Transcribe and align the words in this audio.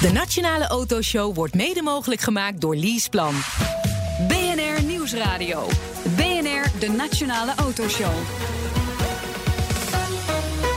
De 0.00 0.12
Nationale 0.12 0.66
Autoshow 0.66 1.34
wordt 1.34 1.54
mede 1.54 1.82
mogelijk 1.82 2.20
gemaakt 2.20 2.60
door 2.60 2.76
Leaseplan. 2.76 3.34
BNR 4.28 4.82
Nieuwsradio. 4.84 5.66
BNR, 6.16 6.78
de 6.78 6.94
Nationale 6.96 7.52
Autoshow. 7.56 8.12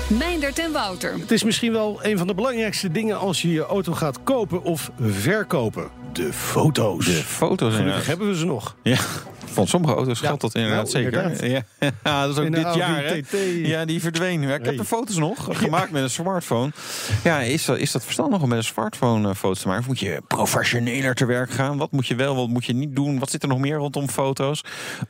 Meindert 0.08 0.60
en 0.60 0.72
Wouter. 0.72 1.14
Het 1.20 1.32
is 1.32 1.44
misschien 1.44 1.72
wel 1.72 2.00
een 2.02 2.18
van 2.18 2.28
de 2.28 2.34
belangrijkste 2.34 2.92
dingen 2.92 3.20
als 3.20 3.42
je 3.42 3.52
je 3.52 3.66
auto 3.66 3.94
gaat 3.94 4.24
kopen 4.24 4.64
of 4.64 4.92
verkopen. 5.00 5.90
De 6.14 6.34
foto's. 6.34 7.06
De 7.06 7.12
foto's 7.12 7.76
Gelukkig 7.76 8.06
hebben 8.06 8.28
we 8.28 8.36
ze 8.36 8.46
nog. 8.46 8.76
Ja, 8.84 9.00
van 9.52 9.68
sommige 9.68 9.94
auto's 9.94 10.20
geldt 10.20 10.42
dat 10.42 10.56
inderdaad 10.56 10.92
nou, 10.94 11.04
zeker. 11.04 11.50
Ja. 11.50 11.64
Ja, 12.04 12.26
dat 12.26 12.38
is 12.38 12.44
ook 12.44 12.52
dit 12.52 12.74
jaar. 12.74 13.16
Ja, 13.48 13.86
die 13.86 14.02
verdween. 14.02 14.42
Ja, 14.42 14.56
ik 14.56 14.66
heb 14.66 14.78
de 14.78 14.86
foto's 14.86 15.18
nog, 15.18 15.48
gemaakt 15.64 15.92
met 15.92 16.04
een 16.04 16.10
smartphone. 16.10 16.72
Ja, 17.24 17.40
is 17.40 17.66
dat, 17.66 17.78
is 17.78 17.92
dat 17.92 18.04
verstandig 18.04 18.42
om 18.42 18.50
met 18.50 18.58
een 18.58 18.64
smartphone 18.64 19.30
eh, 19.30 19.36
foto's 19.36 19.62
te 19.62 19.68
maken? 19.68 19.82
Of 19.82 19.88
moet 19.88 20.00
je 20.00 20.22
professioneler 20.28 21.16
te 21.16 21.26
werk 21.26 21.52
gaan? 21.52 21.78
Wat 21.78 21.92
moet 21.92 22.08
je 22.08 22.16
wel, 22.16 22.36
wat 22.36 22.48
moet 22.48 22.66
je 22.66 22.74
niet 22.74 22.96
doen? 22.96 23.20
Wat 23.20 23.30
zit 23.30 23.44
er 23.44 23.50
nog 23.50 23.60
meer 23.60 23.76
rondom 23.76 24.10
foto's? 24.10 24.64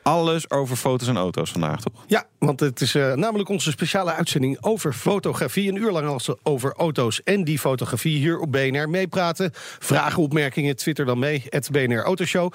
Alles 0.03 0.49
over 0.49 0.75
foto's 0.75 1.07
en 1.07 1.17
auto's 1.17 1.51
vandaag, 1.51 1.81
toch? 1.81 2.03
Ja, 2.07 2.25
want 2.39 2.59
het 2.59 2.81
is 2.81 2.95
eh, 2.95 3.13
namelijk 3.13 3.49
onze 3.49 3.71
speciale 3.71 4.13
uitzending 4.13 4.57
over 4.61 4.93
fotografie. 4.93 5.69
Een 5.69 5.75
uur 5.75 5.91
lang 5.91 6.07
als 6.07 6.29
over 6.43 6.73
auto's 6.77 7.23
en 7.23 7.43
die 7.43 7.59
fotografie 7.59 8.17
hier 8.17 8.39
op 8.39 8.51
BNR 8.51 8.89
meepraten. 8.89 9.51
Vragen, 9.79 10.23
opmerkingen, 10.23 10.75
twitter 10.75 11.05
dan 11.05 11.19
mee. 11.19 11.43
Het 11.49 11.71
BNR 11.71 12.03
Autoshow. 12.03 12.53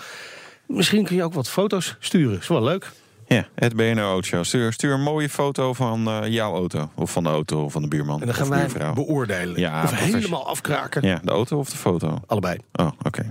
Misschien 0.66 1.04
kun 1.04 1.16
je 1.16 1.24
ook 1.24 1.34
wat 1.34 1.48
foto's 1.48 1.96
sturen. 1.98 2.38
Is 2.38 2.48
wel 2.48 2.62
leuk. 2.62 2.92
Ja, 3.28 3.46
het 3.54 3.76
BNR 3.76 4.00
Autoshow. 4.00 4.44
Stuur, 4.44 4.72
stuur 4.72 4.92
een 4.92 5.02
mooie 5.02 5.28
foto 5.28 5.72
van 5.72 6.08
eh, 6.08 6.32
jouw 6.32 6.54
auto. 6.54 6.90
Of 6.94 7.12
van 7.12 7.22
de 7.22 7.28
auto 7.28 7.68
van 7.68 7.82
de 7.82 7.88
buurman. 7.88 8.20
En 8.20 8.26
dan 8.26 8.34
gaan 8.34 8.64
of 8.64 8.72
wij 8.72 8.92
beoordelen. 8.92 9.60
Ja, 9.60 9.82
of 9.82 9.98
helemaal 9.98 10.46
afkraken. 10.46 11.02
Ja, 11.02 11.20
de 11.22 11.30
auto 11.30 11.58
of 11.58 11.70
de 11.70 11.76
foto? 11.76 12.20
Allebei. 12.26 12.58
Oh, 12.72 12.90
oké. 13.02 13.22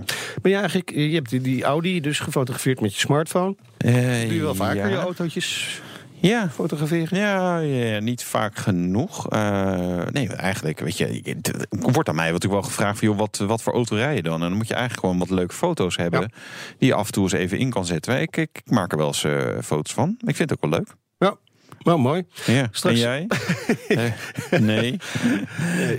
Maar 0.42 0.52
ja, 0.52 0.58
eigenlijk, 0.58 0.90
je 0.90 1.14
hebt 1.14 1.30
die, 1.30 1.40
die 1.40 1.64
Audi 1.64 2.00
dus 2.00 2.18
gefotografeerd 2.18 2.80
met 2.80 2.94
je 2.94 3.00
smartphone. 3.00 3.54
Eh, 3.76 3.92
Doe 3.92 4.34
je 4.34 4.40
wel 4.40 4.54
vaker 4.54 4.76
ja. 4.76 4.86
je 4.86 4.96
autootjes 4.96 5.80
Ja, 6.20 6.48
fotograferen? 6.50 7.18
Ja, 7.18 7.58
ja, 7.58 7.98
niet 8.00 8.24
vaak 8.24 8.56
genoeg. 8.56 9.28
Eh, 9.28 10.02
nee, 10.10 10.28
eigenlijk, 10.28 10.80
weet 10.80 10.96
je, 10.98 11.20
het 11.24 11.66
wordt 11.70 12.08
aan 12.08 12.14
mij 12.14 12.26
natuurlijk 12.30 12.60
wel 12.62 12.70
gevraagd 12.70 12.98
van, 12.98 13.08
joh, 13.08 13.18
wat, 13.18 13.36
wat 13.46 13.62
voor 13.62 13.72
auto 13.72 13.96
rij 13.96 14.14
je 14.14 14.22
dan? 14.22 14.42
En 14.42 14.48
dan 14.48 14.56
moet 14.56 14.68
je 14.68 14.74
eigenlijk 14.74 15.02
gewoon 15.04 15.18
wat 15.18 15.30
leuke 15.30 15.54
foto's 15.54 15.96
hebben 15.96 16.20
Ja. 16.20 16.28
die 16.78 16.88
je 16.88 16.94
af 16.94 17.06
en 17.06 17.12
toe 17.12 17.22
eens 17.22 17.32
even 17.32 17.58
in 17.58 17.70
kan 17.70 17.84
zetten. 17.86 18.20
Ik, 18.20 18.36
ik, 18.36 18.50
ik 18.64 18.70
maak 18.70 18.92
er 18.92 18.98
wel 18.98 19.06
eens 19.06 19.24
eh, 19.24 19.42
foto's 19.64 19.92
van. 19.94 20.08
Ik 20.24 20.36
vind 20.36 20.50
het 20.50 20.52
ook 20.62 20.70
wel 20.70 20.78
leuk. 20.80 20.94
Ja, 21.18 21.36
wel 21.78 21.98
mooi. 21.98 22.24
Ja. 22.46 22.68
Straks- 22.70 23.00
En 23.00 23.00
jij? 23.00 23.26
Nee. 24.60 24.96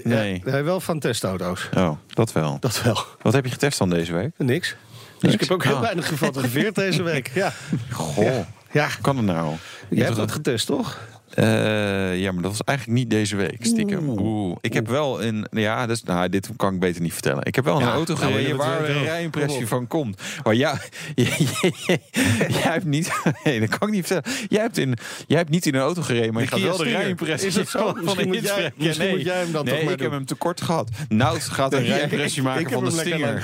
Nee. 0.03 0.41
Ja, 0.45 0.63
wel 0.63 0.79
van 0.79 0.99
testauto's. 0.99 1.69
Oh, 1.77 1.91
dat 2.13 2.31
wel. 2.31 2.57
Dat 2.59 2.81
wel. 2.83 2.97
Wat 3.21 3.33
heb 3.33 3.45
je 3.45 3.51
getest 3.51 3.77
dan 3.77 3.89
deze 3.89 4.13
week? 4.13 4.31
Niks. 4.37 4.75
Dus 5.19 5.21
Niks? 5.21 5.33
ik 5.33 5.39
heb 5.39 5.51
ook 5.51 5.63
heel 5.63 5.75
Ah. 5.75 5.81
weinig 5.81 6.07
gefotografeerd 6.07 6.75
deze 6.75 7.03
week. 7.03 7.31
Ja. 7.41 7.53
Goh, 7.91 8.45
Ja. 8.71 8.87
kan 9.01 9.17
het 9.17 9.25
nou? 9.25 9.55
Jij 9.89 10.05
hebt 10.05 10.17
dat 10.17 10.31
getest, 10.31 10.65
toch? 10.65 10.99
Eh, 11.33 12.19
ja, 12.19 12.31
maar 12.31 12.41
dat 12.41 12.51
was 12.51 12.61
eigenlijk 12.63 12.99
niet 12.99 13.09
deze 13.09 13.35
week, 13.35 13.57
stiekem. 13.65 14.09
Oeh. 14.09 14.57
Ik 14.61 14.73
heb 14.73 14.87
wel 14.87 15.23
een... 15.23 15.47
Ja, 15.51 15.85
dus, 15.87 16.03
nou, 16.03 16.29
dit 16.29 16.49
kan 16.55 16.73
ik 16.73 16.79
beter 16.79 17.01
niet 17.01 17.13
vertellen. 17.13 17.45
Ik 17.45 17.55
heb 17.55 17.63
wel 17.65 17.75
een 17.75 17.85
Ja, 17.85 17.91
auto 17.93 18.13
nou, 18.13 18.25
gereden 18.31 18.57
waar 18.57 18.89
een 18.89 18.95
ook. 18.97 19.03
rijimpressie 19.03 19.67
van 19.67 19.87
komt. 19.87 20.21
Maar 20.43 20.55
ja, 20.55 20.79
jij 21.15 22.61
hebt 22.61 22.85
niet... 22.85 23.11
Nee, 23.43 23.59
dat 23.59 23.77
kan 23.77 23.87
ik 23.87 23.93
niet 23.93 24.07
vertellen. 24.07 24.39
Jij 24.49 24.61
hebt, 24.61 24.77
in, 24.77 24.93
jij 25.27 25.37
hebt 25.37 25.49
niet 25.49 25.65
in 25.65 25.75
een 25.75 25.81
auto 25.81 26.01
gereden, 26.01 26.33
maar 26.33 26.41
je 26.43 26.47
gaat 26.47 26.61
wel 26.61 26.77
de 26.77 26.83
rijimpressie 26.83 27.47
Is 27.47 27.55
het 27.55 27.69
zo? 27.69 27.79
van, 27.93 28.03
Misschien 28.03 28.27
moet 28.27 28.41
jij- 28.41 28.71
misschien 28.75 29.05
nee. 29.05 29.15
moet 29.15 29.25
jij 29.25 29.39
hem 29.39 29.51
dan 29.51 29.65
nee, 29.65 29.73
toch 29.75 29.83
maar 29.83 29.93
ik 29.93 29.99
heb 29.99 30.11
hem 30.11 30.25
tekort 30.25 30.61
gehad. 30.61 30.89
Nout 31.09 31.43
gaat 31.43 31.73
een 31.73 31.83
rijimpressie 31.93 32.41
maken 32.41 32.61
ik 32.61 32.69
van 32.69 32.83
de 32.85 32.91
Stinger. 32.91 33.41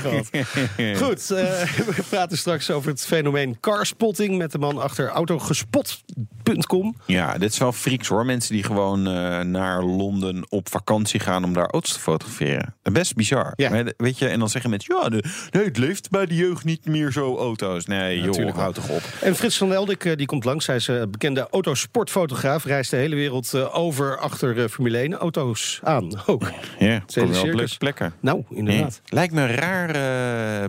Goed, 0.97 1.31
eh, 1.31 1.61
we 1.61 2.03
praten 2.09 2.37
straks 2.37 2.71
over 2.71 2.89
het 2.91 3.05
fenomeen 3.05 3.57
carspotting... 3.59 4.37
met 4.37 4.51
de 4.51 4.57
man 4.57 4.81
achter 4.81 5.07
autogespot.com. 5.09 6.95
Ja, 7.05 7.37
dit 7.37 7.51
is 7.51 7.57
wel 7.57 7.72
freaks 7.73 8.07
hoor. 8.07 8.25
Mensen 8.25 8.53
die 8.53 8.63
gewoon 8.63 9.07
eh, 9.07 9.39
naar 9.39 9.83
Londen 9.83 10.45
op 10.49 10.69
vakantie 10.69 11.19
gaan 11.19 11.43
om 11.43 11.53
daar 11.53 11.67
auto's 11.67 11.93
te 11.93 11.99
fotograferen. 11.99 12.75
Best 12.81 13.15
bizar. 13.15 13.53
Ja. 13.55 13.69
Maar, 13.69 13.93
weet 13.97 14.17
je, 14.17 14.27
en 14.27 14.39
dan 14.39 14.49
zeggen 14.49 14.69
mensen, 14.69 14.95
ja, 14.95 15.09
de, 15.09 15.23
nee, 15.51 15.65
het 15.65 15.77
leeft 15.77 16.09
bij 16.09 16.25
de 16.25 16.35
jeugd 16.35 16.63
niet 16.63 16.85
meer 16.85 17.11
zo 17.11 17.37
auto's. 17.37 17.85
Nee, 17.85 18.17
joh, 18.17 18.25
natuurlijk 18.25 18.55
wel. 18.55 18.63
houd 18.63 18.75
toch 18.75 18.89
op. 18.89 19.01
En 19.21 19.35
Frits 19.35 19.57
van 19.57 19.73
Eldik 19.73 20.05
eh, 20.05 20.15
die 20.15 20.25
komt 20.25 20.43
langs. 20.43 20.67
Hij 20.67 20.75
is 20.75 20.87
eh, 20.87 21.01
bekende 21.09 21.47
autosportfotograaf. 21.51 22.65
Reist 22.65 22.91
de 22.91 22.97
hele 22.97 23.15
wereld 23.15 23.71
over 23.71 24.17
achter 24.17 24.69
Formule 24.69 24.97
1 24.97 25.13
auto's 25.13 25.79
aan. 25.83 26.11
Ook. 26.25 26.51
Ja, 26.79 27.03
op 27.15 27.69
plekken. 27.77 28.13
Nou, 28.19 28.43
inderdaad. 28.49 29.01
Lijkt 29.05 29.33
me 29.33 29.41
een 29.41 29.55
raar 29.55 29.91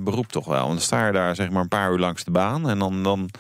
beroep 0.02 0.32
toch 0.32 0.44
wel. 0.44 0.60
Want 0.60 0.72
dan 0.72 0.80
sta 0.80 1.06
je 1.06 1.12
daar 1.12 1.34
zeg 1.34 1.50
maar 1.50 1.62
een 1.62 1.68
paar 1.68 1.92
uur 1.92 1.98
langs 1.98 2.24
de 2.24 2.30
baan. 2.30 2.68
En 2.68 2.78
dan, 2.78 3.02
dan 3.02 3.30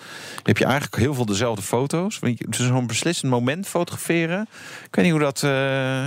heb 0.42 0.58
je 0.58 0.64
eigenlijk 0.64 0.96
heel 0.96 1.14
veel 1.14 1.26
dezelfde 1.26 1.62
foto's. 1.62 2.18
Het 2.20 2.58
is 2.58 2.66
zo'n 2.66 2.86
beslissend 2.86 3.30
moment 3.30 3.53
fotograferen. 3.64 4.48
Ik 4.86 4.94
weet 4.94 5.04
niet 5.04 5.14
hoe 5.14 5.22
dat... 5.22 5.42
eh, 5.42 5.50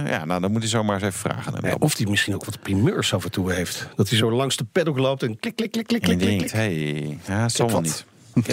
ja, 0.09 0.25
nou, 0.25 0.41
dan 0.41 0.52
moet 0.52 0.62
je 0.62 0.68
zomaar 0.68 0.96
eens 0.96 1.03
even 1.03 1.19
vragen. 1.19 1.56
aan. 1.56 1.69
Ja, 1.69 1.75
of 1.80 1.96
die 1.96 2.09
misschien 2.09 2.34
ook 2.35 2.46
wat 2.46 2.62
primeurs 2.62 3.13
af 3.13 3.24
en 3.24 3.31
toe 3.31 3.52
heeft. 3.53 3.88
Dat 3.96 4.09
hij 4.09 4.18
zo 4.18 4.31
langs 4.31 4.56
de 4.58 4.63
paddock 4.63 4.97
loopt 4.97 5.24
en 5.24 5.40
klik, 5.40 5.56
klik, 5.56 5.72
klik, 5.72 5.88
klik, 5.88 6.02
klik, 6.02 6.18
klik, 6.18 6.38
klik. 6.38 6.52
hey, 6.52 7.19
ja, 7.28 7.41
het 7.41 7.52
zal 7.52 7.66
wel 7.66 7.75
wat. 7.75 7.84
niet. 7.84 8.06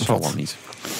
Zal 0.02 0.14
wat. 0.18 0.24
wel 0.26 0.34
niet. 0.34 0.56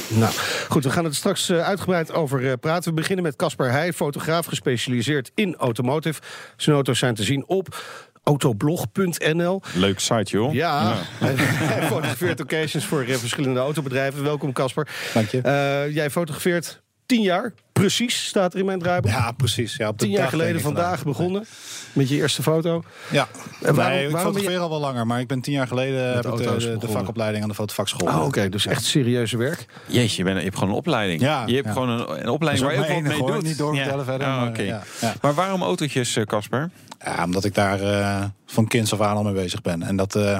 Nou, 0.08 0.32
goed, 0.68 0.84
we 0.84 0.90
gaan 0.90 1.04
het 1.04 1.14
straks 1.14 1.48
eh, 1.48 1.60
uitgebreid 1.60 2.12
over 2.12 2.50
eh, 2.50 2.52
praten. 2.60 2.90
We 2.90 3.00
beginnen 3.00 3.24
met 3.24 3.36
Casper 3.36 3.70
Heij, 3.70 3.92
fotograaf 3.92 4.46
gespecialiseerd 4.46 5.30
in 5.34 5.56
automotive. 5.56 6.20
Zijn 6.56 6.74
auto's 6.76 6.98
zijn 6.98 7.14
te 7.14 7.22
zien 7.22 7.44
op 7.46 7.82
autoblog.nl. 8.22 9.62
Leuk 9.74 10.00
site, 10.00 10.30
joh. 10.30 10.52
Ja, 10.52 10.94
hij 11.18 11.82
fotografeert 11.86 12.40
occasions 12.40 12.84
voor 12.84 13.04
verschillende 13.04 13.60
autobedrijven. 13.60 14.22
Welkom, 14.22 14.52
Casper. 14.52 14.88
Dank 15.14 15.28
je. 15.28 15.40
Eh, 15.40 15.94
jij 15.94 16.10
fotografeert 16.10 16.82
tien 17.06 17.22
jaar, 17.22 17.52
precies, 17.72 18.26
staat 18.26 18.52
er 18.52 18.58
in 18.58 18.64
mijn 18.64 18.78
draaiboek. 18.78 19.10
Ja, 19.10 19.32
precies. 19.32 19.76
Ja, 19.76 19.88
op 19.88 19.98
de 19.98 20.04
Tien 20.04 20.14
jaar 20.14 20.28
geleden 20.28 20.60
vandaag 20.60 21.04
begonnen 21.04 21.44
met 21.92 22.08
je 22.08 22.16
eerste 22.16 22.42
foto. 22.42 22.82
Ja, 23.10 23.28
En 23.62 23.74
waarom- 23.74 23.94
nee, 23.94 24.04
ik 24.06 24.10
waarom 24.12 24.32
ben 24.32 24.40
fotografeer 24.40 24.58
al 24.58 24.68
wel 24.68 24.80
langer, 24.80 25.06
maar 25.06 25.20
ik 25.20 25.26
ben 25.26 25.40
tien 25.40 25.52
jaar 25.52 25.66
geleden 25.66 26.14
heb 26.14 26.26
ik 26.26 26.36
de, 26.80 26.88
vakopleiding 26.88 27.42
aan 27.42 27.48
de 27.48 27.54
fotovakschool. 27.54 28.08
Oh, 28.08 28.24
oké, 28.24 28.48
dus 28.48 28.66
echt 28.66 28.84
serieuze 28.84 29.36
werk. 29.36 29.66
Jeetje, 29.86 30.16
je, 30.16 30.24
bent, 30.24 30.36
je 30.38 30.44
hebt 30.44 30.56
gewoon 30.56 30.70
een 30.70 30.78
opleiding. 30.78 31.20
Ja, 31.20 31.46
je 31.46 31.54
hebt 31.54 31.66
ja. 31.66 31.72
gewoon 31.72 31.88
een, 31.88 32.20
een 32.20 32.28
opleiding 32.28 32.66
waar 32.68 32.76
ook 32.78 32.84
je 32.86 32.92
veel 32.92 33.02
mee 33.02 33.18
hoor. 33.18 33.32
doet. 33.32 33.42
Niet 33.42 33.58
doorvertellen 33.58 34.04
verder, 34.04 34.26
Oh, 34.26 34.36
maar, 34.40 34.48
oké. 34.48 34.62
ja, 34.62 34.82
ja. 35.00 35.14
Maar 35.20 35.34
waarom 35.34 35.62
autootjes, 35.62 36.16
eh, 36.16 36.24
Casper? 36.24 36.70
Ja, 37.04 37.24
omdat 37.24 37.44
ik 37.44 37.54
daar 37.54 37.80
eh, 37.80 38.24
van 38.46 38.66
kinds 38.66 38.92
af 38.92 39.00
aan 39.00 39.16
al 39.16 39.22
mee 39.22 39.32
bezig 39.34 39.60
ben. 39.62 39.82
En 39.82 39.96
dat, 39.96 40.14
eh, 40.16 40.38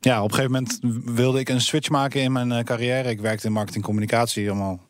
ja, 0.00 0.22
op 0.22 0.28
een 0.30 0.34
gegeven 0.34 0.52
moment 0.52 0.78
wilde 1.16 1.38
ik 1.38 1.48
een 1.48 1.60
switch 1.60 1.88
maken 1.88 2.20
in 2.20 2.32
mijn 2.32 2.52
eh, 2.52 2.64
carrière. 2.64 3.08
Ik 3.10 3.20
werkte 3.20 3.46
in 3.46 3.52
marketing 3.52 3.82
en 3.84 3.90
communicatie, 3.90 4.50
allemaal 4.50 4.80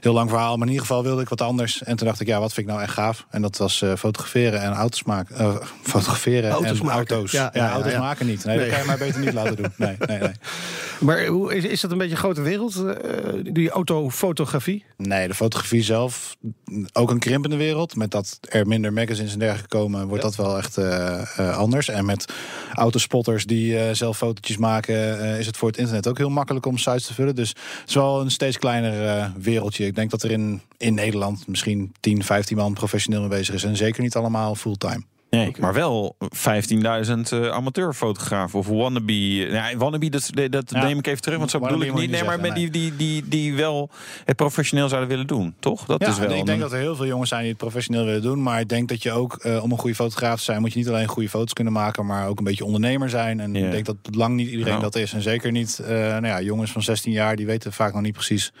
heel 0.00 0.12
lang 0.12 0.30
verhaal. 0.30 0.56
Maar 0.56 0.66
in 0.66 0.72
ieder 0.72 0.86
geval 0.86 1.02
wilde 1.02 1.22
ik 1.22 1.28
wat 1.28 1.40
anders. 1.40 1.82
En 1.82 1.96
toen 1.96 2.06
dacht 2.06 2.20
ik, 2.20 2.26
ja, 2.26 2.40
wat 2.40 2.52
vind 2.52 2.66
ik 2.66 2.72
nou 2.72 2.84
echt 2.84 2.94
gaaf? 2.94 3.26
En 3.30 3.42
dat 3.42 3.56
was 3.56 3.82
eh, 3.82 3.92
fotograferen 3.96 4.60
en 4.60 4.72
auto's 4.72 5.02
maken. 5.02 5.36
Eh, 5.36 5.56
fotograferen 5.82 6.50
Auto's 6.50 6.78
en 6.78 6.84
maken. 6.84 6.92
auto's. 6.92 7.30
Ja, 7.30 7.42
Ja, 7.42 7.50
ja, 7.52 7.66
ja, 7.66 7.72
auto's 7.72 7.92
ja. 7.92 7.98
maken 7.98 8.26
niet. 8.26 8.44
Nee, 8.44 8.56
Nee. 8.56 8.64
dat 8.64 8.74
kan 8.74 8.84
je 8.84 8.96
mij 8.96 9.06
beter 9.06 9.20
niet 9.20 9.32
laten 9.32 9.56
doen. 9.56 9.72
Nee, 9.76 9.96
nee, 10.06 10.18
nee. 10.18 10.32
Maar 11.00 11.26
hoe, 11.26 11.54
is, 11.54 11.64
is 11.64 11.80
dat 11.80 11.90
een 11.90 11.98
beetje 11.98 12.12
een 12.12 12.18
grote 12.18 12.42
wereld, 12.42 12.76
eh, 12.76 12.94
die 13.52 13.70
autofotografie? 13.70 14.84
Nee, 14.96 15.28
de 15.28 15.34
fotografie 15.34 15.82
zelf, 15.82 16.36
ook 16.92 17.10
een 17.10 17.18
krimpende 17.18 17.56
wereld. 17.56 17.96
Met 17.96 18.10
dat 18.10 18.38
er 18.48 18.66
minder 18.66 18.92
magazines 18.92 19.32
en 19.32 19.38
dergelijke 19.38 19.76
komen, 19.76 20.06
wordt 20.06 20.22
dat 20.22 20.36
wel 20.36 20.58
echt 20.58 20.78
anders. 21.36 21.88
En 21.88 22.04
met 22.04 22.32
autospotters 22.74 23.44
die 23.44 23.94
zelf 23.94 24.16
fotootjes 24.16 24.56
maken, 24.56 25.20
is 25.38 25.46
het 25.46 25.56
voor 25.56 25.68
het 25.68 25.78
internet 25.78 26.08
ook 26.08 26.18
heel 26.18 26.30
makkelijk 26.30 26.66
om 26.66 26.78
sites 26.78 27.06
te 27.06 27.14
vullen. 27.14 27.34
Dus 27.34 27.48
het 27.48 27.88
is 27.88 27.94
wel 27.94 28.20
een 28.20 28.30
steeds 28.30 28.58
kleiner 28.58 29.06
eh, 29.06 29.26
wereldje. 29.50 29.86
Ik 29.86 29.94
denk 29.94 30.10
dat 30.10 30.22
er 30.22 30.30
in, 30.30 30.60
in 30.76 30.94
Nederland 30.94 31.46
misschien 31.46 31.92
10, 32.00 32.24
15 32.24 32.56
man 32.56 32.72
professioneel 32.72 33.20
mee 33.20 33.28
bezig 33.28 33.54
is. 33.54 33.64
En 33.64 33.76
zeker 33.76 34.02
niet 34.02 34.16
allemaal 34.16 34.54
fulltime. 34.54 35.02
Nee, 35.30 35.52
maar 35.60 35.72
wel 35.74 36.16
15.000 36.20 36.28
eh, 37.30 37.48
amateurfotografen 37.48 38.58
of 38.58 38.66
wannabe. 38.66 39.12
Ja, 39.36 39.76
wannabe, 39.76 40.08
dat, 40.08 40.30
dat 40.50 40.70
Ja. 40.70 40.84
neem 40.84 40.98
ik 40.98 41.06
even 41.06 41.22
terug, 41.22 41.38
want 41.38 41.50
zo 41.50 41.58
bedoel 41.58 41.80
ik 41.82 41.94
niet. 41.94 42.10
Nee, 42.10 42.24
maar 42.24 42.40
met 42.40 42.54
die, 42.54 42.70
die, 42.70 42.96
die, 42.96 43.28
die 43.28 43.54
wel 43.54 43.90
het 44.24 44.36
professioneel 44.36 44.88
zouden 44.88 45.08
willen 45.10 45.26
doen, 45.26 45.54
toch? 45.60 45.84
Dat 45.84 46.00
Ja, 46.00 46.08
is 46.08 46.18
wel 46.18 46.28
ik 46.30 46.34
denk 46.34 46.48
een- 46.48 46.58
dat 46.58 46.72
er 46.72 46.78
heel 46.78 46.96
veel 46.96 47.06
jongens 47.06 47.28
zijn 47.28 47.40
die 47.40 47.50
het 47.50 47.58
professioneel 47.58 48.04
willen 48.04 48.22
doen. 48.22 48.42
Maar 48.42 48.60
ik 48.60 48.68
denk 48.68 48.88
dat 48.88 49.02
je 49.02 49.12
ook, 49.12 49.34
eh, 49.36 49.62
om 49.62 49.70
een 49.72 49.78
goede 49.78 49.94
fotograaf 49.96 50.38
te 50.38 50.44
zijn, 50.44 50.60
moet 50.60 50.72
je 50.72 50.78
niet 50.78 50.88
alleen 50.88 51.06
goede 51.06 51.28
foto's 51.28 51.52
kunnen 51.52 51.72
maken, 51.72 52.06
maar 52.06 52.28
ook 52.28 52.38
een 52.38 52.44
beetje 52.44 52.64
ondernemer 52.64 53.10
zijn. 53.10 53.40
En 53.40 53.56
ik 53.56 53.70
denk 53.70 53.86
dat 53.86 53.96
lang 54.10 54.34
niet 54.34 54.48
iedereen 54.48 54.70
Nou. 54.72 54.82
dat 54.82 54.96
is. 54.96 55.12
En 55.12 55.22
zeker 55.22 55.50
niet, 55.52 55.78
eh, 55.78 55.88
nou 55.98 56.26
ja, 56.26 56.40
jongens 56.40 56.70
van 56.70 56.82
16 56.82 57.12
jaar, 57.12 57.36
die 57.36 57.46
weten 57.46 57.72
vaak 57.72 57.92
nog 57.92 58.02
niet 58.02 58.12
precies 58.12 58.52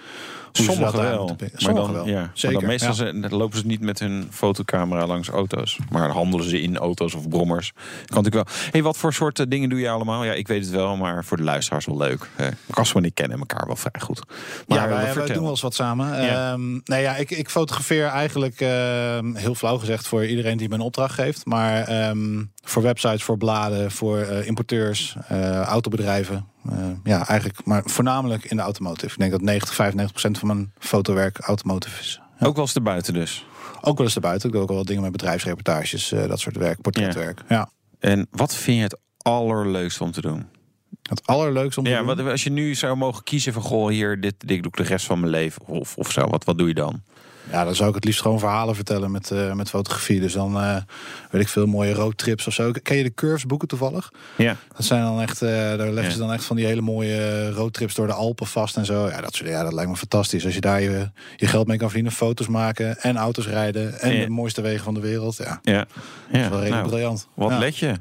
Sommigen 0.52 0.82
dat 0.82 0.94
wel. 0.94 1.36
Sommigen 1.54 1.92
dan, 1.92 1.92
wel. 1.92 2.06
ja, 2.06 2.30
Zeker. 2.34 2.58
dan 2.58 2.68
meestal 2.68 2.88
ja. 2.88 2.94
ze- 3.28 3.36
lopen 3.36 3.58
ze 3.58 3.66
niet 3.66 3.80
met 3.80 3.98
hun 3.98 4.28
fotocamera 4.30 5.06
langs 5.06 5.28
auto's. 5.28 5.78
Maar 5.90 6.08
handelen 6.10 6.48
ze 6.48 6.60
in 6.60 6.76
auto's 6.76 7.14
of 7.14 7.28
brommers. 7.28 7.72
Kan 8.06 8.22
natuurlijk 8.22 8.48
wel. 8.48 8.68
Hey, 8.70 8.82
wat 8.82 8.96
voor 8.96 9.12
soort 9.12 9.38
eh, 9.38 9.46
dingen 9.48 9.68
doe 9.68 9.78
je 9.80 9.88
allemaal? 9.90 10.24
Ja, 10.24 10.32
ik 10.32 10.48
weet 10.48 10.64
het 10.64 10.70
wel, 10.70 10.96
maar 10.96 11.24
voor 11.24 11.36
de 11.36 11.42
luisteraars 11.42 11.86
wel 11.86 11.96
leuk. 11.96 12.28
Casper 12.70 13.00
en 13.00 13.04
ik 13.04 13.14
kennen 13.14 13.38
elkaar 13.38 13.66
wel 13.66 13.76
vrij 13.76 14.00
goed. 14.00 14.22
Maar 14.66 14.78
ja, 14.78 15.14
wij, 15.14 15.26
doen 15.26 15.42
wel 15.42 15.50
eens 15.50 15.60
wat 15.60 15.74
samen. 15.74 16.22
Ja. 16.22 16.52
Ehm, 16.52 16.70
nee, 16.84 17.02
ja, 17.02 17.16
ik, 17.16 17.30
ik 17.30 17.50
fotografeer 17.50 18.06
eigenlijk, 18.06 18.60
ehm, 18.60 19.34
heel 19.34 19.54
flauw 19.54 19.78
gezegd, 19.78 20.06
voor 20.06 20.26
iedereen 20.26 20.56
die 20.56 20.68
me 20.68 20.74
een 20.74 20.80
opdracht 20.80 21.14
geeft. 21.14 21.46
Maar 21.46 21.84
ehm, 21.84 22.44
voor 22.64 22.82
websites, 22.82 23.22
voor 23.22 23.36
bladen, 23.38 23.90
voor 23.90 24.18
eh, 24.18 24.46
importeurs, 24.46 25.16
eh, 25.28 25.60
autobedrijven. 25.62 26.46
Eh, 26.72 26.90
ja, 27.04 27.26
eigenlijk, 27.28 27.64
maar 27.64 27.82
voornamelijk 27.84 28.44
in 28.44 28.56
de 28.56 28.62
automotive. 28.62 29.12
Ik 29.12 29.18
denk 29.18 29.30
dat 29.30 29.40
90, 29.40 29.74
95 29.74 30.12
procent 30.12 30.38
van 30.38 30.48
mijn 30.48 30.72
fotowerk 30.78 31.38
automotive 31.38 32.00
is. 32.00 32.20
Ja. 32.38 32.46
Ook 32.46 32.54
wel 32.54 32.64
eens 32.64 32.74
erbuiten 32.74 33.14
dus. 33.14 33.46
Ook 33.80 33.96
wel 33.96 34.06
eens 34.06 34.14
erbuiten. 34.14 34.46
Ik 34.48 34.52
doe 34.54 34.62
ook 34.62 34.68
wel 34.68 34.76
wat 34.78 34.86
dingen 34.86 35.02
met 35.02 35.12
bedrijfsreportages, 35.12 36.12
eh, 36.12 36.28
dat 36.28 36.40
soort 36.40 36.56
werk, 36.56 36.80
portretwerk. 36.80 37.42
Ja. 37.48 37.70
En 37.98 38.26
wat 38.30 38.54
vind 38.54 38.76
je 38.76 38.82
het 38.82 38.98
allerleukste 39.18 40.04
om 40.04 40.10
te 40.12 40.20
doen? 40.20 40.46
Het 41.02 41.26
allerleukste 41.26 41.78
om 41.80 41.84
te 41.86 41.92
Ja, 41.92 41.98
doen. 42.02 42.06
wat, 42.06 42.20
als 42.30 42.44
je 42.44 42.50
nu 42.50 42.74
zou 42.74 42.96
mogen 42.96 43.24
kiezen 43.24 43.52
van 43.52 43.62
goh, 43.62 43.88
hier, 43.88 44.20
dit, 44.20 44.34
dit 44.38 44.62
doe 44.62 44.72
ik 44.72 44.76
de 44.76 44.82
rest 44.82 45.06
van 45.06 45.20
mijn 45.20 45.32
leven 45.32 45.66
of, 45.66 45.96
of 45.96 46.12
zo. 46.12 46.26
Wat, 46.26 46.44
wat 46.44 46.58
doe 46.58 46.68
je 46.68 46.74
dan? 46.74 47.02
Ja, 47.50 47.64
dan 47.64 47.74
zou 47.74 47.88
ik 47.88 47.94
het 47.94 48.04
liefst 48.04 48.20
gewoon 48.20 48.38
verhalen 48.38 48.74
vertellen 48.74 49.10
met, 49.10 49.30
eh, 49.30 49.52
met 49.52 49.68
fotografie. 49.68 50.20
Dus 50.20 50.32
dan 50.32 50.60
eh, 50.60 50.76
weet 51.30 51.42
ik 51.42 51.48
veel 51.48 51.66
mooie 51.66 51.92
roadtrips 51.92 52.46
of 52.46 52.52
zo. 52.54 52.70
Ken 52.82 52.96
je 52.96 53.02
de 53.02 53.14
Curves 53.14 53.46
boeken 53.46 53.68
toevallig? 53.68 54.12
Ja. 54.36 54.56
Dat 54.76 54.84
zijn 54.84 55.02
dan 55.02 55.20
echt, 55.20 55.42
eh, 55.42 55.48
daar 55.50 55.76
leggen 55.78 56.02
Ja. 56.04 56.10
ze 56.10 56.18
dan 56.18 56.32
echt 56.32 56.44
van 56.44 56.56
die 56.56 56.66
hele 56.66 56.80
mooie 56.80 57.50
roadtrips 57.52 57.94
door 57.94 58.06
de 58.06 58.12
Alpen 58.12 58.46
vast 58.46 58.76
en 58.76 58.84
zo. 58.84 59.08
Ja, 59.08 59.20
dat, 59.20 59.34
soort, 59.34 59.48
ja, 59.48 59.62
dat 59.62 59.72
lijkt 59.72 59.90
me 59.90 59.96
fantastisch. 59.96 60.44
Als 60.44 60.54
je 60.54 60.60
daar 60.60 60.80
je, 60.80 61.10
je 61.36 61.46
geld 61.46 61.66
mee 61.66 61.76
kan 61.78 61.86
verdienen, 61.88 62.12
foto's 62.12 62.46
maken 62.48 62.98
en 63.00 63.16
auto's 63.16 63.46
rijden 63.48 64.00
en 64.00 64.12
Ja. 64.16 64.24
de 64.24 64.30
mooiste 64.30 64.60
wegen 64.60 64.84
van 64.84 64.94
de 64.94 65.00
wereld. 65.00 65.36
Ja, 65.36 65.60
Ja, 65.62 65.78
dat 65.78 65.86
is 66.30 66.40
ja. 66.40 66.48
wel 66.50 66.58
redelijk 66.58 66.70
Nou, 66.70 66.88
briljant. 66.88 67.28
wat 67.34 67.50
ja. 67.50 67.58
let 67.58 67.76
je? 67.76 67.94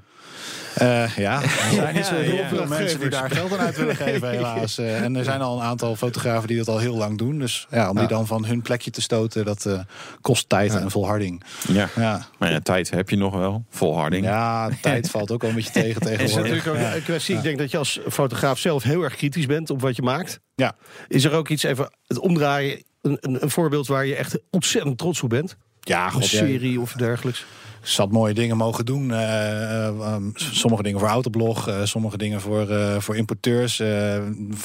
Eh, 0.77 1.17
ja, 1.17 1.41
er 1.43 1.73
zijn 1.73 1.95
niet 1.95 2.05
zo 2.05 2.15
heel 2.15 2.35
ja. 2.35 2.47
veel 2.47 2.65
mensen 2.65 2.99
die 2.99 3.09
daar 3.09 3.31
geld 3.31 3.51
aan 3.51 3.59
uit 3.65 3.77
willen 3.77 3.95
geven, 4.05 4.29
helaas. 4.29 4.77
Eh, 4.77 5.03
en 5.03 5.15
er 5.15 5.23
zijn 5.23 5.41
al 5.41 5.57
een 5.57 5.63
aantal 5.63 5.95
fotografen 5.95 6.47
die 6.47 6.57
dat 6.57 6.67
al 6.67 6.77
heel 6.77 6.95
lang 6.95 7.17
doen. 7.17 7.39
Dus 7.39 7.67
ja, 7.69 7.89
om 7.89 7.97
die 7.97 8.07
dan 8.07 8.27
van 8.27 8.45
hun 8.45 8.61
plekje 8.61 8.91
te 8.91 9.01
stoten, 9.01 9.45
dat 9.45 9.65
eh, 9.65 9.79
kost 10.21 10.49
tijd 10.49 10.75
en 10.75 10.91
volharding. 10.91 11.43
Ja. 11.67 11.89
Ja. 11.95 12.27
Maar 12.37 12.51
ja, 12.51 12.59
tijd 12.59 12.89
heb 12.89 13.09
je 13.09 13.15
nog 13.17 13.33
wel. 13.33 13.65
Volharding. 13.69 14.25
Ja, 14.25 14.69
tijd 14.81 15.09
valt 15.15 15.31
ook 15.31 15.41
wel 15.41 15.49
een 15.49 15.55
beetje 15.55 15.71
tegen 15.71 16.01
Het 16.01 16.11
is 16.11 16.17
tegenwoordig. 16.17 16.55
natuurlijk 16.55 16.87
ook 16.87 16.95
een 16.95 17.03
kwestie. 17.03 17.35
Ik 17.35 17.43
denk 17.43 17.57
dat 17.57 17.71
je 17.71 17.77
als 17.77 17.99
fotograaf 18.09 18.59
zelf 18.59 18.83
heel 18.83 19.03
erg 19.03 19.15
kritisch 19.15 19.45
bent 19.45 19.69
op 19.69 19.81
wat 19.81 19.95
je 19.95 20.01
maakt. 20.01 20.39
Ja. 20.55 20.75
Is 21.07 21.23
er 21.23 21.31
ook 21.31 21.49
iets 21.49 21.63
even 21.63 21.91
het 22.07 22.19
omdraaien? 22.19 22.83
Een, 23.01 23.17
een, 23.21 23.43
een 23.43 23.49
voorbeeld 23.49 23.87
waar 23.87 24.05
je 24.05 24.15
echt 24.15 24.39
ontzettend 24.49 24.97
trots 24.97 25.21
op 25.21 25.29
bent? 25.29 25.57
Ja, 25.81 26.05
Een 26.05 26.11
god, 26.11 26.23
serie 26.23 26.79
of 26.79 26.91
dergelijks? 26.91 27.45
Zat 27.89 28.11
mooie 28.11 28.33
dingen 28.33 28.57
mogen 28.57 28.85
doen. 28.85 29.11
Eh, 29.11 29.87
eh, 29.87 30.13
um, 30.13 30.31
sommige 30.35 30.83
dingen 30.83 30.99
voor 30.99 31.07
Autoblog, 31.07 31.67
eh, 31.67 31.75
sommige 31.83 32.17
dingen 32.17 32.41
voor, 32.41 32.67
voor 33.01 33.15
importeurs. 33.15 33.81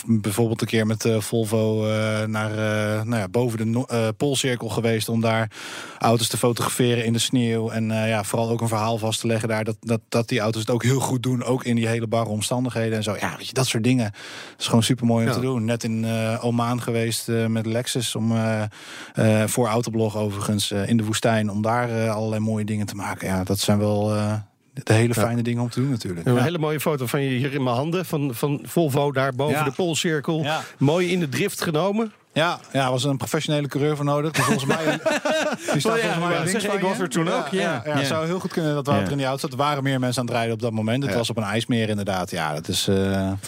Bijvoorbeeld 0.06 0.60
een 0.60 0.66
keer 0.66 0.86
met 0.86 1.06
Volvo 1.19 1.86
naar 2.26 2.50
nou 3.06 3.16
ja, 3.20 3.28
boven 3.28 3.58
de 3.58 3.64
no- 3.64 3.86
Poolcirkel 4.16 4.69
geweest 4.69 5.08
om 5.08 5.20
daar 5.20 5.50
auto's 5.98 6.28
te 6.28 6.36
fotograferen 6.38 7.04
in 7.04 7.12
de 7.12 7.19
sneeuw. 7.19 7.70
En 7.70 7.84
ja, 7.88 8.24
vooral 8.24 8.50
ook 8.50 8.60
een 8.60 8.69
verhaal 8.69 8.98
vast 8.98 9.20
te 9.20 9.26
leggen 9.26 9.48
daar 9.48 9.64
dat, 9.64 9.76
dat, 9.80 10.00
dat 10.08 10.28
die 10.28 10.40
auto's 10.40 10.60
het 10.60 10.70
ook 10.70 10.82
heel 10.82 11.00
goed 11.00 11.22
doen. 11.22 11.44
Ook 11.44 11.64
in 11.64 11.76
die 11.76 11.86
hele 11.86 12.06
barre 12.06 12.28
omstandigheden 12.30 12.96
en 12.96 13.02
zo. 13.02 13.16
Ja, 13.20 13.34
weet 13.36 13.46
je, 13.46 13.52
dat 13.54 13.66
soort 13.66 13.84
dingen. 13.84 14.10
Dat 14.50 14.60
is 14.60 14.66
gewoon 14.66 14.82
super 14.82 15.06
mooi 15.06 15.22
om 15.24 15.28
Ja. 15.28 15.34
te 15.34 15.40
doen. 15.40 15.64
Net 15.64 15.84
in 15.84 16.06
Oman 16.40 16.82
geweest 16.82 17.28
met 17.48 17.66
Lexus 17.66 18.14
om 18.14 18.32
voor 19.46 19.66
Autoblog 19.69 20.16
overigens 20.16 20.70
in 20.70 20.96
de 20.96 21.04
woestijn 21.04 21.50
om 21.50 21.62
daar 21.62 22.08
allerlei 22.10 22.40
mooie 22.40 22.64
dingen 22.64 22.86
te 22.86 22.94
maken. 22.94 23.11
Ja, 23.20 23.44
dat 23.44 23.58
zijn 23.58 23.78
wel 23.78 24.14
eh, 24.14 24.34
de 24.72 24.92
hele 24.92 25.14
fijne 25.14 25.42
dingen 25.42 25.62
om 25.62 25.70
te 25.70 25.80
doen 25.80 25.90
natuurlijk. 25.90 26.26
Een 26.26 26.42
hele 26.42 26.58
mooie 26.58 26.80
foto 26.80 27.06
van 27.06 27.22
je 27.22 27.30
hier 27.30 27.54
in 27.54 27.62
mijn 27.62 27.76
handen. 27.76 28.04
Van, 28.04 28.34
van 28.34 28.60
Volvo 28.62 29.12
daar 29.12 29.34
boven 29.34 29.64
de 29.64 29.72
Poolcirkel. 29.72 30.46
Mooi 30.78 31.10
in 31.10 31.20
de 31.20 31.28
drift 31.28 31.60
genomen. 31.60 32.12
Ja, 32.34 32.58
ja, 32.73 32.84
er 32.84 32.90
was 32.90 33.05
een 33.05 33.17
professionele 33.17 33.69
coureur 33.69 33.96
voor 33.96 34.05
nodig. 34.05 34.32
Dus 34.32 34.44
volgens 34.44 34.64
mij. 34.64 34.84
Die 35.73 35.81
staat 35.81 35.99
volgens 36.00 36.19
mij 36.29 36.44
links 36.44 36.64
van 36.64 36.75
ik 36.76 36.81
was 36.81 36.99
er 36.99 37.08
toen 37.08 37.29
ook, 37.31 37.49
ja. 37.49 37.82
Ja. 37.84 37.96
Het 37.96 38.06
zou 38.06 38.26
heel 38.26 38.40
goed 38.40 38.52
kunnen 38.52 38.75
dat 38.75 38.87
Wouter 38.87 39.11
in 39.11 39.17
die 39.17 39.26
auto 39.26 39.40
zat. 39.40 39.50
Er 39.50 39.56
waren 39.56 39.82
meer 39.82 39.99
mensen 40.00 40.20
aan 40.20 40.26
het 40.26 40.34
rijden 40.37 40.55
op 40.55 40.61
dat 40.62 40.73
moment. 40.73 41.05
Het 41.05 41.14
was 41.14 41.31
op 41.31 41.37
een 41.37 41.43
ijsmeer 41.43 41.88
inderdaad. 41.88 42.31
Ja, 42.31 42.55
dat 42.55 42.69
is. 42.69 42.88
eh, 42.88 42.96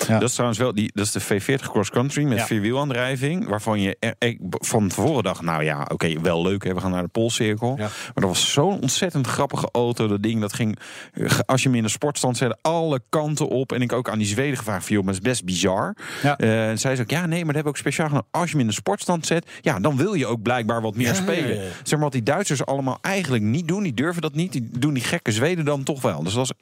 ja. 0.08 0.18
Dat 0.18 0.22
is 0.22 0.32
trouwens 0.32 0.58
wel, 0.60 0.74
die, 0.74 0.90
dat 0.94 1.04
is 1.04 1.12
de 1.12 1.22
V40 1.22 1.62
Cross 1.70 1.90
Country 1.90 2.24
met 2.24 2.42
vierwielaandrijving. 2.42 3.48
Waarvan 3.48 3.80
je 3.80 3.96
er, 3.98 4.14
ik 4.18 4.38
van 4.50 4.88
tevoren 4.88 5.22
dacht, 5.22 5.42
nou 5.42 5.64
ja, 5.64 5.86
oké, 5.92 6.20
wel 6.20 6.42
leuk, 6.42 6.64
hè, 6.64 6.74
we 6.74 6.80
gaan 6.80 6.90
naar 6.90 7.02
de 7.02 7.08
Poolcirkel. 7.08 7.76
Maar 7.76 7.90
dat 8.14 8.24
was 8.24 8.52
zo'n 8.52 8.80
ontzettend 8.80 9.26
grappige 9.26 9.68
auto. 9.72 10.06
Dat 10.08 10.22
ding, 10.22 10.40
dat 10.40 10.52
ging, 10.52 10.78
eh, 11.12 11.30
als 11.46 11.62
je 11.62 11.68
hem 11.68 11.76
in 11.76 11.82
de 11.84 11.88
sportstand 11.88 12.36
zette, 12.36 12.58
alle 12.62 13.00
kanten 13.08 13.48
op. 13.48 13.72
En 13.72 13.82
ik 13.82 13.92
ook 13.92 14.08
aan 14.08 14.18
die 14.18 14.26
Zweden 14.26 14.56
gevraagd, 14.58 14.86
van, 14.86 14.94
joh, 14.96 15.04
maar 15.04 15.14
het 15.14 15.22
is 15.22 15.30
best 15.30 15.44
bizar. 15.44 15.96
Ja. 16.22 16.36
Eh, 16.36 16.68
en 16.68 16.78
zij 16.78 16.90
zei 16.96 17.00
ook, 17.02 17.10
ja, 17.10 17.26
nee, 17.26 17.28
maar 17.44 17.54
dat 17.54 17.54
hebben 17.54 17.62
we 17.62 17.68
ook 17.68 17.76
speciaal 17.76 18.08
gedaan. 18.08 18.24
Als 18.30 18.44
je 18.44 18.50
hem 18.50 18.60
in 18.60 18.66
de 18.66 18.72
sportstand 18.74 19.26
zet, 19.26 19.46
ja, 19.60 19.80
dan 19.80 19.96
wil 19.96 20.14
je 20.14 20.26
ook 20.26 20.42
blijkbaar 20.42 20.80
wat 20.80 20.94
meer 20.94 21.14
spelen. 21.14 21.54
ja, 21.54 21.62
ja. 21.62 21.68
Zeg 21.82 21.90
maar 21.90 21.98
wat 21.98 22.12
die 22.12 22.22
Duitsers 22.22 22.66
allemaal 22.66 22.98
eigenlijk 23.00 23.42
niet 23.42 23.68
doen. 23.68 23.82
Die 23.82 23.94
durven 23.94 24.22
dat 24.22 24.34
niet. 24.34 24.52
Die 24.52 24.68
doen 24.78 24.94
die 24.94 25.02
gekke 25.02 25.32
Zweden 25.32 25.64
dan 25.64 25.82
toch 25.82 26.02
wel. 26.02 26.22
Dus 26.22 26.34
dat 26.34 26.48
was 26.48 26.52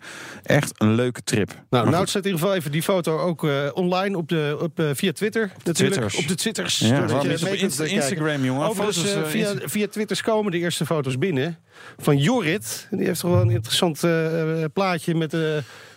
echt 0.43 0.73
een 0.77 0.95
leuke 0.95 1.23
trip. 1.25 1.63
Nou, 1.71 1.91
nou 1.91 2.07
zet 2.07 2.25
in 2.25 2.31
ieder 2.31 2.41
geval 2.41 2.55
even 2.55 2.73
die 2.73 2.83
foto 2.83 3.19
ook 3.19 3.45
eh, 3.45 3.69
online 3.75 4.17
op 4.17 4.29
de, 4.29 4.59
op, 4.61 4.81
eh, 4.81 4.87
via 4.95 5.13
Twitter. 5.13 5.53
natuurlijk. 5.65 5.97
Twitters. 5.97 6.17
Op 6.17 6.29
de 6.29 6.35
Twitters. 6.35 6.79
Ja, 6.79 7.07
waarom 7.07 7.31
je 7.31 7.41
op 7.41 7.55
Insta-. 7.55 7.85
Instagram, 7.85 8.45
jongen? 8.45 8.69
Overigens, 8.69 8.99
Foto's, 8.99 9.23
eh, 9.23 9.31
via, 9.31 9.55
via 9.65 9.89
Twitters 9.89 10.23
komen 10.23 10.53
de 10.53 10.59
eerste 10.59 10.87
foto's 10.87 11.19
binnen. 11.19 11.59
Van 11.99 12.19
Jorrit. 12.19 12.87
Die 12.91 13.07
heeft 13.07 13.21
toch 13.21 13.31
wel 13.31 13.41
een 13.41 13.51
interessant 13.51 14.05
eh, 14.05 14.65
plaatje 14.73 15.15
met... 15.15 15.35
eh 15.35 15.41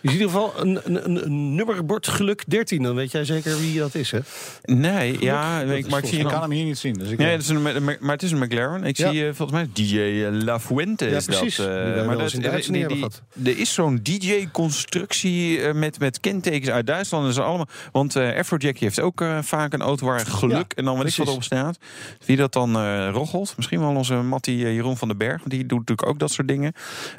je 0.06 0.12
ziet 0.12 0.20
in 0.22 0.26
ieder 0.28 0.42
geval 0.42 0.54
een, 0.66 0.80
een, 0.84 1.26
een, 1.26 1.56
nummerbord 1.56 2.08
geluk 2.08 2.44
13. 2.48 2.84
Dan 2.84 2.96
weet 2.96 3.12
jij 3.12 3.26
zeker 3.26 3.58
wie 3.60 3.80
dat 3.80 3.96
is, 3.96 4.12
hè? 4.12 4.20
Nee, 4.64 5.18
ja, 5.20 5.64
Dat 5.64 5.70
ik, 5.78 5.86
is 5.86 5.92
maar 5.92 6.00
ik 6.04 6.06
zie 6.10 6.20
Ik 6.20 6.26
kan 6.28 6.42
hem 6.42 6.52
hier 6.52 6.66
niet 6.66 6.78
zien. 6.78 6.94
Dus 6.94 7.10
ik, 7.10 7.18
Nee, 7.18 7.32
dat 7.32 7.42
is 7.42 7.48
een, 7.48 7.62
maar 7.84 7.98
het 8.12 8.24
is 8.24 8.32
een 8.32 8.38
McLaren. 8.40 8.84
Ik 8.84 8.98
Ja. 8.98 9.10
zie 9.12 9.28
eh, 9.28 9.34
volgens 9.34 9.52
mij 9.60 9.70
DJ 9.74 10.26
La 10.44 10.60
Fuente 10.60 11.06
Ja, 11.10 11.16
is 11.16 11.26
precies. 11.26 11.56
dat. 11.56 11.68
eh, 11.68 11.74
wij 11.74 11.84
wel 11.94 12.06
maar 12.06 12.34
in 12.34 12.42
dat, 12.42 12.52
uitzending 12.52 12.88
die- 12.88 13.54
Er 13.54 13.60
is 13.60 13.74
zo'n 13.74 14.00
DJ-constructie 14.04 15.62
eh, 15.62 15.74
met, 15.74 16.00
met 16.00 16.20
kentekens 16.20 16.70
uit 16.70 16.88
Duitsland. 16.88 17.28
En 17.28 17.34
zo 17.34 17.42
allemaal, 17.42 17.68
want 17.92 18.16
eh 18.16 18.38
Afrojack 18.38 18.78
heeft 18.78 19.00
ook 19.00 19.22
eh, 19.22 19.38
vaak 19.42 19.74
een 19.74 19.82
auto 19.82 20.06
waar 20.06 20.20
geluk 20.26 20.52
Ja, 20.58 20.66
en 20.76 20.86
dan 20.86 20.98
weet 20.98 21.08
ik 21.08 21.16
wat 21.16 21.28
op 21.36 21.44
staat. 21.44 21.78
Wie 22.26 22.38
dat 22.38 22.54
dan 22.54 22.76
eh 22.76 23.10
roggelt. 23.12 23.54
Misschien 23.58 23.80
wel 23.80 23.96
onze 23.96 24.14
Mattie 24.16 24.66
eh, 24.66 24.74
Jeroen 24.76 24.98
van 24.98 25.08
den 25.08 25.18
Berg. 25.18 25.38
want 25.38 25.50
Die 25.50 25.66
doet 25.66 25.80
natuurlijk 25.80 26.08
ook 26.08 26.20
dat 26.20 26.32
soort 26.32 26.48
dingen. 26.48 26.74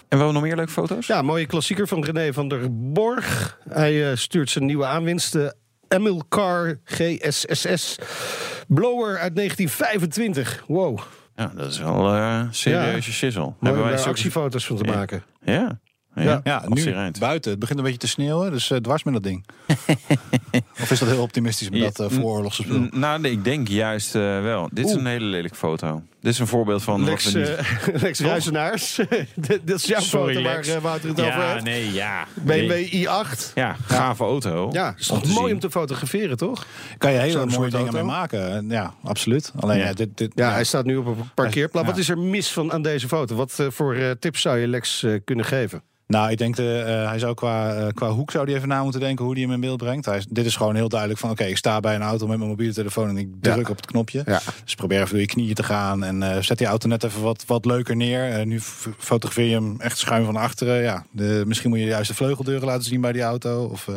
En 0.08 0.18
wel 0.18 0.32
nog 0.32 0.42
meer 0.42 0.56
leuke 0.56 0.72
foto's? 0.72 1.06
Ja, 1.06 1.22
mooie 1.22 1.46
klassieker 1.46 1.88
van 1.88 2.04
René 2.04 2.32
van 2.32 2.48
der 2.48 2.70
Borg. 2.78 3.58
Hij 3.68 4.10
eh, 4.10 4.16
stuurt 4.16 4.50
zijn 4.50 4.66
nieuwe 4.66 4.84
aanwinst. 4.86 5.32
De 5.32 5.54
Emilcar 5.88 6.78
GSSS 6.84 7.96
Blower 8.68 9.18
uit 9.18 9.36
1925. 9.36 10.64
Wow. 10.66 10.98
Ja, 11.36 11.52
dat 11.56 11.70
is 11.70 11.78
wel 11.78 12.14
eh 12.14 12.42
serieuze 12.50 13.12
shizzle. 13.12 13.42
Mooi 13.42 13.54
Hebben 13.60 13.80
wij 13.82 13.90
daar 13.90 13.98
zulke- 14.00 14.08
actiefoto's 14.16 14.66
van 14.66 14.76
te 14.76 14.84
Ja. 14.84 14.94
maken. 14.94 15.22
Ja. 15.44 15.80
Ja, 16.14 16.22
Ja. 16.22 16.40
ja, 16.44 16.62
nu 16.68 17.10
buiten. 17.18 17.50
Het 17.50 17.60
begint 17.60 17.78
een 17.78 17.84
beetje 17.84 18.00
te 18.00 18.08
sneeuwen. 18.08 18.50
Dus 18.52 18.70
eh, 18.70 18.78
dwars 18.78 19.02
met 19.02 19.14
dat 19.14 19.22
ding. 19.22 19.46
of 20.82 20.90
is 20.90 20.98
dat 20.98 21.08
heel 21.08 21.22
optimistisch 21.22 21.70
met 21.70 21.78
Ja, 21.80 21.90
dat 21.92 22.12
uh, 22.12 22.18
vooroorlogse 22.18 22.62
spul? 22.62 22.86
Nou, 22.90 23.20
nee, 23.20 23.32
ik 23.32 23.44
denk 23.44 23.68
juist 23.68 24.14
eh, 24.14 24.20
wel. 24.42 24.68
Dit 24.72 24.86
is 24.86 24.92
een 24.92 25.06
hele 25.06 25.24
lelijke 25.24 25.56
foto. 25.56 26.02
Dit 26.26 26.34
is 26.34 26.40
een 26.40 26.46
voorbeeld 26.46 26.82
van 26.82 27.04
Lex, 27.04 27.24
wat 27.24 27.32
we 27.32 27.38
niet... 27.38 27.48
eh, 27.94 28.02
Lex 28.02 28.20
Ruizenaars. 28.20 29.00
Dit 29.34 29.70
is 29.70 29.84
jouw 29.84 30.00
Sorry, 30.00 30.34
foto 30.34 30.46
waar 30.46 30.54
Lex. 30.56 30.68
eh, 30.68 30.76
Wouter 30.82 31.08
het 31.08 31.20
over 31.20 31.32
ja, 31.32 31.52
heeft. 31.52 31.64
nee, 31.64 31.92
ja. 31.92 32.24
BMW 32.34 32.68
Nee. 32.68 33.06
i8. 33.06 33.52
Ja, 33.54 33.76
gave 33.84 34.24
auto. 34.24 34.68
Ja, 34.72 34.94
is 34.98 35.06
toch 35.06 35.24
mooi 35.24 35.34
zien. 35.44 35.52
om 35.54 35.58
te 35.60 35.70
fotograferen, 35.70 36.36
toch? 36.36 36.66
Kan 36.98 37.12
je 37.12 37.18
hele 37.18 37.46
mooie 37.46 37.70
dingen 37.70 37.76
auto? 37.78 37.92
mee 37.92 38.02
maken. 38.02 38.68
Ja, 38.68 38.94
absoluut. 39.04 39.52
Alleen 39.60 39.78
Ja. 39.78 39.84
ja, 39.84 39.92
dit, 39.92 40.16
dit, 40.16 40.32
Ja, 40.34 40.50
hij 40.52 40.64
staat 40.64 40.84
nu 40.84 40.96
op 40.96 41.06
een 41.06 41.16
parkeerplaats. 41.34 41.86
Ja. 41.86 41.92
Wat 41.92 42.00
is 42.02 42.08
er 42.08 42.18
mis 42.18 42.52
van 42.52 42.72
aan 42.72 42.82
deze 42.82 43.08
foto? 43.08 43.34
Wat 43.36 43.54
eh, 43.58 43.66
voor 43.70 43.96
tips 44.18 44.40
zou 44.40 44.58
je 44.58 44.66
Lex 44.66 45.06
kunnen 45.24 45.44
geven? 45.44 45.82
Nou, 46.08 46.30
ik 46.30 46.38
denk, 46.38 46.56
de, 46.56 46.78
eh, 46.86 47.08
hij 47.08 47.18
zou 47.18 47.34
qua, 47.34 47.86
qua 47.94 48.10
hoek 48.10 48.30
zou 48.30 48.44
hij 48.46 48.54
even 48.56 48.68
na 48.68 48.82
moeten 48.82 49.00
denken 49.00 49.24
hoe 49.24 49.34
hij 49.34 49.42
hem 49.42 49.52
in 49.52 49.60
beeld 49.60 49.76
brengt. 49.76 50.04
Hij 50.06 50.16
is, 50.16 50.26
dit 50.30 50.46
is 50.46 50.56
gewoon 50.56 50.74
heel 50.74 50.88
duidelijk 50.88 51.20
van, 51.20 51.30
oké, 51.30 51.44
ik 51.44 51.56
sta 51.56 51.80
bij 51.80 51.94
een 51.94 52.02
auto 52.02 52.26
met 52.26 52.36
mijn 52.38 52.50
mobiele 52.50 52.72
telefoon 52.72 53.08
en 53.08 53.16
ik 53.16 53.28
druk 53.40 53.54
Ja. 53.64 53.70
op 53.70 53.76
het 53.76 53.86
knopje. 53.86 54.22
Ja. 54.26 54.40
Dus 54.64 54.74
probeer 54.74 54.98
even 54.98 55.10
door 55.10 55.20
je 55.20 55.26
knieën 55.26 55.54
te 55.54 55.62
gaan 55.62 56.04
en 56.04 56.15
eh, 56.22 56.42
zet 56.42 56.58
die 56.58 56.66
auto 56.66 56.88
net 56.88 57.04
even 57.04 57.22
wat, 57.22 57.44
wat 57.46 57.64
leuker 57.64 57.96
neer. 57.96 58.30
Eh, 58.32 58.44
nu 58.46 58.60
fotografeer 58.98 59.44
je 59.48 59.54
hem 59.54 59.80
echt 59.80 59.98
schuin 59.98 60.24
van 60.24 60.36
achteren. 60.36 60.82
Ja, 60.82 61.04
de, 61.10 61.42
misschien 61.46 61.70
moet 61.70 61.78
je 61.78 61.84
juist 61.84 62.08
de 62.08 62.14
vleugeldeuren 62.14 62.66
laten 62.66 62.84
zien 62.84 63.00
bij 63.00 63.12
die 63.12 63.22
auto. 63.22 63.64
Of, 63.64 63.88
eh, 63.88 63.94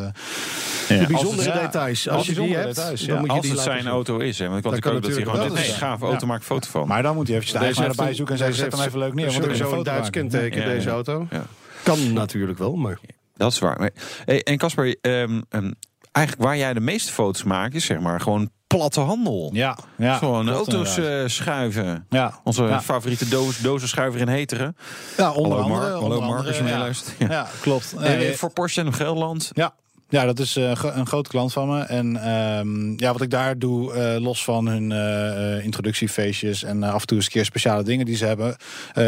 Ja. 0.90 1.00
De 1.00 1.08
bijzondere 1.08 1.52
details. 1.62 2.08
als 2.10 2.18
Als 2.18 2.28
je 2.28 2.34
die 2.34 2.56
hebt, 2.56 2.76
details, 2.76 3.02
dan 3.06 3.16
ja. 3.16 3.20
moet 3.20 3.30
je 3.30 3.36
Als 3.36 3.42
die 3.46 3.52
het 3.52 3.62
zijn 3.62 3.82
zien. 3.82 3.90
auto 3.90 4.18
is. 4.18 4.40
Hè, 4.40 4.46
want 4.46 4.58
ik 4.58 4.64
had 4.64 4.74
ook 4.96 5.02
dat 5.02 5.12
hij 5.16 5.24
gewoon 5.24 5.50
dit 5.50 5.58
is- 5.58 5.72
gave 5.72 6.06
auto, 6.06 6.20
ja. 6.20 6.26
maak 6.26 6.44
foto 6.44 6.68
van. 6.70 6.88
maar 6.88 7.04
dan 7.04 7.16
moet 7.16 7.28
je 7.28 7.34
eventjes 7.34 7.58
de 7.60 7.64
eigenaar 7.66 7.90
erbij 7.90 8.08
een- 8.08 8.16
zoeken 8.16 8.34
en 8.34 8.40
zeggen, 8.40 8.58
zet 8.58 8.72
hem 8.74 8.82
even 8.88 9.00
leuk 9.00 9.14
neer. 9.14 9.26
Want 9.26 9.38
wil 9.38 9.44
Sowieso 9.46 9.72
een 9.72 9.78
een 9.78 9.84
Duits 9.84 10.10
kenteken, 10.10 10.66
deze 10.66 10.90
auto. 10.90 11.28
Ja. 11.30 11.44
Kan 11.84 12.14
natuurlijk 12.14 12.58
wel, 12.58 12.76
maar... 12.76 13.00
Dat 13.38 13.52
is 13.52 13.60
waar. 13.60 13.90
En 14.26 14.58
Casper, 14.58 14.96
ehm, 15.02 15.42
ehm, 15.50 15.72
eigenlijk 16.12 16.48
waar 16.48 16.58
jij 16.58 16.74
de 16.74 16.80
meeste 16.80 17.12
foto's 17.12 17.44
maakt, 17.44 17.76
is 17.76 17.86
zeg 17.86 18.00
maar 18.00 18.22
gewoon 18.22 18.50
platte 18.78 19.00
handel. 19.00 19.50
Ja, 19.54 19.78
ja. 19.98 20.18
Gewoon 20.18 20.50
auto's 20.50 20.98
inderdaad. 20.98 21.24
eh, 21.24 21.30
schuiven. 21.30 22.06
ja. 22.10 22.40
Onze 22.44 22.64
Ja. 22.64 22.82
favoriete 22.82 23.28
doos, 23.30 23.58
dozenschuiver 23.58 24.20
in 24.22 24.28
Heteren. 24.28 24.76
ja, 25.18 25.32
onder 25.32 25.58
Hallo 25.58 25.64
andere. 25.74 25.90
Mark, 25.90 26.02
onder 26.02 26.02
hallo 26.18 26.20
Mark, 26.20 26.32
andere, 26.32 26.48
als 26.48 26.58
je 26.58 26.64
ja. 26.64 26.70
meeluistert. 26.70 27.16
Ja. 27.20 27.28
Ja, 27.32 27.48
klopt. 27.62 27.96
Nee, 28.00 28.38
voor 28.38 28.50
Porsche 28.54 28.82
en 28.82 28.94
Gelderland. 28.94 29.50
Ja. 29.54 29.74
Ja, 30.10 30.25
dat 30.25 30.39
is 30.39 30.56
eh, 30.56 30.72
een 30.82 31.08
grote 31.08 31.30
klant 31.30 31.54
van 31.54 31.70
me. 31.70 31.82
En 31.82 32.16
ehm, 32.24 32.92
ja, 32.96 33.12
wat 33.12 33.22
ik 33.22 33.30
daar 33.30 33.58
doe, 33.58 33.94
eh, 33.94 34.22
los 34.22 34.44
van 34.44 34.68
hun 34.68 34.92
eh, 34.92 35.63
introductiefeestjes 35.66 36.63
en 36.63 36.84
af 36.84 37.01
en 37.01 37.08
toe 37.08 37.18
eens 37.18 37.25
een 37.25 37.32
keer 37.32 37.46
speciale 37.46 37.84
dingen 37.84 38.06
die 38.06 38.16
ze 38.16 38.25
hebben, 38.25 38.56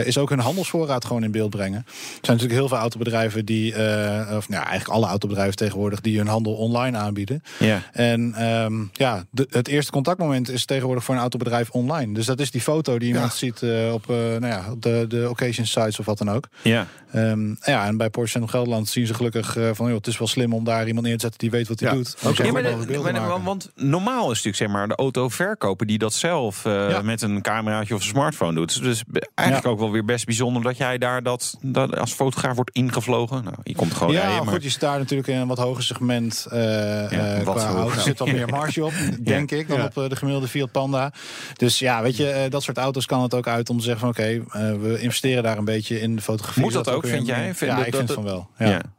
is 0.05 0.17
ook 0.17 0.29
hun 0.29 0.39
handelsvoorraad 0.39 1.05
gewoon 1.05 1.24
in 1.24 1.31
beeld 1.31 1.50
brengen. 1.50 1.77
Er 1.88 1.93
zijn 2.22 2.22
natuurlijk 2.22 2.60
heel 2.60 2.67
veel 2.67 2.77
autobedrijven 2.77 3.46
die, 3.46 3.72
of 3.72 3.79
nou, 3.79 4.43
ja, 4.48 4.65
eigenlijk 4.65 4.88
alle 4.89 5.05
autobedrijven 5.08 5.55
tegenwoordig, 5.55 6.01
die 6.01 6.17
hun 6.17 6.27
handel 6.27 6.53
online 6.53 6.98
aanbieden. 6.98 7.43
Ja. 7.60 7.81
En 7.91 8.34
ehm, 8.34 8.74
ja, 8.93 9.24
de- 9.31 9.48
het 9.50 9.67
eerste 9.67 9.91
contactmoment 9.91 10.50
is 10.50 10.65
tegenwoordig 10.65 11.03
voor 11.03 11.15
een 11.15 11.22
autobedrijf 11.22 11.70
online. 11.70 12.13
Dus 12.13 12.25
dat 12.25 12.39
is 12.39 12.51
die 12.51 12.62
foto 12.62 13.00
die 13.00 13.13
iemand 13.13 13.34
ziet 13.34 13.62
eh, 13.62 13.93
op, 13.93 14.08
nou 14.08 14.46
ja, 14.48 14.63
de, 14.79 15.05
de 15.08 15.27
occasion 15.29 15.65
sites 15.65 16.00
of 16.00 16.05
wat 16.05 16.17
dan 16.17 16.29
ook. 16.31 16.48
Ja. 16.62 16.88
Ehm, 17.12 17.50
ja, 17.62 17.86
en 17.86 17.98
bij 17.98 18.10
Porsche 18.10 18.39
en 18.39 18.50
Gelderland 18.50 18.89
zien 18.89 19.08
ze 19.08 19.13
gelukkig 19.13 19.58
van, 19.74 19.88
joh, 19.88 19.96
het 19.98 20.08
is 20.08 20.17
wel 20.17 20.27
slim 20.27 20.53
om 20.53 20.63
daar 20.63 20.88
iemand 20.91 21.07
neer 21.07 21.15
te 21.15 21.21
zetten 21.21 21.39
die 21.39 21.50
weet 21.51 21.67
wat 21.67 21.79
hij 21.79 21.89
Ja. 21.89 21.95
doet. 21.95 22.15
Zo 22.36 22.43
Ja, 22.43 22.51
maar 22.51 22.63
de- 22.63 22.86
de- 22.86 23.39
want 23.43 23.71
normaal 23.75 24.21
is 24.21 24.27
natuurlijk 24.27 24.55
zeg 24.55 24.67
maar 24.67 24.88
de 24.88 24.95
autoverkoper 24.95 25.86
die 25.88 25.98
dat 25.98 26.13
zelf 26.13 26.65
eh, 26.65 26.89
Ja. 26.89 27.01
met 27.01 27.21
een 27.21 27.41
cameraatje 27.41 27.93
of 27.95 28.00
een 28.01 28.07
smartphone 28.07 28.53
doet. 28.53 28.81
Dus 28.83 29.03
eigenlijk 29.36 29.67
Ja. 29.67 29.74
ook 29.74 29.79
wel 29.79 29.91
weer 29.91 30.05
best 30.05 30.25
bijzonder 30.25 30.63
dat 30.63 30.77
jij 30.77 30.98
daar 30.98 31.24
dat, 31.24 31.57
dat 31.62 31.98
als 31.98 32.13
fotograaf 32.13 32.55
wordt 32.55 32.71
ingevlogen. 32.75 33.43
Nou, 33.43 33.55
je 33.63 33.75
komt 33.75 33.93
gewoon 33.93 34.13
ja, 34.13 34.21
rijden, 34.21 34.43
maar 34.45 34.53
goed, 34.53 34.63
je 34.63 34.69
staat 34.69 34.98
natuurlijk 34.98 35.27
in 35.29 35.36
een 35.38 35.48
wat 35.48 35.57
hoger 35.57 35.83
segment. 35.83 36.48
eh 36.50 37.39
eh, 37.39 37.43
wat 37.45 37.55
qua 37.55 37.65
hoger. 37.65 37.79
auto. 37.79 37.95
Er 37.95 38.01
zit 38.01 38.19
wat 38.19 38.31
meer 38.31 38.48
marge 38.48 38.86
op, 38.86 38.93
denk 39.19 39.51
ik, 39.51 39.67
dan 39.67 39.77
Ja. 39.77 39.86
op 39.95 40.10
de 40.10 40.15
gemiddelde 40.15 40.48
Fiat 40.48 40.71
Panda. 40.71 41.13
Dus 41.55 41.79
ja, 41.79 42.01
weet 42.01 42.17
je, 42.17 42.45
dat 42.50 42.63
soort 42.63 42.77
auto's 42.77 43.05
kan 43.05 43.21
het 43.21 43.33
ook 43.33 43.48
uit 43.48 43.69
om 43.69 43.77
te 43.77 43.83
zeggen 43.83 44.00
van 44.01 44.10
oké, 44.10 44.43
we 44.79 45.00
investeren 45.01 45.43
daar 45.43 45.57
een 45.57 45.65
beetje 45.65 46.00
in 46.01 46.15
de 46.15 46.21
fotografie. 46.21 46.63
Moet 46.63 46.74
dat 46.74 46.89
ook, 46.89 47.07
vind 47.07 47.25
jij? 47.27 47.43
Vind 47.55 47.71
ja, 47.71 47.77
dat- 47.77 47.86
ik 47.86 47.91
dat- 47.91 48.01
vind 48.01 48.13
van 48.13 48.24
wel. 48.24 48.48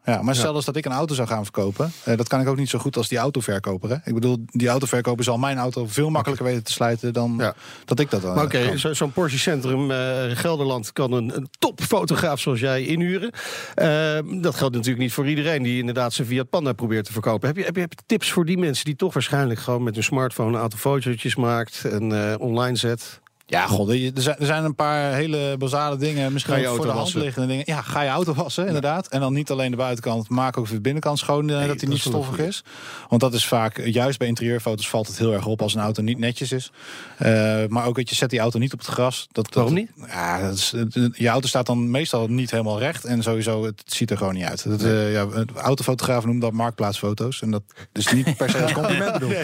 Ja. 0.04 0.22
Maar 0.22 0.34
stel 0.34 0.54
eens 0.54 0.64
dat 0.64 0.76
ik 0.76 0.84
een 0.84 0.92
auto 0.92 1.14
zou 1.14 1.28
gaan 1.28 1.42
verkopen, 1.42 1.81
eh, 2.04 2.16
dat 2.16 2.28
kan 2.28 2.40
ik 2.40 2.48
ook 2.48 2.56
niet 2.56 2.68
zo 2.68 2.78
goed 2.78 2.96
als 2.96 3.08
die 3.08 3.18
autoverkoper. 3.18 3.88
Hè? 3.90 3.96
Ik 4.04 4.14
bedoel, 4.14 4.44
die 4.46 4.68
autoverkoper 4.68 5.24
zal 5.24 5.38
mijn 5.38 5.58
auto 5.58 5.86
veel 5.86 6.10
makkelijker 6.10 6.46
weten 6.46 6.64
te 6.64 6.72
sluiten 6.72 7.12
dan 7.12 7.34
Ja. 7.38 7.54
dat 7.84 7.98
ik 8.00 8.10
dat 8.10 8.22
dan 8.22 8.34
Maar 8.34 8.44
oké, 8.44 8.66
kan. 8.68 8.78
zo- 8.78 8.92
zo'n 8.92 9.12
Porsche 9.12 9.38
Centrum 9.38 9.90
eh, 9.90 9.96
Gelderland 10.32 10.92
kan 10.92 11.12
een, 11.12 11.36
een 11.36 11.48
topfotograaf 11.58 12.40
zoals 12.40 12.60
jij 12.60 12.84
inhuren. 12.84 13.30
Eh, 13.74 14.18
dat 14.42 14.54
geldt 14.54 14.74
natuurlijk 14.74 15.02
niet 15.02 15.12
voor 15.12 15.28
iedereen 15.28 15.62
die 15.62 15.78
inderdaad 15.78 16.12
zijn 16.12 16.28
Fiat 16.28 16.50
Panda 16.50 16.72
probeert 16.72 17.04
te 17.04 17.12
verkopen. 17.12 17.48
Heb 17.48 17.56
je, 17.56 17.64
heb 17.64 17.74
je, 17.74 17.80
heb 17.80 17.92
je 17.92 17.98
tips 18.06 18.30
voor 18.32 18.44
die 18.44 18.58
mensen 18.58 18.84
die 18.84 18.96
toch 18.96 19.12
waarschijnlijk 19.12 19.60
gewoon 19.60 19.82
met 19.82 19.94
hun 19.94 20.04
smartphone 20.04 20.56
een 20.56 20.62
aantal 20.62 20.78
fotootjes 20.78 21.36
maakt 21.36 21.84
en 21.84 22.30
eh, 22.30 22.40
online 22.40 22.76
zet? 22.76 23.20
Ja, 23.52 23.66
god, 23.66 23.88
er 23.90 24.10
zijn, 24.14 24.36
er 24.38 24.46
zijn 24.46 24.64
een 24.64 24.74
paar 24.74 25.12
hele 25.14 25.54
basale 25.58 25.96
dingen. 25.96 26.32
Misschien 26.32 26.54
voor 26.64 26.80
de 26.80 26.86
hand 26.86 26.98
wassen. 26.98 27.20
liggende 27.20 27.46
dingen. 27.48 27.62
Ja, 27.66 27.82
ga 27.82 28.00
je 28.02 28.08
auto 28.10 28.34
wassen, 28.34 28.66
inderdaad. 28.66 29.08
En 29.08 29.20
dan 29.20 29.32
niet 29.32 29.50
alleen 29.50 29.70
de 29.70 29.76
buitenkant, 29.76 30.28
maak 30.28 30.56
ook 30.58 30.68
de 30.68 30.80
binnenkant 30.80 31.18
schoon, 31.18 31.50
eh, 31.50 31.58
dat 31.58 31.66
dat 31.68 31.78
die 31.78 31.88
niet 31.88 32.00
stoffig 32.00 32.38
is. 32.38 32.64
Want 33.08 33.20
dat 33.20 33.34
is 33.34 33.46
vaak, 33.46 33.80
juist 33.84 34.18
bij 34.18 34.28
interieurfoto's 34.28 34.88
valt 34.88 35.06
het 35.06 35.18
heel 35.18 35.32
erg 35.32 35.46
op 35.46 35.62
als 35.62 35.74
een 35.74 35.80
auto 35.80 36.02
niet 36.02 36.18
netjes 36.18 36.52
is. 36.52 36.70
Eh, 37.18 37.64
maar 37.68 37.86
ook, 37.86 37.96
weet 37.96 38.08
je, 38.08 38.14
zet 38.14 38.30
die 38.30 38.38
auto 38.38 38.58
niet 38.58 38.72
op 38.72 38.78
het 38.78 38.88
gras. 38.88 39.28
Dat, 39.32 39.44
dat- 39.44 39.54
Waarom 39.54 39.74
niet? 39.74 39.90
Ja, 40.06 40.40
dat 40.40 40.54
is, 40.54 40.74
je 41.14 41.28
auto 41.28 41.46
staat 41.48 41.66
dan 41.66 41.90
meestal 41.90 42.26
niet 42.28 42.50
helemaal 42.50 42.78
recht. 42.78 43.04
En 43.04 43.22
sowieso, 43.22 43.64
het 43.64 43.82
ziet 43.86 44.10
er 44.10 44.16
gewoon 44.16 44.34
niet 44.34 44.44
uit. 44.44 44.68
Dat, 44.68 44.82
eh, 44.82 45.12
ja, 45.12 45.26
autofotografen 45.54 46.24
noemen 46.28 46.44
dat 46.44 46.52
marktplaatsfoto's. 46.52 47.42
En 47.42 47.50
dat 47.50 47.62
is 47.92 48.12
niet 48.12 48.36
per 48.36 48.50
se 48.50 48.62
als 48.62 48.72
compliment 48.80 49.12
bedoeld. 49.12 49.34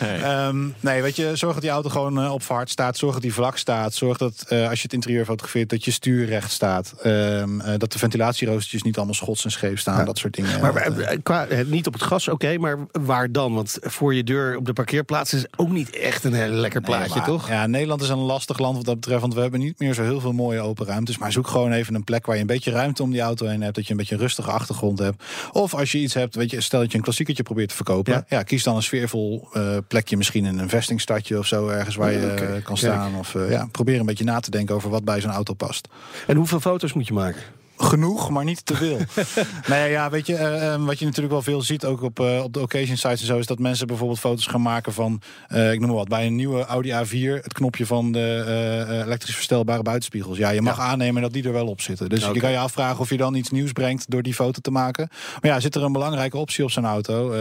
Ehm, 0.00 0.66
nee, 0.80 1.02
weet 1.02 1.16
je, 1.16 1.36
zorg 1.36 1.52
dat 1.52 1.62
die 1.62 1.70
auto 1.70 1.88
gewoon 1.90 2.30
op 2.30 2.42
vaart 2.42 2.70
staat. 2.70 2.96
Zorg 2.96 3.12
dat 3.12 3.22
die 3.22 3.32
vlak 3.34 3.56
staat. 3.58 3.94
Zorg 3.94 4.18
dat 4.18 4.44
eh, 4.48 4.68
als 4.68 4.76
je 4.76 4.82
het 4.82 4.92
interieur 4.92 5.24
fotografeert, 5.24 5.70
dat 5.70 5.84
je 5.84 5.90
stuur 5.90 6.26
recht 6.26 6.50
staat. 6.50 6.94
Ehm, 7.02 7.60
eh, 7.60 7.74
dat 7.76 7.92
de 7.92 7.98
ventilatieroostertjes 7.98 8.82
niet 8.82 8.96
allemaal 8.96 9.14
schots 9.14 9.44
en 9.44 9.50
scheef 9.50 9.80
staan. 9.80 10.04
Dat 10.04 10.18
soort 10.18 10.34
dingen. 10.34 10.60
Maar 10.60 10.84
Dat, 10.84 10.98
eh, 10.98 11.18
qua, 11.22 11.46
niet 11.66 11.86
op 11.86 11.92
het 11.92 12.02
gas, 12.02 12.28
oké, 12.28 12.58
maar 12.58 12.78
waar 12.92 13.32
dan? 13.32 13.54
Want 13.54 13.78
voor 13.80 14.14
je 14.14 14.24
deur 14.24 14.56
op 14.56 14.66
de 14.66 14.72
parkeerplaats 14.72 15.32
is 15.34 15.46
ook 15.56 15.70
niet 15.70 15.90
echt 15.90 16.24
een 16.24 16.32
heel 16.32 16.48
lekker 16.48 16.80
Nee, 16.80 16.90
plaatje, 16.90 17.14
maar, 17.16 17.24
toch? 17.24 17.48
Ja, 17.48 17.66
Nederland 17.66 18.02
is 18.02 18.08
een 18.08 18.18
lastig 18.18 18.58
land 18.58 18.76
wat 18.76 18.84
dat 18.84 18.94
betreft. 18.94 19.20
Want 19.20 19.34
we 19.34 19.40
hebben 19.40 19.60
niet 19.60 19.78
meer 19.78 19.94
zo 19.94 20.02
heel 20.02 20.20
veel 20.20 20.32
mooie 20.32 20.60
open 20.60 20.86
ruimtes. 20.86 21.18
Maar 21.18 21.32
zoek 21.32 21.46
gewoon 21.46 21.72
even 21.72 21.94
een 21.94 22.04
plek 22.04 22.26
waar 22.26 22.34
je 22.34 22.40
een 22.40 22.46
beetje 22.46 22.70
ruimte 22.70 23.02
om 23.02 23.10
die 23.10 23.20
auto 23.20 23.46
heen 23.46 23.62
hebt. 23.62 23.74
Dat 23.74 23.84
je 23.84 23.90
een 23.90 23.96
beetje 23.96 24.14
een 24.14 24.20
rustige 24.20 24.50
achtergrond 24.50 24.98
hebt. 24.98 25.22
Of 25.52 25.74
als 25.74 25.92
je 25.92 25.98
iets 25.98 26.14
hebt, 26.14 26.34
weet 26.34 26.50
je, 26.50 26.60
stel 26.60 26.80
dat 26.80 26.90
je 26.90 26.96
een 26.96 27.02
klassiekertje 27.02 27.42
probeert 27.42 27.68
te 27.68 27.74
verkopen. 27.74 28.12
Ja. 28.12 28.24
Ja, 28.28 28.42
kies 28.42 28.62
dan 28.62 28.76
een 28.76 28.82
sfeervol 28.82 29.48
plekje. 29.88 30.16
Misschien 30.16 30.44
in 30.44 30.58
een 30.58 30.68
vestingstadje 30.68 31.38
of 31.38 31.46
zo 31.46 31.68
ergens 31.68 31.96
waar 31.96 32.12
je 32.12 32.60
kan 32.64 32.76
staan. 32.76 33.14
Of 33.14 33.34
ja, 33.46 33.68
probeer 33.72 34.00
een 34.00 34.06
beetje 34.06 34.24
na 34.24 34.40
te 34.40 34.50
denken 34.50 34.74
over 34.74 34.90
wat 34.90 35.04
bij 35.04 35.20
zo'n 35.20 35.30
auto 35.30 35.54
past. 35.54 35.88
En 36.26 36.36
hoeveel 36.36 36.60
foto's 36.60 36.92
moet 36.92 37.06
je 37.06 37.12
maken? 37.12 37.42
Genoeg, 37.80 38.30
maar 38.30 38.44
niet 38.44 38.66
te 38.66 38.74
veel. 38.76 38.98
nee, 39.68 39.90
ja, 39.90 40.10
weet 40.10 40.26
je, 40.26 40.34
eh, 40.34 40.74
eh, 40.74 40.84
wat 40.84 40.98
je 40.98 41.04
natuurlijk 41.04 41.32
wel 41.32 41.42
veel 41.42 41.62
ziet, 41.62 41.84
ook 41.84 42.02
op, 42.02 42.20
eh, 42.20 42.42
op 42.42 42.52
de 42.52 42.60
occasion 42.60 42.96
sites 42.96 43.20
en 43.20 43.26
zo, 43.26 43.38
is 43.38 43.46
dat 43.46 43.58
mensen 43.58 43.86
bijvoorbeeld 43.86 44.18
foto's 44.18 44.46
gaan 44.46 44.62
maken 44.62 44.92
van, 44.92 45.20
eh, 45.48 45.72
ik 45.72 45.78
noem 45.78 45.88
maar 45.88 45.96
wat, 45.98 46.08
bij 46.08 46.26
een 46.26 46.34
nieuwe 46.36 46.64
Audi 46.64 46.90
A4, 46.92 47.42
het 47.42 47.52
knopje 47.52 47.86
van 47.86 48.12
de 48.12 49.02
elektrisch 49.04 49.34
verstelbare 49.34 49.82
buitenspiegels. 49.82 50.38
Ja, 50.38 50.50
je 50.50 50.62
mag 50.62 50.80
aannemen 50.80 51.22
dat 51.22 51.32
die 51.32 51.44
er 51.44 51.52
wel 51.52 51.66
op 51.66 51.80
zitten. 51.80 52.08
Dus 52.08 52.24
Oké. 52.24 52.32
je 52.32 52.40
kan 52.40 52.50
je 52.50 52.58
afvragen 52.58 53.00
of 53.00 53.10
je 53.10 53.16
dan 53.16 53.34
iets 53.34 53.50
nieuws 53.50 53.72
brengt 53.72 54.10
door 54.10 54.22
die 54.22 54.34
foto 54.34 54.60
te 54.60 54.70
maken. 54.70 55.08
Maar 55.40 55.50
ja, 55.50 55.60
zit 55.60 55.74
er 55.74 55.82
een 55.82 55.92
belangrijke 55.92 56.36
optie 56.36 56.64
op 56.64 56.70
zo'n 56.70 56.84
auto, 56.86 57.32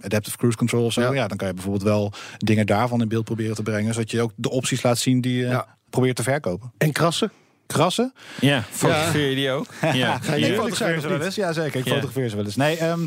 adaptive 0.00 0.36
cruise 0.36 0.58
control 0.58 0.84
of 0.84 0.92
zo, 0.92 1.00
Ja. 1.00 1.12
ja. 1.12 1.28
dan 1.28 1.36
kan 1.36 1.48
je 1.48 1.54
bijvoorbeeld 1.54 1.84
wel 1.84 2.12
dingen 2.38 2.66
daarvan 2.66 3.00
in 3.00 3.08
beeld 3.08 3.24
proberen 3.24 3.54
te 3.54 3.62
brengen, 3.62 3.94
zodat 3.94 4.10
je 4.10 4.20
ook 4.22 4.32
de 4.36 4.50
opties 4.50 4.82
laat 4.82 4.98
zien 4.98 5.20
die 5.20 5.36
je 5.36 5.46
Ja. 5.46 5.66
probeert 5.90 6.16
te 6.16 6.22
verkopen. 6.22 6.72
En 6.78 6.92
krassen? 6.92 7.30
Krassen? 7.72 8.12
Ja, 8.40 8.64
fotografeer 8.70 9.28
je 9.28 9.34
die 9.34 9.50
ook? 9.50 9.66
Ja. 9.92 10.18
Ga 10.22 10.34
je 10.34 10.54
fotografeer 10.54 11.00
ze 11.00 11.08
wel 11.08 11.20
eens. 11.20 11.34
Ja, 11.34 11.52
zeker. 11.52 11.80
Ik 11.80 11.84
Ja. 11.86 11.92
fotografeer 11.92 12.28
ze 12.28 12.36
wel 12.36 12.44
eens. 12.44 12.56
Nee, 12.56 12.76
ehm, 12.76 13.00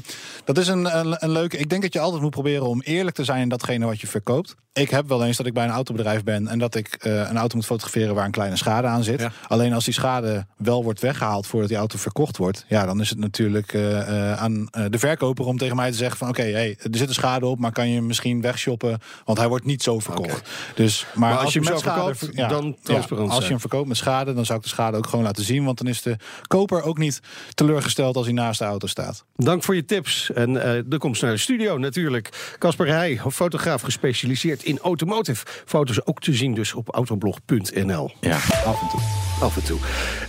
dat 0.43 0.57
is 0.57 0.67
een, 0.67 0.97
een, 0.97 1.15
een 1.19 1.31
leuke... 1.31 1.57
Ik 1.57 1.69
denk 1.69 1.81
dat 1.81 1.93
je 1.93 1.99
altijd 1.99 2.21
moet 2.21 2.31
proberen 2.31 2.67
om 2.67 2.81
eerlijk 2.81 3.15
te 3.15 3.23
zijn 3.23 3.41
in 3.41 3.49
datgene 3.49 3.85
wat 3.85 4.01
je 4.01 4.07
verkoopt. 4.07 4.55
Ik 4.73 4.89
heb 4.89 5.07
wel 5.07 5.25
eens 5.25 5.37
dat 5.37 5.45
ik 5.45 5.53
bij 5.53 5.63
een 5.63 5.69
autobedrijf 5.71 6.23
ben... 6.23 6.47
en 6.47 6.59
dat 6.59 6.75
ik 6.75 6.93
eh, 6.99 7.13
een 7.13 7.37
auto 7.37 7.55
moet 7.55 7.65
fotograferen 7.65 8.15
waar 8.15 8.25
een 8.25 8.31
kleine 8.31 8.55
schade 8.55 8.87
aan 8.87 9.03
zit. 9.03 9.19
Ja. 9.19 9.31
Alleen 9.47 9.73
als 9.73 9.85
die 9.85 9.93
schade 9.93 10.45
wel 10.57 10.83
wordt 10.83 10.99
weggehaald 10.99 11.47
voordat 11.47 11.69
die 11.69 11.77
auto 11.77 11.97
verkocht 11.97 12.37
wordt... 12.37 12.65
ja, 12.67 12.85
dan 12.85 13.01
is 13.01 13.09
het 13.09 13.17
natuurlijk 13.19 13.73
eh, 13.73 13.99
eh, 14.31 14.39
aan 14.41 14.67
eh, 14.71 14.85
de 14.89 14.99
verkoper 14.99 15.45
om 15.45 15.57
tegen 15.57 15.75
mij 15.75 15.91
te 15.91 15.97
zeggen 15.97 16.17
van... 16.17 16.29
oké, 16.29 16.41
hey, 16.41 16.77
er 16.91 16.97
zit 16.97 17.07
een 17.07 17.13
schade 17.13 17.45
op, 17.45 17.59
maar 17.59 17.71
kan 17.71 17.89
je 17.89 17.95
hem 17.95 18.05
misschien 18.05 18.41
wegshoppen... 18.41 18.99
want 19.25 19.37
hij 19.37 19.47
wordt 19.47 19.65
niet 19.65 19.83
zo 19.83 19.99
verkocht. 19.99 20.49
Dus, 20.75 21.05
maar, 21.13 21.29
Maar 21.29 21.39
als 21.39 21.53
je 21.53 21.59
hem 21.59 21.69
met 21.69 21.79
zo 21.79 21.89
schade- 21.89 22.15
verkoopt, 22.15 22.49
dan 22.49 22.75
transparant 22.83 23.31
Als 23.31 23.43
je 23.43 23.49
hem 23.49 23.59
verkoopt 23.59 23.87
met 23.87 23.97
schade, 23.97 24.33
dan 24.33 24.45
zou 24.51 24.63
ik 24.63 24.69
de 24.69 24.81
schade 24.81 24.97
ook 24.97 25.07
gewoon 25.07 25.25
laten 25.25 25.43
zien. 25.43 25.63
Want 25.63 25.77
dan 25.77 25.87
is 25.87 26.01
de 26.01 26.15
koper 26.47 26.83
ook 26.83 26.97
niet 26.97 27.19
teleurgesteld 27.53 28.15
als 28.15 28.25
hij 28.25 28.35
naast 28.35 28.59
de 28.59 28.65
auto 28.65 28.87
staat. 28.87 29.25
Dank 29.35 29.63
voor 29.63 29.75
je 29.75 29.85
tips. 29.85 30.31
En 30.31 30.63
eh, 30.63 30.81
de 30.85 30.97
komst 30.97 31.21
naar 31.21 31.31
de 31.31 31.37
studio 31.37 31.77
natuurlijk. 31.77 32.55
Casper 32.59 32.87
Heij, 32.87 33.21
fotograaf 33.31 33.81
gespecialiseerd 33.81 34.63
in 34.63 34.79
automotive. 34.79 35.45
Foto's 35.65 36.05
ook 36.05 36.21
te 36.21 36.33
zien 36.33 36.53
dus 36.53 36.73
op 36.73 36.89
autoblog.nl. 36.89 38.11
Ja. 38.19 38.35
Af 38.65 38.81
en 38.81 38.87
toe. 38.89 38.99
Af 39.41 39.55
en 39.55 39.63
toe. 39.63 39.79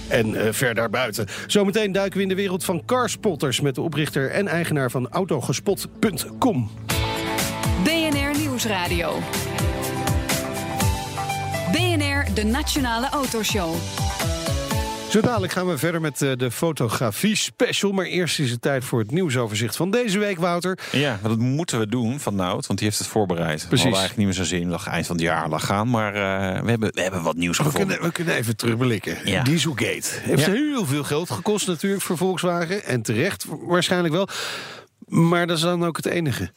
En 0.08 0.34
eh, 0.34 0.52
ver 0.52 0.74
daarbuiten. 0.74 1.26
Zometeen 1.46 1.92
duiken 1.92 2.16
we 2.16 2.22
in 2.22 2.28
de 2.28 2.34
wereld 2.34 2.64
van 2.64 2.84
carspotters... 2.84 3.60
met 3.60 3.74
de 3.74 3.80
oprichter 3.80 4.30
en 4.30 4.48
eigenaar 4.48 4.90
van 4.90 5.08
autogespot.com. 5.08 6.70
BNR 7.84 8.38
Nieuwsradio. 8.38 9.18
De 12.34 12.44
Nationale 12.44 13.08
Autoshow. 13.08 13.74
Zo 15.10 15.20
dadelijk 15.20 15.52
gaan 15.52 15.66
we 15.68 15.78
verder 15.78 16.00
met 16.00 16.22
eh, 16.22 16.30
de 16.36 16.50
fotografie 16.50 17.36
special. 17.36 17.92
Maar 17.92 18.04
eerst 18.04 18.38
is 18.38 18.50
het 18.50 18.62
tijd 18.62 18.84
voor 18.84 18.98
het 18.98 19.10
nieuwsoverzicht 19.10 19.76
van 19.76 19.90
deze 19.90 20.18
week, 20.18 20.38
Wouter. 20.38 20.78
Ja, 20.92 21.18
dat 21.22 21.38
moeten 21.38 21.78
we 21.78 21.86
doen 21.86 22.20
van 22.20 22.34
Nout, 22.34 22.66
want 22.66 22.78
die 22.78 22.88
heeft 22.88 23.00
het 23.00 23.08
voorbereid. 23.10 23.62
We 23.62 23.68
Precies. 23.68 23.84
hadden 23.84 24.00
eigenlijk 24.00 24.16
niet 24.16 24.26
meer 24.26 24.46
zo 24.46 24.56
zin, 24.56 24.68
lag 24.70 24.86
eind 24.86 25.06
van 25.06 25.16
het 25.16 25.24
jaar 25.24 25.48
lag 25.48 25.64
gaan. 25.66 25.90
Maar 25.90 26.14
eh, 26.14 26.62
we, 26.62 26.70
hebben, 26.70 26.92
we 26.94 27.02
hebben 27.02 27.22
wat 27.22 27.36
nieuws 27.36 27.56
We 27.58 27.62
gevonden. 27.64 27.88
kunnen, 27.88 28.06
we 28.06 28.12
kunnen 28.14 28.34
even 28.34 28.56
terugblikken. 28.56 29.16
Ja. 29.24 29.42
Dieselgate. 29.42 30.08
Heeft 30.22 30.44
Ja. 30.46 30.52
heel 30.52 30.86
veel 30.86 31.04
geld 31.04 31.30
gekost 31.30 31.66
natuurlijk 31.66 32.02
voor 32.02 32.16
Volkswagen. 32.16 32.84
En 32.84 33.02
terecht 33.02 33.46
waarschijnlijk 33.66 34.14
wel. 34.14 34.28
Maar 35.12 35.46
dat 35.46 35.56
is 35.56 35.62
dan 35.62 35.84
ook 35.84 35.96
het 35.96 36.06
enige. 36.06 36.52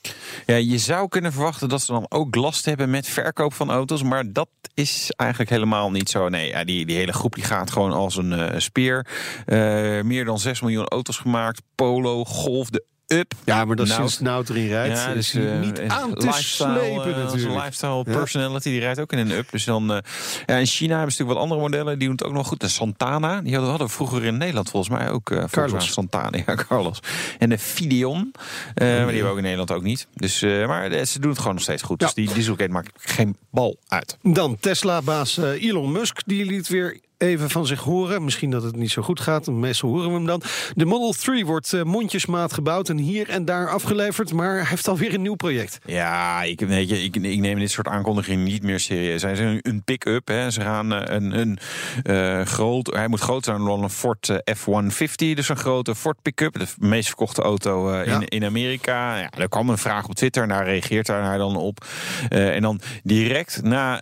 Ja, 0.45 0.55
je 0.55 0.77
zou 0.77 1.07
kunnen 1.07 1.31
verwachten 1.33 1.69
dat 1.69 1.81
ze 1.81 1.91
dan 1.91 2.05
ook 2.09 2.35
last 2.35 2.65
hebben 2.65 2.89
met 2.89 3.07
verkoop 3.07 3.53
van 3.53 3.71
auto's. 3.71 4.03
Maar 4.03 4.31
dat 4.31 4.49
is 4.73 5.11
eigenlijk 5.15 5.49
helemaal 5.49 5.91
niet 5.91 6.09
zo. 6.09 6.29
Nee, 6.29 6.47
ja, 6.47 6.63
die, 6.63 6.85
die 6.85 6.95
hele 6.95 7.13
groep 7.13 7.35
die 7.35 7.43
gaat 7.43 7.71
gewoon 7.71 7.91
als 7.91 8.17
een 8.17 8.33
eh, 8.33 8.59
speer. 8.59 9.07
Eh, 9.45 9.57
meer 10.01 10.25
dan 10.25 10.39
6 10.39 10.61
miljoen 10.61 10.87
auto's 10.87 11.17
gemaakt. 11.17 11.61
Polo, 11.75 12.25
Golf, 12.25 12.69
de 12.69 12.83
up. 13.07 13.33
Ja, 13.43 13.65
maar 13.65 13.75
dat 13.75 13.85
is 13.85 13.91
Nou, 13.91 14.01
sinds 14.07 14.19
Nout 14.23 14.49
erin 14.49 14.67
rijdt. 14.67 14.97
Ja, 14.97 15.13
dus 15.13 15.31
hij 15.31 15.51
eh, 15.53 15.59
niet 15.59 15.79
en 15.79 15.89
aan 15.91 16.13
te 16.13 16.31
slepen 16.31 17.15
eh, 17.15 17.23
natuurlijk. 17.23 17.53
Lifestyle 17.55 18.03
Ja. 18.05 18.11
personality, 18.17 18.69
die 18.69 18.79
rijdt 18.79 18.99
ook 18.99 19.11
in 19.11 19.17
een 19.17 19.31
up. 19.31 19.51
Dus 19.51 19.63
dan, 19.65 19.93
eh, 19.93 19.97
ja, 20.45 20.55
in 20.55 20.65
China 20.65 20.95
hebben 20.95 21.13
ze 21.13 21.21
natuurlijk 21.21 21.29
wat 21.29 21.37
andere 21.37 21.61
modellen. 21.61 21.99
Die 21.99 22.07
doen 22.07 22.17
het 22.17 22.25
ook 22.25 22.33
nog 22.33 22.47
goed. 22.47 22.59
De 22.59 22.67
Santana, 22.67 23.41
die 23.41 23.51
hadden, 23.51 23.69
hadden 23.69 23.87
we 23.87 23.93
vroeger 23.93 24.23
in 24.23 24.37
Nederland 24.37 24.69
volgens 24.69 24.97
mij 24.97 25.09
ook. 25.09 25.29
eh 25.31 25.43
Carlos. 25.51 25.71
mij 25.71 25.81
Santana, 25.81 26.37
ja, 26.45 26.55
Carlos. 26.55 26.99
En 27.39 27.49
de 27.49 27.57
Fideon, 27.59 28.31
eh, 28.73 28.87
maar 28.87 28.95
die 28.95 29.05
hebben 29.05 29.23
we 29.23 29.29
ook 29.29 29.37
in 29.37 29.43
Nederland 29.43 29.71
ook 29.71 29.83
niet. 29.83 30.07
Dus, 30.13 30.41
eh, 30.41 30.67
maar 30.67 30.91
eh, 30.91 31.05
ze 31.05 31.19
doen 31.19 31.29
het 31.29 31.39
gewoon 31.39 31.53
nog 31.53 31.63
steeds 31.63 31.81
goed. 31.81 31.99
Ja. 31.99 32.05
Dus 32.05 32.15
die 32.15 32.33
dieselgate 32.33 32.71
maakt 32.71 32.91
geen 32.99 33.37
bal 33.51 33.77
uit. 33.87 34.17
Dan 34.21 34.57
Tesla-baas 34.59 35.37
eh, 35.37 35.63
Elon 35.63 35.91
Musk, 35.91 36.19
die 36.25 36.45
liet 36.45 36.67
weer 36.67 36.99
even 37.17 37.49
van 37.49 37.65
zich 37.65 37.79
horen. 37.81 38.23
Misschien 38.23 38.49
dat 38.49 38.63
het 38.63 38.75
niet 38.75 38.91
zo 38.91 39.01
goed 39.01 39.19
gaat, 39.19 39.47
meestal 39.47 39.89
horen 39.89 40.07
we 40.07 40.13
hem 40.15 40.25
dan. 40.25 40.41
De 40.73 40.85
Model 40.85 41.11
3 41.13 41.45
wordt 41.45 41.73
eh, 41.73 41.83
mondjesmaat 41.83 42.53
gebouwd 42.53 42.89
en 42.89 42.97
hier 42.97 43.29
en 43.29 43.45
daar 43.45 43.69
afgeleverd... 43.69 44.33
maar 44.33 44.55
hij 44.55 44.65
heeft 44.65 44.87
alweer 44.87 45.13
een 45.13 45.21
nieuw 45.21 45.35
project. 45.35 45.79
Ja, 45.85 46.43
ik, 46.43 46.59
weet 46.59 46.89
je, 46.89 47.03
ik, 47.03 47.15
ik 47.15 47.39
neem 47.39 47.59
dit 47.59 47.71
soort 47.71 47.87
aankondigingen 47.87 48.43
niet 48.43 48.63
meer 48.63 48.79
serieus. 48.79 49.21
Hij 49.21 49.31
is 49.31 49.39
een, 49.39 49.59
een 49.61 49.83
pick-up. 49.83 50.29
Ze 50.49 50.61
gaan 50.61 50.93
eh, 50.93 51.15
een, 51.15 51.39
een 51.39 51.57
eh, 52.03 52.41
groot. 52.45 52.93
Hij 52.93 53.07
moet 53.07 53.19
groter 53.19 53.53
zijn 53.53 53.65
dan 53.65 53.83
een 53.83 53.89
Ford 53.89 54.29
eh, 54.29 54.55
F-150. 54.55 55.15
Dus 55.15 55.49
een 55.49 55.57
grote 55.57 55.95
Ford 55.95 56.21
pick-up. 56.21 56.53
De 56.59 56.67
meest 56.77 57.07
verkochte 57.07 57.41
auto 57.41 57.93
Ja. 57.95 58.03
in, 58.03 58.27
in 58.27 58.45
Amerika. 58.45 59.17
Ja, 59.17 59.29
er 59.37 59.49
kwam 59.49 59.69
een 59.69 59.77
vraag 59.77 60.05
op 60.05 60.15
Twitter 60.15 60.43
en 60.43 60.49
daar 60.49 60.65
reageert 60.65 61.07
hij 61.07 61.37
dan 61.37 61.55
op. 61.55 61.85
En 62.29 62.61
dan 62.61 62.79
direct 63.03 63.61
na 63.63 63.99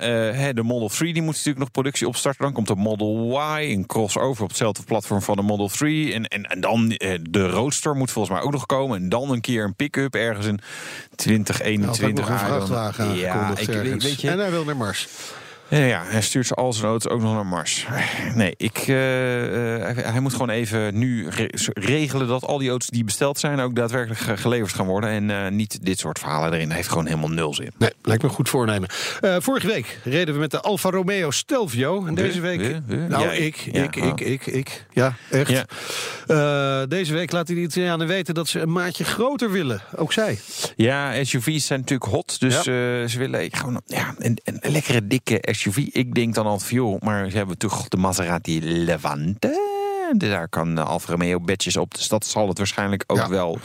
de 0.54 0.64
Model 0.64 0.88
3, 0.88 1.14
die 1.14 1.22
moet 1.22 1.32
natuurlijk 1.32 1.60
nog 1.60 1.72
productie 1.72 2.08
opstarten. 2.08 2.44
Dan 2.44 2.54
komt 2.54 2.68
de 2.68 2.76
Model 2.76 3.03
Y, 3.04 3.72
een 3.74 3.86
crossover 3.86 4.44
op 4.44 4.50
hetzelfde 4.50 4.84
platform 4.84 5.22
van 5.22 5.36
de 5.36 5.42
Model 5.42 5.68
3. 5.68 6.14
En, 6.14 6.28
en, 6.28 6.44
en 6.44 6.62
dan 6.62 6.92
eh, 6.92 7.20
de 7.30 7.48
Roadster 7.48 7.96
moet 7.96 8.12
volgens 8.12 8.36
mij 8.36 8.44
ook 8.44 8.52
nog 8.52 8.66
komen. 8.66 8.98
En 8.98 9.10
dan 9.10 9.32
een 9.32 9.42
keer 9.42 9.64
een 9.64 9.76
pick-up 9.76 10.16
ergens 10.16 10.46
in 10.46 10.60
2021. 11.16 12.02
Had 12.02 12.10
ook 12.10 12.18
nog 12.18 12.30
een 12.30 12.48
vrachtwagen 12.48 13.16
Ja, 13.16 13.58
ik, 13.58 13.68
weet 14.02 14.22
je, 14.22 14.30
En 14.30 14.40
hij 14.40 14.52
wil 14.52 14.64
naar 14.64 14.78
Mars. 14.78 15.08
Ja, 15.68 16.04
hij 16.06 16.22
stuurt 16.22 16.48
ze 16.48 16.54
al 16.54 16.74
zijn 16.74 16.88
auto's 16.88 17.12
ook 17.12 17.22
nog 17.22 17.34
naar 17.34 17.46
Mars. 17.46 17.88
Nee, 18.36 18.54
ik, 18.58 18.78
eh, 18.78 19.76
eh, 19.76 19.96
hij, 19.96 20.04
hij 20.12 20.20
moet 20.20 20.32
gewoon 20.32 20.50
even 20.50 20.98
nu 20.98 21.28
re- 21.30 21.50
regelen 21.74 22.28
dat 22.28 22.46
al 22.46 22.58
die 22.58 22.70
auto's 22.70 22.88
die 22.90 23.04
besteld 23.04 23.40
zijn 23.40 23.60
ook 23.60 23.76
daadwerkelijk 23.76 24.20
ge- 24.20 24.38
geleverd 24.38 24.74
gaan 24.74 24.86
worden. 24.86 25.10
En 25.10 25.30
eh, 25.46 25.52
niet 25.52 25.86
dit 25.86 26.00
soort 26.00 26.20
verhalen 26.20 26.54
erin. 26.54 26.68
Dat 26.68 26.76
heeft 26.76 26.88
gewoon 26.90 27.06
helemaal 27.06 27.30
nul 27.30 27.54
zin. 27.54 27.72
Nee, 27.78 27.90
lijkt 28.02 28.24
me 28.24 28.30
goed 28.30 28.50
voornemen. 28.50 28.90
Vorige 29.38 29.68
week 29.68 30.00
reden 30.04 30.34
we 30.34 30.40
met 30.40 30.52
de 30.52 30.62
Alfa 30.62 30.90
Romeo 30.90 31.32
Stelvio. 31.32 32.06
En 32.06 32.16
deze 32.16 32.42
We? 32.42 32.48
week... 32.48 32.60
We? 32.60 32.82
We? 32.86 32.96
Nou, 32.96 33.30
ik, 33.30 33.56
Ja, 33.56 33.84
ik, 33.84 33.96
oh. 33.96 34.08
ik, 34.08 34.20
ik, 34.20 34.46
ik. 34.46 34.86
Ja, 34.92 35.16
echt. 35.30 35.64
Deze 36.90 37.14
week 37.14 37.32
laten 37.32 37.56
de 37.56 37.62
Italianen 37.62 38.08
weten 38.08 38.34
dat 38.34 38.48
ze 38.48 38.60
een 38.60 38.72
maatje 38.72 39.04
groter 39.04 39.52
willen. 39.52 39.82
Ook 39.96 40.14
zij. 40.14 40.40
Ja, 40.76 41.24
SUV's 41.24 41.66
zijn 41.66 41.80
natuurlijk 41.80 42.12
hot. 42.12 42.40
Dus 42.40 42.62
ze 42.64 43.14
willen 43.18 43.48
gewoon 43.56 43.82
ja, 43.86 44.16
een, 44.18 44.38
een 44.44 44.72
lekkere 44.72 45.08
dikke 45.08 45.42
Ik 45.92 46.14
denk 46.14 46.36
dan 46.36 46.46
altijd 46.46 46.70
van, 46.70 46.78
joh, 46.78 47.02
maar 47.02 47.30
ze 47.30 47.38
hebben 47.38 47.58
toch 47.58 47.88
de 47.88 47.98
Maserati 47.98 48.62
Levante. 48.62 49.83
Dus 50.18 50.30
Daar 50.30 50.50
kan 50.50 50.78
Alfa 50.78 51.12
Romeo 51.12 51.40
badges 51.40 51.78
op. 51.78 51.96
Dus 51.96 52.08
dat 52.08 52.26
zal 52.26 52.48
het 52.48 52.58
waarschijnlijk 52.58 53.04
ook 53.08 53.18
Ja. 53.18 53.30
wel 53.30 53.60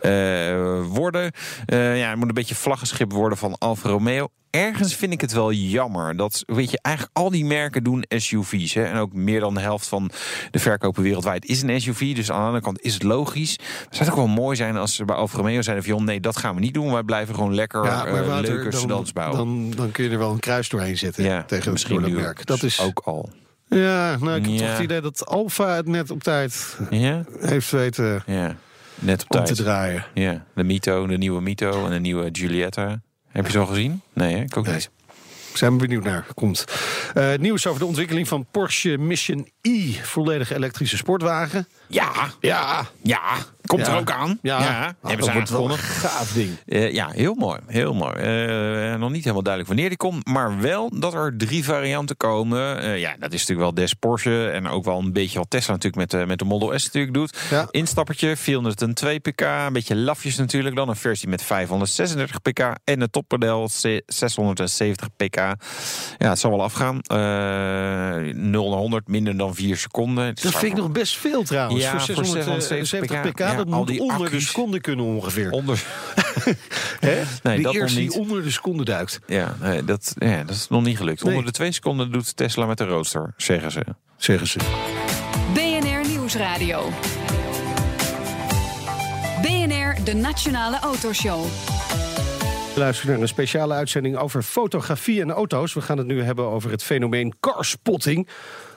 eh, 0.00 0.82
worden. 0.86 1.32
Eh, 1.66 1.98
ja, 1.98 2.08
het 2.08 2.18
moet 2.18 2.28
een 2.28 2.34
beetje 2.34 2.54
vlaggenschip 2.54 3.12
worden 3.12 3.38
van 3.38 3.58
Alfa 3.58 3.88
Romeo. 3.88 4.28
Ergens 4.50 4.94
vind 4.96 5.12
ik 5.12 5.20
het 5.20 5.32
wel 5.32 5.52
jammer 5.52 6.16
dat, 6.16 6.42
weet 6.46 6.70
je, 6.70 6.78
eigenlijk 6.82 7.16
al 7.18 7.30
die 7.30 7.44
merken 7.44 7.84
doen 7.84 8.04
SUV's. 8.08 8.74
Hè, 8.74 8.84
en 8.84 8.96
ook 8.96 9.12
meer 9.12 9.40
dan 9.40 9.54
de 9.54 9.60
helft 9.60 9.88
van 9.88 10.10
de 10.50 10.58
verkopen 10.58 11.02
wereldwijd 11.02 11.44
is 11.44 11.62
een 11.62 11.80
SUV. 11.80 12.14
Dus 12.14 12.30
aan 12.30 12.38
de 12.40 12.44
andere 12.46 12.62
kant 12.64 12.80
is 12.82 12.94
het 12.94 13.02
logisch. 13.02 13.52
Het 13.84 13.96
zou 13.96 14.08
toch 14.08 14.18
wel 14.18 14.26
mooi 14.26 14.56
zijn 14.56 14.76
als 14.76 14.94
ze 14.94 15.04
bij 15.04 15.16
Alfa 15.16 15.36
Romeo 15.36 15.62
zeiden 15.62 15.84
van, 15.84 15.94
joh, 15.94 16.04
nee, 16.04 16.20
dat 16.20 16.36
gaan 16.36 16.54
we 16.54 16.60
niet 16.60 16.74
doen. 16.74 16.92
Wij 16.92 17.02
blijven 17.02 17.34
gewoon 17.34 17.54
lekker 17.54 17.84
Ja, 17.84 18.06
eh, 18.06 18.26
Wouter, 18.26 18.54
leuke 18.54 18.70
dan, 18.70 18.80
sedans 18.80 19.12
bouwen. 19.12 19.36
dan, 19.38 19.70
dan 19.76 19.90
kun 19.90 20.04
je 20.04 20.10
er 20.10 20.18
wel 20.18 20.32
een 20.32 20.38
kruis 20.40 20.68
doorheen 20.68 20.98
zetten. 20.98 21.24
ja, 21.24 21.42
tegen 21.42 22.02
nu 22.02 22.08
merk. 22.14 22.46
Dat 22.46 22.62
is 22.62 22.80
ook 22.80 23.00
al. 23.04 23.28
Ja, 23.70 24.16
nou, 24.20 24.36
ik 24.36 24.46
heb 24.46 24.58
toch 24.58 24.68
het 24.70 24.78
idee 24.80 25.00
dat 25.00 25.26
Alfa 25.26 25.74
het 25.74 25.86
net 25.86 26.10
op 26.10 26.22
tijd 26.22 26.78
Ja, 26.90 27.24
heeft 27.40 27.70
weten 27.70 28.22
ja. 28.26 28.56
net 28.94 29.22
op 29.22 29.34
om 29.34 29.44
te 29.44 29.52
tijd. 29.52 29.56
draaien. 29.66 30.04
Ja, 30.14 30.44
de 30.54 30.64
Mito, 30.64 31.06
de 31.06 31.18
nieuwe 31.18 31.40
Mito 31.40 31.84
en 31.84 31.90
de 31.90 32.00
nieuwe 32.00 32.28
Giulietta. 32.32 33.00
Heb 33.28 33.46
je 33.46 33.52
ze 33.52 33.58
al 33.58 33.66
gezien? 33.66 34.00
Nee, 34.12 34.34
hè? 34.36 34.40
ik 34.42 34.56
ook 34.56 34.64
Nee. 34.66 34.74
niet. 34.74 34.90
Zijn 35.54 35.72
we 35.72 35.78
benieuwd 35.78 36.04
naar. 36.04 36.26
Komt. 36.34 36.64
Eh, 37.14 37.34
nieuws 37.38 37.66
over 37.66 37.80
de 37.80 37.86
ontwikkeling 37.86 38.28
van 38.28 38.46
Porsche 38.50 38.98
Mission 38.98 39.48
E. 39.60 39.92
Volledig 40.02 40.52
elektrische 40.52 40.96
sportwagen. 40.96 41.68
Ja, 41.86 42.12
Ja, 42.40 42.86
ja, 43.02 43.20
komt 43.70 43.86
Ja. 43.86 43.92
er 43.92 43.98
ook 43.98 44.10
aan. 44.10 44.38
ja. 44.42 44.58
ja 44.60 44.94
hebben 45.00 45.16
dat 45.16 45.24
ze 45.26 45.32
wordt 45.32 45.50
wel 45.50 45.70
een 45.70 45.78
gaaf 45.78 46.32
ding. 46.32 46.50
Eh, 46.66 46.92
ja, 46.92 47.08
heel 47.10 47.34
mooi. 47.34 47.60
Heel 47.66 47.94
mooi. 47.94 48.12
Eh, 48.14 48.94
nog 48.98 49.10
niet 49.10 49.22
helemaal 49.22 49.42
duidelijk 49.42 49.66
wanneer 49.66 49.88
die 49.88 49.96
komt. 49.96 50.26
Maar 50.26 50.60
wel 50.60 50.90
dat 50.98 51.14
er 51.14 51.34
drie 51.36 51.64
varianten 51.64 52.16
komen. 52.16 52.82
Eh, 52.82 52.98
ja, 52.98 53.14
dat 53.18 53.32
is 53.32 53.40
natuurlijk 53.40 53.60
wel 53.60 53.74
des 53.84 53.94
Porsche. 53.94 54.50
En 54.50 54.68
ook 54.68 54.84
wel 54.84 54.98
een 54.98 55.12
beetje 55.12 55.38
wat 55.38 55.50
Tesla 55.50 55.72
natuurlijk 55.72 56.10
met, 56.10 56.20
de 56.20 56.26
met 56.26 56.38
de 56.38 56.44
Model 56.44 56.78
S 56.78 56.84
natuurlijk 56.84 57.14
doet. 57.14 57.38
Ja. 57.50 57.66
Instappertje, 57.70 58.36
402 58.36 59.18
pk. 59.20 59.40
Een 59.40 59.72
beetje 59.72 59.96
lafjes 59.96 60.36
natuurlijk. 60.36 60.76
Dan 60.76 60.88
een 60.88 60.96
versie 60.96 61.28
met 61.28 61.42
536 61.42 62.40
pk. 62.42 62.58
En 62.84 63.00
een 63.00 63.10
topmodel 63.10 63.66
C- 63.82 64.00
670 64.06 65.08
pk. 65.16 65.36
Ja, 65.36 66.28
het 66.28 66.38
zal 66.38 66.50
wel 66.50 66.62
afgaan. 66.62 67.00
Eh 67.00 67.18
0 68.34 68.68
naar 68.70 68.78
100 68.78 69.08
minder 69.08 69.36
dan 69.36 69.54
4 69.54 69.76
seconden. 69.76 70.24
Het 70.26 70.42
Dat 70.42 70.52
vind 70.56 70.72
ik 70.72 70.78
nog 70.78 70.90
best 70.92 71.16
veel 71.16 71.42
trouwens. 71.42 71.82
Ja, 71.84 71.90
voor 72.00 72.14
voor 72.14 72.24
670 72.24 73.20
pk, 73.30 73.38
Ja, 73.38 73.59
dat 73.64 73.72
al 73.74 73.78
moet 73.78 73.88
die 73.88 74.00
onder 74.00 74.30
de 74.30 74.40
seconde 74.40 74.80
kunnen 74.80 75.04
ongeveer. 75.04 75.50
onder. 75.50 75.82
Hè? 77.00 77.22
Nee, 77.42 77.54
die 77.54 77.64
dat 77.64 77.74
eerste 77.74 77.98
die 77.98 78.08
niet. 78.08 78.16
onder 78.18 78.42
de 78.42 78.50
seconde 78.50 78.84
duikt, 78.84 79.20
Ja, 79.26 79.56
nee, 79.60 79.84
dat, 79.84 80.14
ja, 80.18 80.44
dat 80.44 80.54
is 80.56 80.68
nog 80.68 80.82
niet 80.82 80.96
gelukt. 80.96 81.22
Nee. 81.22 81.32
Onder 81.32 81.46
de 81.46 81.52
twee 81.56 81.72
seconden 81.72 82.12
doet 82.12 82.36
Tesla 82.36 82.66
met 82.66 82.78
de 82.78 82.84
roadster, 82.84 83.34
zeggen 83.36 83.70
ze. 83.72 83.82
zeggen 84.16 84.46
ze. 84.46 84.58
BNR 85.54 86.08
Nieuwsradio. 86.08 86.90
BNR, 89.42 90.04
de 90.04 90.14
Nationale 90.14 90.78
Autoshow. 90.78 91.44
Luister 92.76 93.08
naar 93.08 93.20
een 93.20 93.28
speciale 93.28 93.74
uitzending 93.74 94.16
over 94.16 94.42
fotografie 94.42 95.20
en 95.20 95.30
auto's. 95.30 95.74
We 95.74 95.80
gaan 95.80 95.98
het 95.98 96.06
nu 96.06 96.22
hebben 96.22 96.44
over 96.44 96.70
het 96.70 96.82
fenomeen 96.82 97.34
carspotting. 97.40 98.28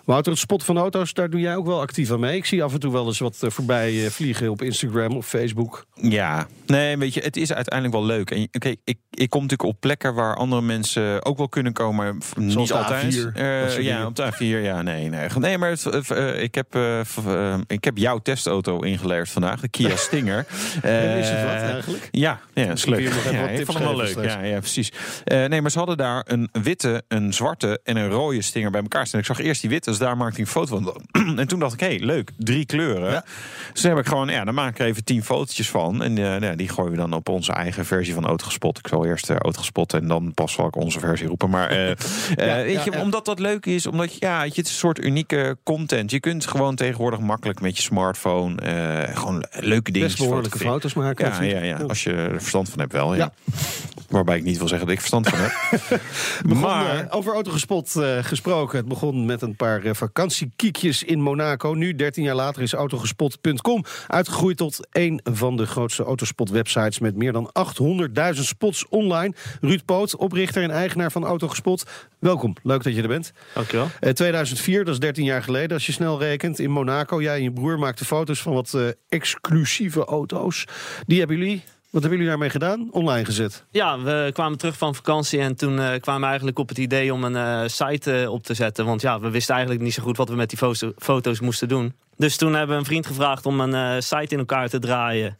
Wouter, 0.03 0.31
het 0.31 0.41
spotten 0.41 0.67
van 0.67 0.77
auto's, 0.77 1.13
daar 1.13 1.29
doe 1.29 1.39
jij 1.39 1.55
ook 1.55 1.65
wel 1.65 1.79
actief 1.81 2.11
aan 2.11 2.19
mee. 2.19 2.35
Ik 2.37 2.45
zie 2.45 2.63
af 2.63 2.73
en 2.73 2.79
toe 2.79 2.91
wel 2.91 3.05
eens 3.05 3.19
wat 3.19 3.37
eh, 3.43 3.49
voorbij 3.49 4.03
eh, 4.05 4.09
vliegen 4.11 4.49
op 4.49 4.61
Instagram 4.61 5.15
of 5.17 5.27
Facebook. 5.27 5.85
Ja, 5.93 6.47
nee, 6.65 6.97
weet 6.97 7.13
je, 7.13 7.21
het 7.21 7.37
is 7.37 7.53
uiteindelijk 7.53 7.95
wel 7.95 8.05
leuk. 8.05 8.31
En 8.31 8.47
oké, 8.51 8.73
ik, 8.83 8.97
ik 9.09 9.29
kom 9.29 9.41
natuurlijk 9.41 9.69
op 9.69 9.79
plekken 9.79 10.13
waar 10.13 10.35
andere 10.35 10.61
mensen 10.61 11.25
ook 11.25 11.37
wel 11.37 11.49
kunnen 11.49 11.73
komen, 11.73 12.21
f- 12.23 12.35
niet 12.35 12.71
altijd. 12.71 13.15
A4, 13.15 13.31
Eh, 13.33 13.79
ja, 13.81 14.05
op 14.05 14.15
de 14.15 14.31
A4, 14.33 14.37
ja, 14.63 14.81
nee, 14.81 15.09
nee. 15.09 15.27
Nee, 15.39 15.57
maar 15.57 15.69
het, 15.69 15.85
ik, 16.39 16.55
heb, 16.55 16.77
ik 17.67 17.83
heb 17.83 17.97
jouw 17.97 18.17
testauto 18.17 18.79
ingeleverd 18.79 19.29
vandaag, 19.29 19.59
de 19.61 19.67
Kia 19.69 19.95
Stinger. 20.07 20.45
Is 21.19 21.29
het 21.29 21.41
wat 21.43 21.61
eigenlijk? 21.61 22.07
Ja, 22.11 22.39
ja, 22.53 22.71
is 22.71 22.85
leuk. 22.85 23.13
Ja, 23.31 23.47
ik 23.47 23.65
vond 23.65 23.77
hem 23.77 23.87
wel 23.87 23.97
leuk. 23.97 24.07
straks? 24.07 24.33
Ja, 24.33 24.41
ja, 24.43 24.59
precies. 24.59 24.91
Nee, 25.25 25.61
maar 25.61 25.71
ze 25.71 25.77
hadden 25.77 25.97
daar 25.97 26.23
een 26.27 26.49
witte, 26.51 27.03
een 27.07 27.33
zwarte 27.33 27.79
en 27.83 27.95
een 27.97 28.09
rode 28.09 28.41
stinger 28.41 28.71
bij 28.71 28.81
elkaar 28.81 29.07
staan. 29.07 29.19
Ik 29.19 29.25
zag 29.25 29.39
eerst 29.39 29.61
die 29.61 29.69
witte, 29.69 29.92
dus 29.97 30.07
daar 30.07 30.17
maakte 30.17 30.41
ik 30.41 30.45
een 30.45 30.51
foto 30.51 30.81
van. 31.11 31.37
en 31.39 31.47
toen 31.47 31.59
dacht 31.59 31.73
ik, 31.73 31.79
hé, 31.79 31.87
hey, 31.87 31.99
leuk, 31.99 32.31
drie 32.37 32.65
kleuren. 32.65 33.11
Ja. 33.11 33.23
Dus 33.71 33.81
toen 33.81 33.89
heb 33.89 33.99
ik 33.99 34.07
gewoon, 34.07 34.27
ja, 34.27 34.43
dan 34.43 34.53
maak 34.53 34.69
ik 34.69 34.79
er 34.79 34.85
even 34.85 35.03
tien 35.03 35.23
fotootjes 35.23 35.69
van. 35.69 36.03
En 36.03 36.17
eh, 36.17 36.39
ja, 36.39 36.55
die 36.55 36.69
gooien 36.69 36.91
we 36.91 36.97
dan 36.97 37.13
op 37.13 37.29
onze 37.29 37.51
eigen 37.51 37.85
versie 37.85 38.13
van 38.13 38.25
Autogespot. 38.25 38.77
Ik 38.77 38.87
zal 38.87 39.05
eerst 39.05 39.29
uh, 39.29 39.37
Autogespot 39.37 39.93
en 39.93 40.07
dan 40.07 40.33
pas 40.33 40.53
zal 40.53 40.67
ik 40.67 40.75
onze 40.75 40.99
versie 40.99 41.27
roepen. 41.27 41.49
Maar 41.49 41.69
eh, 41.69 41.95
weet 42.65 42.83
je, 42.83 42.99
omdat 42.99 43.25
dat 43.25 43.39
leuk 43.39 43.65
is, 43.65 43.87
omdat 43.87 44.17
ja, 44.19 44.43
het 44.43 44.57
is 44.57 44.57
een 44.57 44.65
soort 44.65 45.03
unieke 45.03 45.57
content. 45.63 46.11
Je 46.11 46.19
kunt 46.19 46.47
gewoon 46.47 46.75
tegenwoordig 46.75 47.19
makkelijk 47.19 47.61
met 47.61 47.75
je 47.75 47.83
smartphone 47.83 48.61
gewoon 49.13 49.45
leuke 49.51 49.91
dingen 49.91 50.07
Best 50.07 50.19
behoorlijke 50.19 50.57
foto's 50.57 50.93
maken. 50.93 51.25
ja, 51.25 51.41
ja, 51.41 51.61
ja, 51.61 51.77
als 51.77 52.03
je 52.03 52.13
er 52.13 52.39
verstand 52.39 52.69
van 52.69 52.79
hebt 52.79 52.91
wel. 52.91 53.15
Ja. 53.15 53.33
Waarbij 54.09 54.37
ik 54.37 54.43
niet 54.43 54.57
wil 54.57 54.67
zeggen 54.67 54.87
dat 54.87 54.95
ik 54.95 55.01
verstand 55.01 55.29
van 55.29 55.39
heb. 55.39 55.51
Begon, 56.45 56.59
maar 56.59 57.07
over 57.09 57.33
autogespot 57.33 57.99
gesproken. 58.21 58.77
Het 58.77 58.87
begon 58.87 59.25
met 59.25 59.41
een 59.41 59.55
paar 59.55 59.81
eh, 59.85 59.93
vakantiekiekjes 59.93 61.03
in 61.03 61.21
Monaco. 61.21 61.73
Nu, 61.73 61.95
13 61.95 62.23
jaar 62.23 62.35
later, 62.35 62.61
is 62.61 62.73
autogespot.com 62.73 63.83
uitgegroeid 64.07 64.57
tot 64.57 64.87
een 64.91 65.19
van 65.23 65.57
de 65.57 65.65
grootste 65.65 66.03
autospot-websites 66.03 66.99
met 66.99 67.15
meer 67.15 67.31
dan 67.31 67.51
800.000 68.35 68.41
spots 68.41 68.87
online. 68.89 69.33
Ruud 69.61 69.85
Poot, 69.85 70.15
oprichter 70.15 70.63
en 70.63 70.71
eigenaar 70.71 71.11
van 71.11 71.25
Autogespot. 71.25 71.83
Welkom, 72.19 72.55
leuk 72.63 72.83
dat 72.83 72.95
je 72.95 73.01
er 73.01 73.07
bent. 73.07 73.31
Dankjewel. 73.53 73.89
Eh, 73.99 74.11
2004, 74.11 74.85
dat 74.85 74.93
is 74.93 74.99
13 74.99 75.23
jaar 75.23 75.43
geleden, 75.43 75.71
als 75.71 75.85
je 75.85 75.91
snel 75.91 76.19
rekent, 76.19 76.59
in 76.59 76.71
Monaco. 76.71 77.21
Jij 77.21 77.35
en 77.35 77.43
je 77.43 77.51
broer 77.51 77.79
maakten 77.79 78.05
foto's 78.05 78.41
van 78.41 78.53
wat 78.53 78.73
eh, 78.73 78.87
exclusieve 79.09 80.05
auto's. 80.05 80.65
Die 81.05 81.19
hebben 81.19 81.37
jullie, 81.37 81.63
wat 81.93 82.01
hebben 82.01 82.11
jullie 82.11 82.27
daarmee 82.27 82.49
gedaan? 82.49 82.87
Online 82.91 83.25
gezet. 83.25 83.65
Ja, 83.71 83.99
we 83.99 84.29
kwamen 84.33 84.57
terug 84.57 84.77
van 84.77 84.95
vakantie 84.95 85.39
en 85.39 85.55
toen 85.55 85.79
eh, 85.79 85.99
kwamen 85.99 86.21
we 86.21 86.27
eigenlijk 86.27 86.59
op 86.59 86.69
het 86.69 86.77
idee 86.77 87.13
om 87.13 87.23
een 87.23 87.35
eh, 87.35 87.61
site 87.65 88.21
eh, 88.21 88.31
op 88.31 88.43
te 88.43 88.53
zetten. 88.53 88.85
Want 88.85 89.01
ja, 89.01 89.19
we 89.19 89.29
wisten 89.29 89.53
eigenlijk 89.53 89.83
niet 89.83 89.93
zo 89.93 90.03
goed 90.03 90.17
wat 90.17 90.29
we 90.29 90.35
met 90.35 90.49
die 90.49 90.57
foto- 90.57 90.93
foto's 90.97 91.39
moesten 91.39 91.67
doen. 91.67 91.93
Dus 92.17 92.37
toen 92.37 92.53
hebben 92.53 92.75
we 92.75 92.81
een 92.81 92.87
vriend 92.87 93.05
gevraagd 93.05 93.45
om 93.45 93.59
een 93.59 94.03
site 94.03 94.33
in 94.33 94.39
elkaar 94.39 94.69
te 94.69 94.79
draaien. 94.79 95.37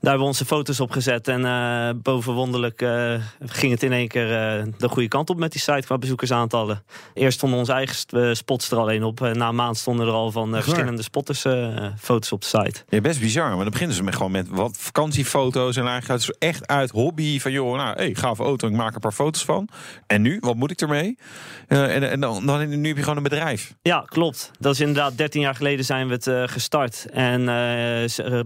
Daar 0.00 0.10
hebben 0.12 0.20
we 0.20 0.26
onze 0.26 0.44
foto's 0.44 0.80
op 0.80 0.90
gezet. 0.90 1.28
En 1.28 1.44
eh 1.44 1.90
bovenwonderlijk 2.02 2.82
eh, 2.82 3.14
ging 3.46 3.72
het 3.72 3.82
in 3.82 3.92
één 3.92 4.08
keer 4.08 4.24
eh, 4.24 4.64
de 4.78 4.88
goede 4.88 5.08
kant 5.08 5.30
op 5.30 5.38
met 5.38 5.52
die 5.52 5.60
site 5.60 5.82
qua 5.86 5.98
bezoekersaantallen. 5.98 6.82
Eerst 7.14 7.36
stonden 7.36 7.58
onze 7.58 7.72
eigen 7.72 8.36
spots 8.36 8.70
er 8.70 8.78
alleen 8.78 9.04
op. 9.04 9.20
Na 9.20 9.48
een 9.48 9.54
maand 9.54 9.76
stonden 9.76 10.06
er 10.06 10.12
al 10.12 10.30
van 10.30 10.52
verschillende 10.52 11.02
spotters 11.02 11.40
foto's 11.98 12.32
op 12.32 12.40
de 12.40 12.46
site. 12.46 12.82
Ja, 12.88 13.00
best 13.00 13.20
bizar. 13.20 13.48
Maar 13.48 13.62
dan 13.62 13.70
beginnen 13.70 13.96
ze 13.96 14.02
met 14.02 14.14
gewoon 14.16 14.30
met 14.30 14.48
wat 14.48 14.76
vakantiefoto's. 14.78 15.76
En 15.76 15.86
eigenlijk 15.86 16.20
gaat 16.20 16.26
het 16.26 16.38
echt 16.38 16.66
uit 16.66 16.90
hobby. 16.90 17.40
Van 17.40 17.52
joh, 17.52 17.76
nou, 17.76 17.96
hey, 17.96 18.14
gaaf 18.14 18.38
auto. 18.38 18.68
Ik 18.68 18.74
maak 18.74 18.88
er 18.88 18.94
een 18.94 19.00
paar 19.00 19.12
foto's 19.12 19.44
van. 19.44 19.68
En 20.06 20.22
nu? 20.22 20.36
Wat 20.40 20.54
moet 20.54 20.70
ik 20.70 20.80
ermee? 20.80 21.18
En 21.68 22.10
en 22.10 22.20
dan, 22.20 22.46
dan, 22.46 22.80
nu 22.80 22.88
heb 22.88 22.96
je 22.96 23.02
gewoon 23.02 23.16
een 23.16 23.22
bedrijf. 23.22 23.74
Ja, 23.82 24.04
klopt. 24.06 24.50
Dat 24.58 24.72
is 24.72 24.80
inderdaad 24.80 25.16
13 25.16 25.40
jaar 25.40 25.54
geleden 25.54 25.84
zijn 25.84 26.08
we 26.08 26.12
het 26.12 26.50
gestart. 26.50 27.06
En 27.10 27.44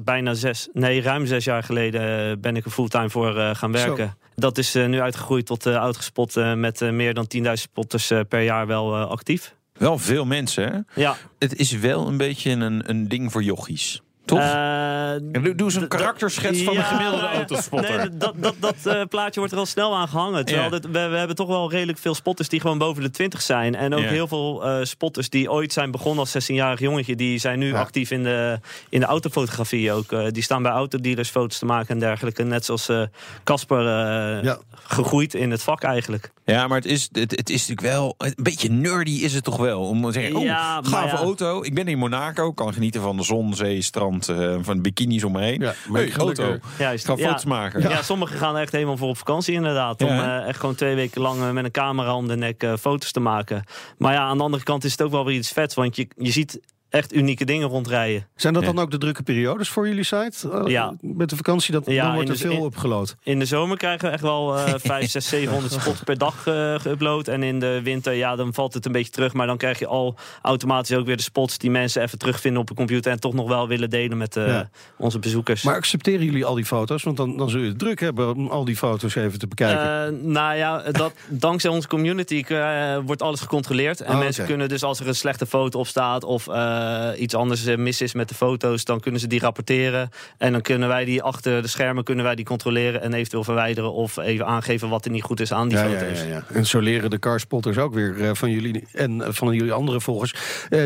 bijna 0.05 0.35
zes, 0.35 0.69
nee, 0.73 1.03
ruim 1.09 1.27
zes 1.27 1.45
jaar 1.45 1.63
geleden 1.63 2.31
eh, 2.31 2.37
ben 2.39 2.57
ik 2.57 2.65
er 2.65 2.71
fulltime 2.71 3.11
voor 3.11 3.39
eh, 3.39 3.55
gaan 3.55 3.73
werken. 3.73 4.17
Dat 4.35 4.59
is 4.59 4.75
eh, 4.75 4.87
nu 4.87 5.01
uitgegroeid 5.01 5.47
tot 5.47 5.67
uh, 5.67 5.77
Outgespot 5.77 6.37
eh, 6.37 6.55
met 6.55 6.83
eh, 6.83 6.91
meer 6.91 7.15
dan 7.15 7.27
10.000 7.37 7.53
spotters 7.53 8.11
eh, 8.11 8.21
per 8.29 8.43
jaar 8.43 8.67
wel 8.67 8.95
eh, 8.97 9.09
actief. 9.09 9.55
Wel 9.73 9.99
veel 9.99 10.25
mensen, 10.25 10.73
hè? 10.95 11.01
Ja. 11.03 11.17
Het 11.39 11.57
is 11.57 11.73
wel 11.73 12.07
een 12.07 12.17
beetje 12.17 12.51
een, 12.51 12.91
een 12.91 13.09
ding 13.09 13.33
voor 13.33 13.43
jochies. 13.43 14.03
Toch? 14.29 14.39
Eh, 14.39 15.11
En 15.13 15.31
doe, 15.33 15.55
doe 15.55 15.67
eens 15.67 15.75
een 15.75 15.89
karakterschets 15.89 16.63
van 16.63 16.73
een 16.75 16.81
ja, 16.81 16.85
gemiddelde 16.87 17.27
autospotter. 17.39 17.97
Nee, 17.97 18.17
dat 18.17 18.35
dat, 18.37 18.55
dat 18.59 18.77
eh, 18.85 19.03
plaatje 19.09 19.39
wordt 19.41 19.53
er 19.55 19.59
al 19.61 19.67
snel 19.67 19.97
aan 19.97 20.09
gehangen. 20.09 20.45
Terwijl 20.45 20.71
dit- 20.71 20.85
we, 20.87 21.07
we 21.09 21.17
hebben 21.17 21.37
toch 21.37 21.49
wel 21.49 21.71
redelijk 21.71 21.99
veel 21.99 22.15
spotters 22.15 22.49
die 22.49 22.61
gewoon 22.61 22.79
boven 22.79 23.03
de 23.03 23.11
20 23.11 23.43
zijn. 23.43 23.75
En 23.75 23.95
ook 23.95 24.05
heel 24.05 24.29
veel 24.29 24.65
eh, 24.65 24.85
spotters 24.85 25.31
die 25.31 25.51
ooit 25.51 25.73
zijn 25.73 25.91
begonnen 25.91 26.21
als 26.33 26.49
16-jarig 26.51 26.81
jongetje. 26.81 27.17
Die 27.17 27.39
zijn 27.39 27.59
nu 27.59 27.67
Ja. 27.69 27.79
actief 27.81 28.11
in 28.11 28.23
de, 28.23 28.61
in 28.89 29.01
de 29.01 29.07
autofotografie 29.07 29.93
ook. 29.93 30.13
Eh, 30.13 30.27
die 30.31 30.43
staan 30.43 30.63
bij 30.63 30.73
autodealers 30.73 31.29
foto's 31.31 31.59
te 31.59 31.65
maken 31.65 31.89
en 31.89 31.99
dergelijke. 31.99 32.43
Net 32.43 32.65
zoals 32.65 32.89
eh, 32.89 33.03
Casper 33.45 33.79
eh, 33.81 34.43
Ja. 34.45 34.59
gegroeid 34.73 35.35
in 35.35 35.51
het 35.51 35.63
vak 35.63 35.83
eigenlijk. 35.83 36.31
Ja, 36.45 36.67
maar 36.67 36.77
het 36.79 36.87
is, 36.87 37.09
het, 37.13 37.31
het 37.31 37.51
is 37.51 37.67
natuurlijk 37.69 37.95
wel... 37.97 38.15
Een 38.19 38.35
beetje 38.43 38.71
nerdy 38.71 39.11
is 39.11 39.35
het 39.35 39.45
toch 39.45 39.57
wel. 39.57 39.81
Om 39.81 40.03
te 40.03 40.13
zeggen, 40.13 40.37
oh, 40.37 40.43
gave 40.83 41.17
ja. 41.17 41.23
auto. 41.23 41.63
Ik 41.63 41.75
ben 41.75 41.89
in 41.89 41.99
Monaco. 41.99 42.53
Kan 42.53 42.73
genieten 42.73 43.01
van 43.03 43.17
de 43.17 43.23
zon, 43.23 43.55
zee, 43.55 43.83
strand. 43.83 44.18
Eh, 44.27 44.57
van 44.61 44.81
bikinis 44.83 45.25
omheen. 45.25 45.61
Ja, 45.61 45.75
maar 45.89 45.99
hey, 46.01 46.09
ik 46.09 46.15
ga 46.15 46.21
auto. 46.21 46.59
Juist. 46.79 47.09
Ik 47.09 47.11
ga 47.15 47.17
Ja. 47.23 47.27
foto's 47.29 47.45
maken. 47.45 47.81
Ja. 47.81 48.03
sommigen 48.03 48.39
gaan 48.39 48.57
echt 48.57 48.73
helemaal 48.73 48.97
voor 48.97 49.09
op 49.09 49.17
vakantie 49.17 49.55
inderdaad. 49.55 50.03
Om 50.03 50.09
Ja, 50.09 50.41
eh, 50.43 50.49
echt 50.49 50.61
gewoon 50.61 50.75
twee 50.75 50.95
weken 50.95 51.21
lang 51.21 51.41
eh, 51.43 51.51
met 51.51 51.65
een 51.65 51.71
camera 51.71 52.15
om 52.15 52.29
de 52.29 52.37
nek 52.37 52.63
eh, 52.63 52.73
foto's 52.81 53.13
te 53.13 53.21
maken. 53.21 53.65
Maar 53.99 54.13
ja, 54.13 54.21
aan 54.21 54.37
de 54.37 54.43
andere 54.45 54.63
kant 54.63 54.85
is 54.85 54.91
het 54.93 55.03
ook 55.03 55.11
wel 55.11 55.25
weer 55.25 55.37
iets 55.37 55.53
vets. 55.53 55.75
Want 55.75 55.97
je, 55.97 56.09
je 56.17 56.31
ziet 56.31 56.61
echt 56.91 57.15
unieke 57.15 57.45
dingen 57.45 57.69
rondrijden. 57.69 58.27
Zijn 58.37 58.53
dat 58.55 58.63
Ja. 58.63 58.73
dan 58.73 58.83
ook 58.85 58.91
de 58.91 58.99
drukke 58.99 59.23
periodes 59.23 59.69
voor 59.69 59.89
jullie 59.89 60.05
site? 60.05 60.51
Eh, 60.53 60.63
Ja. 60.67 60.95
Met 61.01 61.31
de 61.31 61.37
vakantie, 61.37 61.73
dat, 61.73 61.87
Ja, 61.87 62.05
dan 62.05 62.15
wordt 62.15 62.29
er 62.29 62.35
de- 62.35 62.41
veel 62.41 62.61
opgelood. 62.65 63.17
In 63.23 63.39
de 63.39 63.45
zomer 63.45 63.77
krijgen 63.77 64.07
we 64.07 64.13
echt 64.13 64.23
wel 64.23 64.57
eh 64.59 64.75
5, 64.77 65.11
6, 65.11 65.29
700 65.29 65.73
spots 65.73 66.01
per 66.05 66.19
dag 66.19 66.47
eh 66.47 66.75
geüpload. 66.79 67.29
En 67.29 67.43
in 67.43 67.59
de 67.61 67.81
winter, 67.83 68.13
ja, 68.13 68.37
dan 68.37 68.55
valt 68.55 68.75
het 68.75 68.87
een 68.87 68.93
beetje 68.93 69.13
terug. 69.13 69.33
Maar 69.33 69.47
dan 69.47 69.57
krijg 69.57 69.79
je 69.79 69.87
al 69.87 70.15
automatisch 70.43 70.97
ook 70.97 71.07
weer 71.07 71.17
de 71.17 71.23
spots 71.23 71.59
die 71.59 71.71
mensen 71.71 72.03
even 72.03 72.19
terugvinden 72.19 72.61
op 72.61 72.71
een 72.71 72.77
computer. 72.77 73.13
En 73.13 73.21
toch 73.21 73.35
nog 73.35 73.49
wel 73.49 73.69
willen 73.69 73.91
delen 73.91 74.17
met 74.19 74.37
eh, 74.37 74.47
Ja. 74.47 74.71
onze 74.97 75.19
bezoekers. 75.19 75.63
Maar 75.63 75.75
accepteren 75.75 76.25
jullie 76.25 76.45
al 76.45 76.55
die 76.55 76.65
foto's? 76.65 77.03
Want 77.03 77.17
dan, 77.17 77.37
dan 77.37 77.51
zul 77.51 77.61
je 77.61 77.69
het 77.69 77.79
druk 77.79 78.01
hebben 78.01 78.35
om 78.35 78.49
al 78.49 78.65
die 78.65 78.77
foto's 78.77 79.15
even 79.15 79.39
te 79.39 79.47
bekijken. 79.47 80.07
Eh, 80.07 80.23
nou 80.23 80.57
ja, 80.57 80.83
dat, 80.93 81.13
dankzij 81.29 81.71
onze 81.71 81.89
community 81.89 82.45
eh, 82.49 82.97
wordt 83.07 83.23
alles 83.23 83.41
gecontroleerd. 83.41 84.01
En 84.01 84.13
Oh, 84.15 84.19
mensen 84.19 84.45
kunnen 84.47 84.69
dus 84.69 84.83
als 84.83 85.01
er 85.01 85.09
een 85.09 85.15
slechte 85.15 85.47
foto 85.47 85.79
op 85.79 85.87
staat 85.87 86.25
of 86.25 86.49
eh, 86.49 86.77
iets 87.17 87.35
anders 87.35 87.67
eh, 87.67 87.77
mis 87.77 88.01
is 88.01 88.13
met 88.15 88.29
de 88.29 88.35
foto's, 88.35 88.85
dan 88.85 89.01
kunnen 89.01 89.21
ze 89.21 89.27
die 89.27 89.41
rapporteren. 89.41 90.11
En 90.39 90.53
dan 90.53 90.61
kunnen 90.61 90.89
wij 90.89 91.05
die 91.05 91.23
achter 91.23 91.63
de 91.63 91.69
schermen 91.69 92.05
kunnen 92.05 92.25
wij 92.25 92.35
die 92.35 92.45
controleren 92.45 93.03
en 93.03 93.13
eventueel 93.13 93.45
verwijderen 93.45 93.93
of 93.93 94.17
even 94.17 94.47
aangeven 94.47 94.89
wat 94.89 95.05
er 95.05 95.11
niet 95.11 95.23
goed 95.23 95.41
is 95.41 95.53
aan 95.53 95.69
die 95.69 95.79
ja, 95.79 95.85
foto's. 95.85 96.21
ja, 96.21 96.27
ja. 96.27 96.45
En 96.53 96.67
zo 96.67 96.79
leren 96.81 97.11
de 97.11 97.19
carspotters 97.19 97.79
ook 97.79 97.95
weer 97.95 98.21
eh, 98.25 98.31
van 98.35 98.51
jullie 98.51 98.87
en 98.93 99.23
eh, 99.23 99.29
van 99.33 99.55
jullie 99.55 99.73
andere 99.73 100.01
volgers. 100.01 100.35
Eh 100.69 100.83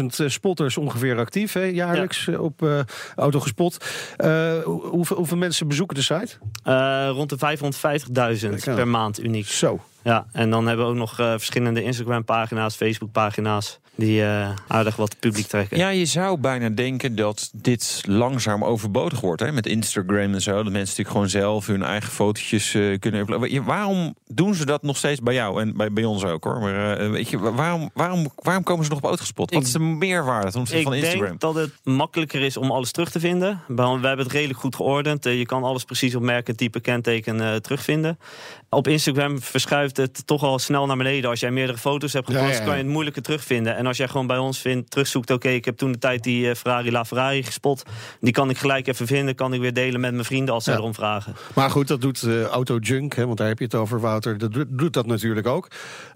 10.000 0.00 0.06
spotters 0.26 0.76
ongeveer 0.76 1.18
actief 1.18 1.52
hè, 1.52 1.62
jaarlijks 1.64 2.28
eh, 2.28 2.40
op 2.40 2.62
eh 2.62 2.80
Autogespot. 3.16 3.84
Eh, 4.16 4.52
hoe- 4.64 4.86
hoeveel, 4.86 5.16
hoeveel 5.16 5.36
mensen 5.36 5.68
bezoeken 5.68 5.96
de 5.96 6.02
site? 6.02 6.36
Eh, 6.64 7.08
rond 7.12 7.30
de 7.30 7.36
550.000 7.38 8.50
Kijk 8.50 8.68
aan. 8.68 8.74
per 8.74 8.88
maand 8.88 9.22
uniek. 9.22 9.46
Zo. 9.46 9.80
Ja, 10.04 10.26
en 10.32 10.50
dan 10.50 10.66
hebben 10.66 10.84
we 10.86 10.90
ook 10.92 10.96
nog 10.98 11.18
eh, 11.18 11.30
verschillende 11.30 11.82
Instagram-pagina's, 11.82 12.74
Facebook-pagina's 12.76 13.80
die 13.94 14.22
eh, 14.24 14.50
aardig 14.68 14.96
wat 14.96 15.18
publiek 15.18 15.46
trekken. 15.46 15.76
Ja, 15.78 15.88
je 15.88 16.04
zou 16.04 16.38
bijna 16.38 16.68
denken 16.68 17.14
dat 17.16 17.50
dit 17.54 18.02
langzaam 18.06 18.64
overbodig 18.64 19.20
wordt. 19.20 19.40
Hè? 19.42 19.52
Met 19.52 19.66
Instagram 19.66 20.34
en 20.34 20.40
zo. 20.40 20.52
Dat 20.52 20.62
mensen 20.62 20.80
natuurlijk 20.80 21.08
gewoon 21.10 21.28
zelf 21.28 21.66
hun 21.66 21.82
eigen 21.82 22.10
fotootjes 22.12 22.74
eh, 22.74 22.98
kunnen 22.98 23.20
uploaden. 23.20 23.64
Waarom 23.64 24.14
doen 24.26 24.54
ze 24.54 24.66
dat 24.66 24.82
nog 24.82 24.96
steeds 24.96 25.20
bij 25.20 25.34
jou 25.34 25.60
en 25.60 25.76
bij, 25.76 25.92
bij 25.92 26.04
ons 26.04 26.24
ook 26.24 26.44
hoor? 26.44 26.60
Maar 26.60 27.10
weet 27.10 27.28
je, 27.28 27.38
wa- 27.38 27.52
waarom, 27.52 27.90
waarom, 27.94 28.26
waarom 28.36 28.62
komen 28.62 28.84
ze 28.84 28.90
nog 28.90 28.98
op 29.02 29.10
uitgespot? 29.10 29.50
Wat 29.50 29.60
Ik- 29.60 29.66
is 29.66 29.72
de 29.72 29.78
meerwaarde 29.78 30.50
ten 30.50 30.60
opzichte 30.60 30.80
Ik 30.82 30.86
van 30.86 30.94
Instagram? 30.96 31.26
denk 31.28 31.40
dat 31.40 31.54
het 31.54 31.70
makkelijker 31.84 32.40
is 32.42 32.56
om 32.56 32.70
alles 32.70 32.92
terug 32.92 33.10
te 33.10 33.20
vinden. 33.20 33.60
We 33.66 33.82
hebben 33.82 34.18
het 34.18 34.32
redelijk 34.32 34.58
goed 34.58 34.76
geordend. 34.76 35.24
Je 35.24 35.46
kan 35.46 35.62
alles 35.62 35.84
precies 35.84 36.14
op 36.14 36.22
merken, 36.22 36.56
type, 36.56 36.80
kenteken 36.80 37.62
terugvinden. 37.62 38.18
Op 38.74 38.88
Instagram 38.88 39.40
verschuift 39.40 39.96
het 39.96 40.26
toch 40.26 40.42
al 40.42 40.58
snel 40.58 40.86
naar 40.86 40.96
beneden. 40.96 41.30
Als 41.30 41.40
jij 41.40 41.50
meerdere 41.50 41.78
foto's 41.78 42.12
hebt 42.12 42.26
gepost, 42.26 42.48
ja, 42.48 42.58
ja. 42.58 42.64
kan 42.64 42.76
je 42.76 42.82
het 42.82 42.92
moeilijker 42.92 43.22
terugvinden. 43.22 43.76
En 43.76 43.86
als 43.86 43.96
jij 43.96 44.08
gewoon 44.08 44.26
bij 44.26 44.38
ons 44.38 44.58
vindt, 44.58 44.90
terugzoekt... 44.90 45.30
oké, 45.30 45.48
ik 45.48 45.64
heb 45.64 45.76
toen 45.76 45.92
de 45.92 45.98
tijd 45.98 46.22
die 46.22 46.48
eh, 46.48 46.54
Ferrari 46.54 46.92
La 46.92 47.04
Ferrari 47.04 47.42
gespot. 47.42 47.82
Die 48.20 48.32
kan 48.32 48.50
ik 48.50 48.58
gelijk 48.58 48.86
even 48.86 49.06
vinden. 49.06 49.34
Kan 49.34 49.54
ik 49.54 49.60
weer 49.60 49.72
delen 49.72 50.00
met 50.00 50.12
mijn 50.12 50.24
vrienden 50.24 50.54
als 50.54 50.64
ze 50.64 50.72
erom 50.72 50.94
vragen. 50.94 51.34
Maar 51.54 51.70
goed, 51.70 51.88
dat 51.88 52.00
doet 52.00 52.22
eh 52.22 52.42
Autojunk, 52.42 53.14
hè, 53.14 53.26
want 53.26 53.38
daar 53.38 53.48
heb 53.48 53.58
je 53.58 53.64
het 53.64 53.74
over, 53.74 54.00
Wouter. 54.00 54.38
Dat 54.38 54.52
doet, 54.52 54.66
doet 54.70 54.92
dat 54.92 55.06
natuurlijk 55.06 55.46
ook. 55.46 55.68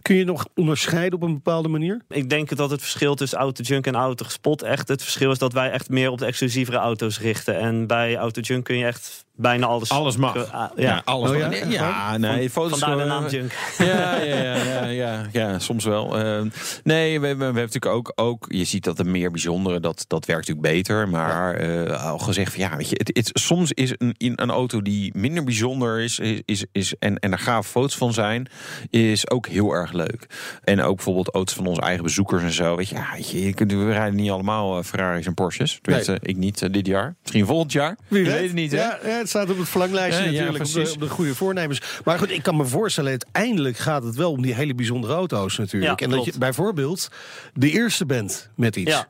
Kun 0.02 0.16
je 0.16 0.24
nog 0.24 0.46
onderscheiden 0.54 1.18
op 1.18 1.28
een 1.28 1.34
bepaalde 1.34 1.68
manier? 1.68 2.02
Ik 2.08 2.30
denk 2.30 2.56
dat 2.56 2.70
het 2.70 2.80
verschil 2.80 3.14
tussen 3.14 3.38
Autojunk 3.38 3.86
en 3.86 3.94
Autogespot 3.94 4.62
echt 4.62 4.88
het 4.88 5.02
verschil 5.02 5.30
is 5.30 5.38
dat 5.38 5.52
wij 5.52 5.70
echt 5.70 5.88
meer 5.88 6.10
op 6.10 6.18
de 6.18 6.26
exclusievere 6.26 6.76
auto's 6.76 7.20
richten. 7.20 7.58
En 7.58 7.86
bij 7.86 8.16
Autojunk 8.16 8.64
kun 8.64 8.76
je 8.76 8.84
echt 8.84 9.25
bijna 9.36 9.66
alles. 9.66 9.90
Alles 9.90 10.16
mag. 10.16 10.52
Ah, 10.52 10.70
Ja, 10.76 10.82
ja. 10.82 11.02
alles 11.04 11.30
Oh, 11.30 11.36
mag. 11.36 11.42
ja? 11.42 11.48
Nee, 11.48 11.68
ja, 11.68 12.16
nee, 12.16 12.50
foto's 12.50 12.78
Vandaar 12.78 12.96
de 12.96 13.02
gewoon, 13.02 13.20
naam 13.20 13.24
eh, 13.24 13.32
Junk. 13.32 13.52
Ja, 13.78 14.16
ja, 14.16 14.36
ja, 14.36 14.54
ja, 14.54 14.84
ja, 14.84 15.26
ja, 15.32 15.58
soms 15.58 15.84
wel. 15.84 16.18
Eh, 16.18 16.42
nee, 16.84 17.20
we, 17.20 17.26
we, 17.26 17.36
we 17.36 17.44
hebben 17.44 17.62
natuurlijk 17.62 17.94
ook, 17.94 18.12
ook, 18.14 18.44
je 18.48 18.64
ziet 18.64 18.84
dat 18.84 18.96
de 18.96 19.04
meer 19.04 19.30
bijzondere, 19.30 19.80
dat, 19.80 20.04
dat 20.06 20.26
werkt 20.26 20.48
natuurlijk 20.48 20.74
beter. 20.74 21.08
Maar 21.08 21.54
eh, 21.54 22.04
al 22.04 22.18
gezegd 22.18 22.52
van 22.52 22.60
ja, 22.60 22.76
weet 22.76 22.88
je, 22.88 22.96
het, 22.98 23.10
het, 23.16 23.30
soms 23.32 23.72
is 23.72 23.92
een, 23.98 24.14
in 24.16 24.32
een 24.36 24.50
auto 24.50 24.82
die 24.82 25.12
minder 25.16 25.44
bijzonder 25.44 26.00
is, 26.00 26.18
is, 26.18 26.42
is, 26.44 26.64
is 26.72 26.94
en, 26.98 27.18
en 27.18 27.30
daar 27.30 27.38
gaaf 27.38 27.66
foto's 27.66 27.96
van 27.96 28.12
zijn, 28.12 28.48
is 28.90 29.30
ook 29.30 29.46
heel 29.46 29.72
erg 29.72 29.92
leuk. 29.92 30.26
En 30.64 30.82
ook 30.82 30.94
bijvoorbeeld 30.96 31.34
auto's 31.34 31.54
van 31.54 31.66
onze 31.66 31.80
eigen 31.80 32.02
bezoekers 32.02 32.42
en 32.42 32.52
zo. 32.52 32.76
Weet 32.76 32.88
je, 32.88 32.94
ja, 32.94 33.08
weet 33.14 33.30
je, 33.30 33.52
we 33.66 33.92
rijden 33.92 34.14
niet 34.14 34.30
allemaal 34.30 34.78
eh, 34.78 34.84
Ferraris 34.84 35.26
en 35.26 35.34
Porsches. 35.34 35.78
Tenminste, 35.82 36.18
ik 36.22 36.36
niet 36.36 36.62
eh, 36.62 36.72
dit 36.72 36.86
jaar. 36.86 37.16
Misschien 37.20 37.46
volgend 37.46 37.72
jaar. 37.72 37.96
Je 38.08 38.22
weet 38.22 38.42
het 38.42 38.52
niet, 38.52 38.72
hè? 38.72 38.78
Ja, 38.78 39.25
het 39.32 39.34
staat 39.42 39.50
op 39.50 39.58
het 39.58 39.68
verlanglijstje 39.68 40.24
Ja, 40.24 40.30
ja, 40.30 40.36
natuurlijk, 40.38 40.64
op, 40.64 40.72
de, 40.84 40.90
op 40.92 41.00
de 41.00 41.08
goede 41.08 41.34
voornemens. 41.34 41.80
Maar 42.04 42.18
goed, 42.18 42.30
ik 42.30 42.42
kan 42.42 42.56
me 42.56 42.64
voorstellen, 42.64 43.10
uiteindelijk 43.10 43.76
gaat 43.76 44.02
het 44.02 44.14
wel 44.16 44.30
om 44.30 44.42
die 44.42 44.54
hele 44.54 44.74
bijzondere 44.74 45.14
auto's 45.14 45.58
natuurlijk. 45.58 46.00
En 46.00 46.10
dat 46.10 46.24
je 46.24 46.32
bijvoorbeeld 46.38 47.08
de 47.54 47.70
eerste 47.70 48.06
bent 48.06 48.50
met 48.56 48.76
iets. 48.76 48.90
Ja. 48.90 49.08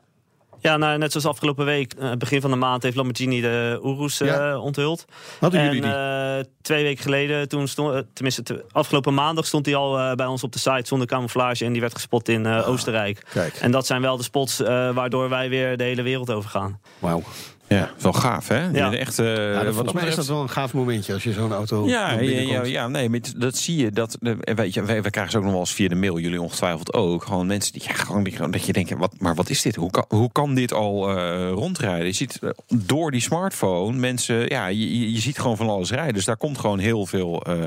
Ja, 0.61 0.77
nou, 0.77 0.97
net 0.97 1.11
zoals 1.11 1.25
afgelopen 1.27 1.65
week, 1.65 1.93
eh, 1.93 2.11
begin 2.11 2.41
van 2.41 2.49
de 2.49 2.55
maand, 2.55 2.83
heeft 2.83 2.95
Lamborghini 2.95 3.41
de 3.41 3.79
Urus 3.83 4.21
eh, 4.21 4.27
Ja. 4.27 4.59
onthuld. 4.59 5.05
Hadden 5.39 5.59
en 5.59 5.65
jullie 5.65 5.81
die? 5.81 5.91
eh, 5.91 6.39
twee 6.61 6.83
weken 6.83 7.03
geleden, 7.03 7.47
toen 7.47 7.67
stond, 7.67 7.93
eh, 7.93 7.99
tenminste 8.13 8.43
te- 8.43 8.65
afgelopen 8.71 9.13
maandag, 9.13 9.45
stond 9.45 9.65
hij 9.65 9.75
al 9.75 9.97
eh, 9.99 10.11
bij 10.15 10.25
ons 10.25 10.43
op 10.43 10.51
de 10.53 10.59
site 10.59 10.81
zonder 10.83 11.07
camouflage 11.07 11.65
en 11.65 11.71
die 11.71 11.81
werd 11.81 11.93
gespot 11.93 12.29
in 12.29 12.45
eh, 12.45 12.69
Oostenrijk. 12.69 13.21
Ah, 13.25 13.31
Kijk, 13.33 13.53
En 13.55 13.71
dat 13.71 13.85
zijn 13.85 14.01
wel 14.01 14.17
de 14.17 14.23
spots 14.23 14.61
eh, 14.61 14.93
waardoor 14.93 15.29
wij 15.29 15.49
weer 15.49 15.77
de 15.77 15.83
hele 15.83 16.01
wereld 16.01 16.29
over 16.31 16.49
gaan. 16.49 16.79
wauw. 16.99 17.23
Ja, 17.69 17.89
wel 18.01 18.13
gaaf, 18.13 18.47
hè? 18.47 18.67
Ja. 18.69 18.93
echt, 18.93 19.19
eh, 19.19 19.53
Ja, 19.53 19.63
volgens 19.71 19.93
mij 19.93 20.07
is 20.07 20.15
dat 20.15 20.25
wel 20.25 20.41
een 20.41 20.49
gaaf 20.49 20.73
momentje 20.73 21.13
als 21.13 21.23
je 21.23 21.33
zo'n 21.33 21.53
auto 21.53 21.87
Ja, 21.87 22.11
ja, 22.19 22.63
ja, 22.63 22.87
nee, 22.87 23.09
maar 23.09 23.19
dat 23.37 23.57
zie 23.57 23.77
je. 23.77 23.91
Dat, 23.91 24.17
eh, 24.21 24.33
weet 24.55 24.73
je 24.73 24.83
wij, 24.83 25.01
wij 25.01 25.11
krijgen 25.11 25.31
ze 25.31 25.37
ook 25.37 25.43
nog 25.43 25.51
wel 25.51 25.61
eens 25.61 25.73
via 25.73 25.87
de 25.87 25.95
mail, 25.95 26.19
jullie 26.19 26.41
ongetwijfeld 26.41 26.93
ook. 26.93 27.23
Gewoon 27.23 27.47
mensen 27.47 27.73
die, 27.73 27.83
ja, 27.87 27.93
gewoon, 27.93 28.23
die- 28.23 28.33
gewoon 28.35 28.51
dat 28.51 28.65
je 28.65 28.73
denkt, 28.73 28.93
wat, 28.97 29.13
maar 29.19 29.35
wat 29.35 29.49
is 29.49 29.61
dit? 29.61 29.75
Hoe 29.75 29.91
kan, 29.91 30.05
hoe 30.07 30.31
kan 30.31 30.55
dit 30.55 30.73
al 30.73 31.17
eh, 31.17 31.49
rondrijden? 31.51 32.05
Je 32.05 32.11
ziet 32.11 32.39
door 32.73 33.11
die 33.11 33.21
smartphone 33.21 33.97
mensen, 33.97 34.47
ja, 34.49 34.67
je, 34.67 35.11
je- 35.11 35.19
ziet 35.19 35.39
gewoon 35.39 35.57
van 35.57 35.69
alles 35.69 35.91
rijden. 35.91 36.13
Dus 36.13 36.25
daar 36.25 36.37
komt 36.37 36.57
gewoon 36.57 36.79
heel 36.79 37.05
veel 37.05 37.43
eh, 37.43 37.63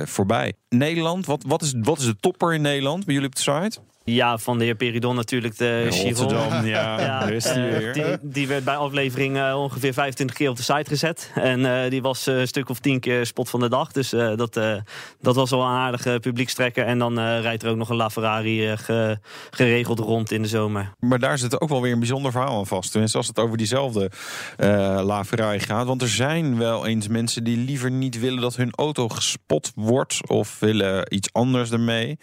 eh, 0.00 0.06
voorbij. 0.06 0.52
Nederland, 0.68 1.26
wat, 1.26 1.44
wat, 1.46 1.62
is, 1.62 1.74
wat 1.82 1.98
is 1.98 2.04
de 2.04 2.16
topper 2.20 2.54
in 2.54 2.60
Nederland 2.62 3.04
bij 3.04 3.14
jullie 3.14 3.28
op 3.28 3.34
de 3.34 3.40
site? 3.42 3.78
Ja, 4.08 4.38
van 4.38 4.58
de 4.58 4.64
heer 4.64 4.74
Peridon 4.74 5.14
natuurlijk 5.14 5.58
de. 5.58 5.88
Rotterdam, 6.14 6.64
ja, 6.66 7.26
die 7.26 7.62
weer. 7.62 7.92
die, 7.92 8.04
die 8.22 8.46
werd 8.48 8.64
bij 8.64 8.76
aflevering 8.76 9.36
eh, 9.36 9.54
ongeveer 9.62 9.92
25 9.92 10.36
keer 10.36 10.48
op 10.50 10.56
de 10.56 10.62
site 10.62 10.84
gezet. 10.88 11.30
En 11.34 11.82
eh, 11.84 11.90
die 11.90 12.02
was 12.02 12.26
eh, 12.26 12.38
een 12.38 12.46
stuk 12.46 12.68
of 12.68 12.78
10 12.78 13.00
keer 13.00 13.26
spot 13.26 13.50
van 13.50 13.60
de 13.60 13.68
dag. 13.68 13.92
Dus 13.92 14.12
eh, 14.12 14.36
dat, 14.36 14.56
eh, 14.56 14.74
dat 15.20 15.34
was 15.34 15.50
wel 15.50 15.60
een 15.60 15.66
aardige 15.66 16.18
publiekstrekker. 16.20 16.84
En 16.86 16.98
dan 16.98 17.18
eh, 17.18 17.40
rijdt 17.40 17.62
er 17.62 17.70
ook 17.70 17.76
nog 17.76 17.88
een 17.88 17.96
LaFerrari 17.96 18.68
eh, 18.70 18.78
ge- 18.78 19.18
geregeld 19.50 19.98
rond 19.98 20.30
in 20.32 20.42
de 20.42 20.48
zomer. 20.48 20.92
Maar 21.00 21.18
daar 21.18 21.38
zit 21.38 21.60
ook 21.60 21.68
wel 21.68 21.82
weer 21.82 21.92
een 21.92 21.98
bijzonder 21.98 22.32
verhaal 22.32 22.58
aan 22.58 22.66
vast. 22.66 22.90
Tenminste, 22.90 23.18
als 23.18 23.26
het 23.26 23.38
over 23.38 23.56
diezelfde 23.56 24.10
eh 24.56 25.00
La 25.04 25.24
Ferrari 25.24 25.60
gaat. 25.60 25.86
Want 25.86 26.02
er 26.02 26.08
zijn 26.08 26.58
wel 26.58 26.86
eens 26.86 27.08
mensen 27.08 27.44
die 27.44 27.56
liever 27.56 27.90
niet 27.90 28.20
willen 28.20 28.40
dat 28.40 28.56
hun 28.56 28.70
auto 28.74 29.08
gespot 29.08 29.72
wordt. 29.74 30.28
Of 30.28 30.56
willen 30.60 31.14
iets 31.14 31.32
anders 31.32 31.70
ermee. 31.70 32.18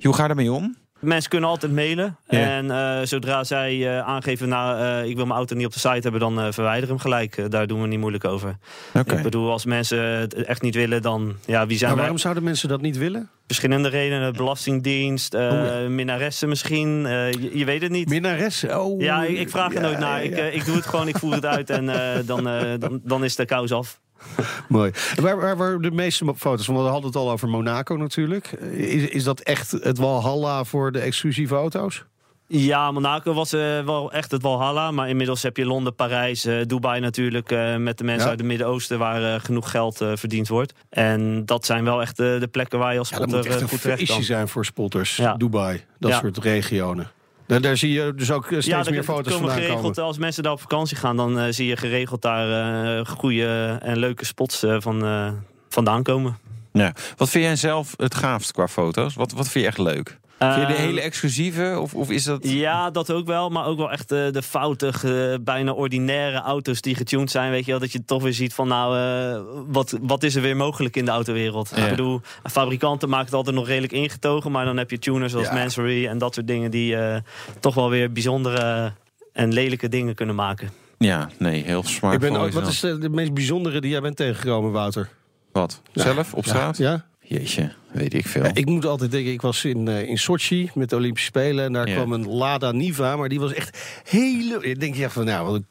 Hoe 0.00 0.14
ga 0.14 0.20
je 0.22 0.26
daarmee 0.26 0.52
om? 0.52 0.82
Mensen 1.00 1.30
kunnen 1.30 1.48
altijd 1.48 1.72
mailen. 1.72 2.16
Ja. 2.28 2.38
En 2.38 2.70
eh, 2.70 3.06
zodra 3.06 3.44
zij 3.44 3.96
eh, 3.96 4.06
aangeven, 4.06 4.48
nou, 4.48 4.80
eh, 4.80 5.08
ik 5.08 5.16
wil 5.16 5.24
mijn 5.26 5.36
auto 5.38 5.54
niet 5.56 5.66
op 5.66 5.72
de 5.72 5.78
site 5.78 5.98
hebben, 6.00 6.20
dan 6.20 6.40
eh 6.40 6.46
verwijder 6.52 6.88
hem 6.88 6.98
gelijk. 6.98 7.50
Daar 7.50 7.66
doen 7.66 7.80
we 7.80 7.86
niet 7.86 7.98
moeilijk 7.98 8.24
over. 8.24 8.56
Oké. 8.94 9.16
Ik 9.16 9.22
bedoel, 9.22 9.50
als 9.50 9.64
mensen 9.64 9.98
het 9.98 10.34
echt 10.34 10.62
niet 10.62 10.74
willen, 10.74 11.02
dan 11.02 11.34
ja, 11.46 11.66
wie 11.66 11.76
zijn 11.76 11.80
Maar 11.80 11.88
wij? 11.88 11.96
waarom 11.96 12.18
zouden 12.18 12.42
mensen 12.44 12.68
dat 12.68 12.80
niet 12.80 12.96
willen? 12.98 13.30
Verschillende 13.46 13.88
redenen. 13.88 14.32
Belastingdienst, 14.32 15.34
eh 15.34 15.50
Oh 15.52 15.86
minnaressen 15.88 16.48
misschien. 16.48 17.06
eh, 17.06 17.32
je, 17.32 17.58
je 17.58 17.64
weet 17.64 17.82
het 17.82 17.90
niet. 17.90 18.08
Minnares? 18.08 18.64
Oh, 18.64 19.00
Ja, 19.00 19.24
ik, 19.24 19.38
ik 19.38 19.50
vraag 19.50 19.68
er 19.68 19.74
ja, 19.74 19.80
nooit 19.80 19.98
naar. 19.98 20.24
Ik, 20.24 20.36
ja. 20.36 20.44
ik 20.44 20.64
doe 20.64 20.74
het 20.76 20.86
gewoon, 20.86 21.08
ik 21.08 21.16
voer 21.18 21.32
het 21.34 21.46
uit 21.46 21.70
en 21.70 21.88
eh, 21.88 22.26
dan, 22.26 22.48
eh, 22.48 22.72
dan, 22.78 23.00
dan 23.04 23.24
is 23.24 23.36
de 23.36 23.44
kous 23.44 23.72
af. 23.72 24.00
Mooi. 24.68 24.90
Waar, 25.20 25.36
waar 25.40 25.56
waren 25.56 25.82
de 25.82 25.90
meeste 25.90 26.34
foto's 26.36 26.64
van? 26.64 26.74
We 26.74 26.80
hadden 26.80 27.06
het 27.06 27.16
al 27.16 27.30
over 27.30 27.48
Monaco 27.48 27.94
natuurlijk. 27.96 28.46
Is, 28.72 29.08
is 29.08 29.24
dat 29.24 29.40
echt 29.40 29.70
het 29.70 29.98
Walhalla 29.98 30.64
voor 30.64 30.92
de 30.92 30.98
exclusieve 30.98 31.54
auto's? 31.54 32.04
Ja, 32.46 32.90
Monaco 32.90 33.32
was 33.34 33.52
eh, 33.52 33.60
wel 33.84 34.12
echt 34.12 34.30
het 34.30 34.42
Walhalla. 34.42 34.90
Maar 34.90 35.08
inmiddels 35.08 35.42
heb 35.42 35.56
je 35.56 35.66
Londen, 35.66 35.94
Parijs, 35.94 36.44
eh, 36.44 36.56
Dubai 36.66 37.00
natuurlijk. 37.00 37.50
eh, 37.50 37.76
met 37.76 37.98
de 37.98 38.04
mensen 38.04 38.24
Ja. 38.24 38.30
uit 38.30 38.38
het 38.38 38.48
Midden-Oosten 38.48 38.98
waar 38.98 39.40
genoeg 39.40 39.70
geld 39.70 39.96
verdiend 39.96 40.48
wordt. 40.48 40.72
En 40.90 41.46
dat 41.46 41.66
zijn 41.66 41.84
wel 41.84 42.00
echt 42.00 42.16
de 42.16 42.48
plekken 42.50 42.78
waar 42.78 42.92
je 42.92 42.98
als 42.98 43.08
Ja, 43.08 43.18
dat 43.18 43.28
spotter 43.28 43.50
moet 43.50 43.52
echt 43.54 43.62
een 43.62 43.68
goed 43.72 43.80
terecht 43.80 43.98
feestje 43.98 44.16
kan. 44.16 44.24
zijn 44.24 44.48
voor 44.48 44.64
spotters. 44.64 45.16
Ja. 45.16 45.34
Dubai, 45.34 45.84
dat 45.98 46.12
soort 46.12 46.38
regionen. 46.38 47.10
Daar, 47.46 47.60
daar 47.60 47.76
zie 47.76 47.92
je 47.92 48.14
dus 48.14 48.30
ook 48.30 48.42
eh, 48.44 48.48
steeds 48.48 48.66
Ja, 48.66 48.82
meer 48.90 48.98
er 48.98 49.04
foto's 49.04 49.24
komen 49.32 49.38
vandaan 49.38 49.56
geregeld, 49.56 49.94
komen. 49.94 50.08
als 50.08 50.18
mensen 50.18 50.42
daar 50.42 50.52
op 50.52 50.60
vakantie 50.60 50.96
gaan, 50.96 51.16
dan 51.16 51.38
eh, 51.38 51.46
zie 51.52 51.66
je 51.66 51.76
geregeld 51.76 52.22
daar 52.22 52.98
eh 52.98 53.06
goede 53.06 53.78
en 53.82 53.98
leuke 53.98 54.24
spots 54.24 54.62
eh, 54.62 54.76
van, 54.78 55.04
eh, 55.04 55.32
vandaan 55.68 56.02
komen. 56.02 56.38
Ja. 56.72 56.94
Wat 57.16 57.30
vind 57.30 57.44
jij 57.44 57.56
zelf 57.56 57.94
het 57.96 58.14
gaafst 58.14 58.52
qua 58.52 58.68
foto's? 58.68 59.14
Wat, 59.14 59.32
wat 59.32 59.48
vind 59.48 59.64
je 59.64 59.70
echt 59.70 59.78
leuk? 59.78 60.18
Vind 60.38 60.54
je 60.54 60.66
de 60.66 60.72
Eh, 60.72 60.78
hele 60.78 61.00
exclusieve? 61.00 61.78
Of, 61.80 61.94
of 61.94 62.10
is 62.10 62.24
dat... 62.24 62.48
Ja, 62.48 62.90
dat 62.90 63.10
ook 63.10 63.26
wel. 63.26 63.48
Maar 63.50 63.66
ook 63.66 63.78
wel 63.78 63.90
echt 63.90 64.12
eh, 64.12 64.30
de 64.30 64.42
foutige, 64.42 65.38
bijna 65.42 65.72
ordinaire 65.72 66.38
auto's 66.38 66.80
die 66.80 66.94
getuned 66.94 67.30
zijn. 67.30 67.50
Weet 67.50 67.64
je 67.64 67.70
wel, 67.70 67.80
dat 67.80 67.92
je 67.92 68.04
toch 68.04 68.22
weer 68.22 68.32
ziet 68.32 68.54
van 68.54 68.68
nou, 68.68 68.96
eh, 68.98 69.40
wat, 69.66 69.98
wat 70.02 70.22
is 70.22 70.34
er 70.34 70.42
weer 70.42 70.56
mogelijk 70.56 70.96
in 70.96 71.04
de 71.04 71.10
autowereld. 71.10 71.72
Ja. 71.76 71.82
Ik 71.84 71.90
bedoel, 71.90 72.20
fabrikanten 72.50 73.08
maken 73.08 73.26
het 73.26 73.34
altijd 73.34 73.56
nog 73.56 73.66
redelijk 73.66 73.92
ingetogen. 73.92 74.50
Maar 74.50 74.64
dan 74.64 74.76
heb 74.76 74.90
je 74.90 74.98
tuners 74.98 75.32
zoals 75.32 75.46
Ja. 75.46 75.54
Mansory 75.54 76.06
en 76.06 76.18
dat 76.18 76.34
soort 76.34 76.46
dingen 76.46 76.70
die 76.70 76.96
eh, 76.96 77.20
toch 77.60 77.74
wel 77.74 77.90
weer 77.90 78.12
bijzondere 78.12 78.92
en 79.32 79.52
lelijke 79.52 79.88
dingen 79.88 80.14
kunnen 80.14 80.34
maken. 80.34 80.70
Ja, 80.98 81.28
nee, 81.38 81.64
heel 81.64 81.82
smart. 81.84 82.14
Ik 82.14 82.20
ben 82.20 82.36
ook, 82.36 82.50
wat 82.52 82.66
is 82.66 82.80
de, 82.80 82.98
de 82.98 83.08
meest 83.08 83.34
bijzondere 83.34 83.80
die 83.80 83.90
jij 83.90 84.00
bent 84.00 84.16
tegengekomen, 84.16 84.72
Wouter? 84.72 85.08
Wat? 85.52 85.82
Zelf 85.92 86.34
op 86.34 86.44
straat? 86.46 86.76
Ja? 86.76 87.04
Ja? 87.24 87.36
Jeetje, 87.38 87.72
weet 87.92 88.14
ik 88.14 88.26
veel. 88.26 88.42
Ja, 88.44 88.50
ik 88.54 88.66
moet 88.66 88.84
altijd 88.84 89.10
denken, 89.10 89.32
ik 89.32 89.40
was 89.40 89.64
in, 89.64 89.88
eh, 89.88 90.08
in 90.08 90.18
Sochi 90.18 90.70
met 90.74 90.90
de 90.90 90.96
Olympische 90.96 91.26
Spelen 91.28 91.64
en 91.64 91.72
daar 91.72 91.88
Ja. 91.88 91.94
kwam 91.94 92.12
een 92.12 92.28
Lada 92.28 92.72
Niva, 92.72 93.16
maar 93.16 93.28
die 93.28 93.40
was 93.40 93.52
echt 93.52 93.78
hele. 94.08 94.58
Ik 94.60 94.80
denk 94.80 94.94
je 94.94 95.04
echt 95.04 95.12
van, 95.12 95.24
nou, 95.24 95.46
wat 95.46 95.54
een 95.54 95.66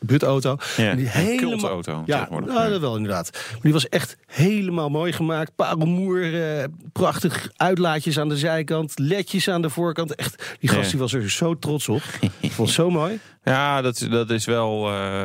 butauto. 0.00 0.56
Ja, 0.76 0.94
die 0.94 1.04
een 1.04 1.10
helemaal, 1.10 1.50
cultauto 1.50 2.02
Ja, 2.06 2.18
tegenwoordig. 2.18 2.52
nou, 2.54 2.64
Ja. 2.64 2.70
dat 2.70 2.80
wel 2.80 2.96
inderdaad. 2.96 3.30
Maar 3.52 3.60
die 3.62 3.72
was 3.72 3.88
echt 3.88 4.16
helemaal 4.26 4.88
mooi 4.88 5.12
gemaakt. 5.12 5.52
Parelmoer, 5.56 6.58
eh, 6.58 6.64
prachtig 6.92 7.48
uitlaatjes 7.56 8.18
aan 8.18 8.28
de 8.28 8.36
zijkant, 8.36 8.92
ledjes 8.98 9.48
aan 9.48 9.62
de 9.62 9.70
voorkant. 9.70 10.14
Echt, 10.14 10.56
die 10.60 10.68
gast 10.70 10.84
Ja. 10.84 10.90
die 10.90 11.00
was 11.00 11.12
er 11.12 11.30
zo 11.30 11.58
trots 11.58 11.88
op. 11.88 12.02
Ik 12.40 12.52
vond 12.52 12.68
het 12.68 12.76
zo 12.76 12.90
mooi. 12.90 13.18
Ja, 13.44 13.82
dat, 13.82 14.06
dat 14.10 14.30
is 14.30 14.44
wel. 14.44 14.88
eh, 14.88 15.24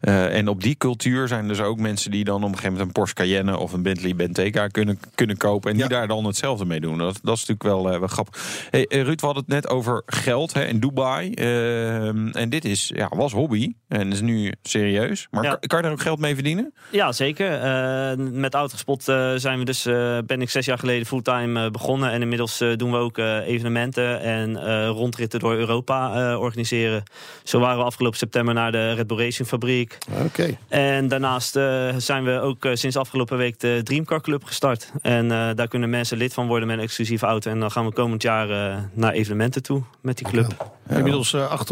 eh, 0.00 0.36
en 0.36 0.48
op 0.48 0.62
die 0.62 0.74
cultuur 0.76 1.28
zijn 1.28 1.48
dus 1.48 1.60
ook 1.60 1.78
mensen 1.78 2.10
die 2.10 2.24
dan 2.24 2.36
op 2.36 2.42
een 2.42 2.48
gegeven 2.48 2.70
moment 2.70 2.86
een 2.86 2.92
Porsche 2.92 3.14
Cayenne 3.14 3.58
of 3.58 3.72
een 3.72 3.82
Bentley 3.82 4.14
Bentayga 4.16 4.66
kunnen, 4.66 4.98
kunnen 5.14 5.36
kopen. 5.36 5.70
En 5.70 5.76
die 5.76 5.82
Ja. 5.88 5.90
daar 5.90 6.08
dan 6.08 6.24
hetzelfde 6.24 6.64
mee 6.64 6.80
doen. 6.80 6.98
Dat, 6.98 7.18
dat 7.22 7.36
is 7.36 7.46
natuurlijk 7.46 7.62
wel, 7.62 7.92
eh, 7.92 7.98
wel 7.98 8.08
grappig. 8.08 8.66
Hey, 8.70 8.86
Ruud, 8.88 9.20
we 9.20 9.26
hadden 9.26 9.44
het 9.46 9.52
net 9.52 9.68
over 9.68 10.02
geld 10.06 10.52
hè, 10.52 10.64
in 10.64 10.80
Dubai. 10.80 11.30
Ehm, 11.32 12.28
en 12.28 12.48
dit 12.48 12.64
is, 12.64 12.90
ja, 12.94 13.08
was 13.16 13.32
hobby. 13.32 13.72
En 14.00 14.12
is 14.12 14.20
nu 14.20 14.52
serieus. 14.62 15.26
Maar 15.30 15.42
Ja. 15.44 15.50
kan, 15.50 15.58
kan 15.60 15.76
je 15.78 15.84
daar 15.84 15.92
ook 15.92 16.00
geld 16.00 16.18
mee 16.18 16.34
verdienen? 16.34 16.72
Ja, 16.90 17.12
zeker. 17.12 17.52
Eh, 17.60 18.16
met 18.16 18.54
Autogespot 18.54 19.08
eh, 19.08 19.32
zijn 19.36 19.58
we 19.58 19.64
dus, 19.64 19.86
eh, 19.86 20.18
ben 20.26 20.40
ik 20.42 20.50
zes 20.50 20.66
jaar 20.66 20.78
geleden 20.78 21.06
fulltime 21.06 21.64
eh, 21.64 21.70
begonnen. 21.70 22.10
En 22.10 22.22
inmiddels 22.22 22.58
doen 22.76 22.90
we 22.90 22.96
ook 22.96 23.18
eh, 23.18 23.36
evenementen 23.46 24.20
en 24.20 24.56
eh, 24.56 24.88
rondritten 24.88 25.40
door 25.40 25.54
Europa 25.54 26.30
eh, 26.32 26.40
organiseren. 26.40 27.02
Zo 27.44 27.58
waren 27.60 27.78
we 27.78 27.84
afgelopen 27.84 28.18
september 28.18 28.54
naar 28.54 28.72
de 28.72 28.92
Red 28.92 29.06
Bull 29.06 29.18
Racing 29.18 29.48
fabriek. 29.48 29.98
Oké. 30.24 30.56
En 30.68 31.08
daarnaast 31.08 31.56
eh, 31.56 31.94
zijn 31.96 32.24
we 32.24 32.40
ook 32.40 32.64
eh, 32.64 32.74
sinds 32.74 32.96
afgelopen 32.96 33.36
week 33.36 33.60
de 33.60 33.80
Dreamcar 33.84 34.20
Club 34.20 34.44
gestart. 34.44 34.92
En 35.02 35.30
eh, 35.30 35.48
daar 35.54 35.68
kunnen 35.68 35.90
mensen 35.90 36.16
lid 36.18 36.34
van 36.34 36.46
worden 36.46 36.68
met 36.68 36.76
een 36.76 36.82
exclusieve 36.82 37.26
auto. 37.26 37.50
En 37.50 37.60
dan 37.60 37.70
gaan 37.70 37.84
we 37.86 37.92
komend 37.92 38.22
jaar 38.22 38.50
eh, 38.50 38.76
naar 38.92 39.12
evenementen 39.12 39.62
toe 39.62 39.82
met 40.02 40.16
die 40.18 40.26
club. 40.26 40.74
Inmiddels 40.88 41.32
eh, 41.32 41.62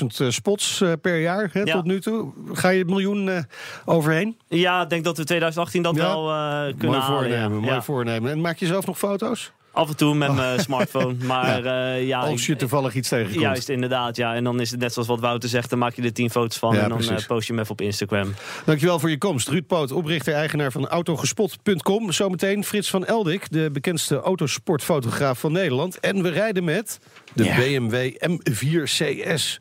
800.000 0.00 0.06
eh, 0.18 0.28
spots 0.28 0.80
eh, 0.80 0.92
per 1.00 1.20
jaar 1.20 1.48
hè, 1.52 1.61
Ja. 1.66 1.72
tot 1.74 1.84
nu 1.84 2.00
toe. 2.00 2.32
Ga 2.52 2.68
je 2.68 2.78
het 2.78 2.88
miljoen 2.88 3.28
eh, 3.28 3.38
overheen? 3.84 4.36
Ja, 4.48 4.82
ik 4.82 4.88
denk 4.88 5.04
dat 5.04 5.16
we 5.16 5.24
2018 5.24 5.82
dat 5.82 5.96
Ja. 5.96 6.02
wel 6.02 6.30
eh, 6.30 6.62
kunnen 6.78 7.00
mooi 7.00 7.00
halen. 7.00 7.00
ja. 7.00 7.06
voornemen, 7.38 7.58
mooi 7.60 7.74
Ja. 7.74 7.82
voornemen. 7.82 8.30
En 8.30 8.40
maak 8.40 8.58
je 8.58 8.66
zelf 8.66 8.86
nog 8.86 8.98
foto's? 8.98 9.52
Af 9.74 9.88
en 9.88 9.96
toe 9.96 10.14
met 10.14 10.34
mijn 10.42 10.60
smartphone. 10.60 11.14
Maar 11.24 11.62
ja, 11.64 11.92
ja 11.94 12.18
Als 12.18 12.46
je 12.46 12.56
toevallig 12.56 12.94
iets 12.94 13.08
tegenkomt. 13.08 13.40
Juist, 13.40 13.68
inderdaad. 13.68 14.16
Ja. 14.16 14.34
En 14.34 14.44
dan 14.44 14.60
is 14.60 14.70
het 14.70 14.80
net 14.80 14.92
zoals 14.92 15.08
wat 15.08 15.20
Wouter 15.20 15.48
zegt, 15.48 15.70
dan 15.70 15.78
maak 15.78 15.94
je 15.94 16.02
er 16.02 16.12
tien 16.12 16.30
foto's 16.30 16.58
van 16.58 16.74
Ja, 16.74 16.82
en 16.82 16.88
dan 16.88 16.98
eh, 17.00 17.26
post 17.26 17.46
je 17.46 17.52
hem 17.52 17.60
even 17.62 17.72
op 17.72 17.80
Instagram. 17.80 18.34
Dankjewel 18.64 18.98
voor 18.98 19.10
je 19.10 19.18
komst. 19.18 19.48
Ruud 19.48 19.66
Poot, 19.66 19.92
oprichter-eigenaar 19.92 20.72
van 20.72 20.88
Autogespot.com. 20.88 22.12
Zometeen 22.12 22.64
Frits 22.64 22.90
van 22.90 23.04
Eldik, 23.04 23.50
de 23.50 23.70
bekendste 23.72 24.20
autosportfotograaf 24.20 25.38
van 25.38 25.52
Nederland. 25.52 26.00
En 26.00 26.22
we 26.22 26.28
rijden 26.28 26.64
met 26.64 26.98
de 27.34 27.44
Ja. 27.44 27.56
BMW 27.56 28.10
M4 28.30 28.82
CS. 28.82 29.60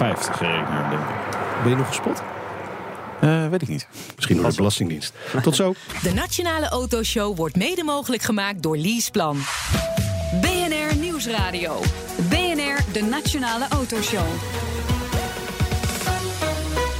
50 0.00 0.40
rekenen, 0.40 0.90
denk 0.90 1.02
ik. 1.02 1.38
Ben 1.62 1.70
je 1.70 1.76
nog 1.76 1.86
gespot? 1.86 2.22
Eh, 3.20 3.48
weet 3.48 3.62
ik 3.62 3.68
niet. 3.68 3.86
Misschien 4.16 4.36
door 4.36 4.50
de 4.50 4.56
Belastingdienst. 4.56 5.12
Tot 5.42 5.56
zo. 5.56 5.74
De 6.02 6.12
Nationale 6.14 6.68
Autoshow 6.68 7.36
wordt 7.36 7.56
mede 7.56 7.84
mogelijk 7.84 8.22
gemaakt 8.22 8.62
door 8.62 8.76
Leaseplan. 8.76 9.38
BNR 10.40 10.96
Nieuwsradio. 10.96 11.80
BNR, 12.28 12.92
de 12.92 13.02
Nationale 13.10 13.66
Autoshow. 13.68 14.26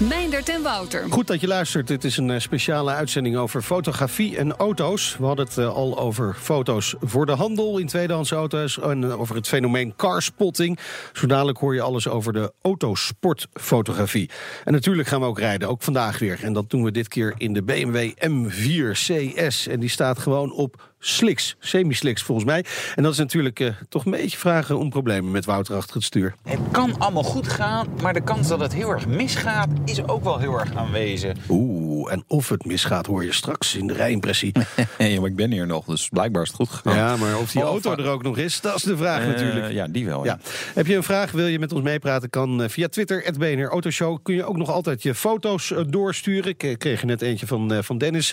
Meindert 0.08 0.48
en 0.48 0.62
Wouter. 0.62 1.06
Goed 1.10 1.26
dat 1.26 1.40
je 1.40 1.46
luistert. 1.46 1.86
Dit 1.86 2.04
is 2.04 2.16
een 2.16 2.30
eh, 2.30 2.38
speciale 2.38 2.90
uitzending 2.92 3.36
over 3.36 3.62
fotografie 3.62 4.36
en 4.36 4.56
auto's. 4.56 5.16
We 5.16 5.24
hadden 5.24 5.44
het 5.46 5.58
eh, 5.58 5.74
al 5.74 5.98
over 5.98 6.34
foto's 6.34 6.94
voor 7.00 7.26
de 7.26 7.32
handel 7.32 7.78
in 7.78 7.86
tweedehands 7.86 8.30
auto's... 8.30 8.78
en 8.78 9.04
eh, 9.04 9.20
over 9.20 9.34
het 9.34 9.48
fenomeen 9.48 9.96
carspotting. 9.96 10.78
Zo 11.12 11.26
dadelijk 11.26 11.58
hoor 11.58 11.74
je 11.74 11.80
alles 11.80 12.08
over 12.08 12.32
de 12.32 12.52
autosportfotografie. 12.62 14.30
En 14.64 14.72
natuurlijk 14.72 15.08
gaan 15.08 15.20
we 15.20 15.26
ook 15.26 15.38
rijden, 15.38 15.68
ook 15.68 15.82
vandaag 15.82 16.18
weer. 16.18 16.38
En 16.42 16.52
dat 16.52 16.70
doen 16.70 16.84
we 16.84 16.90
dit 16.90 17.08
keer 17.08 17.34
in 17.36 17.52
de 17.52 17.62
BMW 17.62 18.10
M4 18.10 18.90
CS. 18.90 19.66
En 19.66 19.80
die 19.80 19.90
staat 19.90 20.18
gewoon 20.18 20.52
op 20.52 20.89
slicks, 21.00 21.56
semi-slicks 21.58 22.22
volgens 22.22 22.46
mij. 22.46 22.64
En 22.94 23.02
dat 23.02 23.12
is 23.12 23.18
natuurlijk 23.18 23.60
eh, 23.60 23.68
toch 23.88 24.04
een 24.04 24.10
beetje 24.10 24.38
vragen 24.38 24.78
om 24.78 24.90
problemen 24.90 25.30
met 25.30 25.44
Wouter 25.44 25.76
achter 25.76 25.94
het 25.94 26.04
stuur. 26.04 26.34
Het 26.42 26.58
kan 26.70 26.98
allemaal 26.98 27.22
goed 27.22 27.48
gaan, 27.48 27.86
maar 28.02 28.12
de 28.12 28.22
kans 28.22 28.48
dat 28.48 28.60
het 28.60 28.74
heel 28.74 28.90
erg 28.90 29.06
misgaat 29.06 29.68
is 29.84 30.06
ook 30.06 30.24
wel 30.24 30.38
heel 30.38 30.58
erg 30.60 30.74
aanwezig. 30.74 31.36
Oeh, 31.48 31.89
en 32.08 32.24
of 32.26 32.48
het 32.48 32.64
misgaat 32.64 33.06
hoor 33.06 33.24
je 33.24 33.32
straks 33.32 33.74
in 33.76 33.86
de 33.86 33.92
rijimpressie. 33.94 34.52
Nee, 34.98 35.20
maar 35.20 35.28
ik 35.30 35.36
ben 35.36 35.50
hier 35.52 35.66
nog, 35.66 35.84
dus 35.84 36.08
blijkbaar 36.08 36.42
is 36.42 36.48
het 36.48 36.56
goed 36.56 36.68
gegaan. 36.68 36.96
Ja, 36.96 37.16
maar 37.16 37.38
of 37.38 37.52
die 37.52 37.62
Oh, 37.62 37.68
auto 37.68 37.90
va- 37.94 38.02
er 38.02 38.08
ook 38.08 38.22
nog 38.22 38.38
is, 38.38 38.60
dat 38.60 38.74
is 38.76 38.82
de 38.82 38.96
vraag 38.96 39.20
Eh, 39.20 39.26
natuurlijk. 39.26 39.72
Ja, 39.72 39.86
die 39.88 40.04
wel. 40.06 40.24
Ja. 40.24 40.38
Heb 40.74 40.86
je 40.86 40.96
een 40.96 41.02
vraag, 41.02 41.30
wil 41.30 41.46
je 41.46 41.58
met 41.58 41.72
ons 41.72 41.82
meepraten, 41.82 42.30
kan 42.30 42.62
eh, 42.62 42.68
via 42.68 42.88
Twitter, 42.88 43.22
het 43.24 43.38
BNR 43.38 43.68
Autoshow. 43.68 44.18
Kun 44.22 44.34
je 44.34 44.44
ook 44.44 44.56
nog 44.56 44.70
altijd 44.70 45.02
je 45.02 45.14
foto's 45.14 45.70
eh, 45.72 45.80
doorsturen. 45.88 46.50
Ik 46.50 46.62
eh, 46.62 46.76
kreeg 46.76 47.00
er 47.00 47.06
net 47.06 47.22
eentje 47.22 47.46
van, 47.46 47.72
eh, 47.72 47.82
van 47.82 47.98
Dennis 47.98 48.32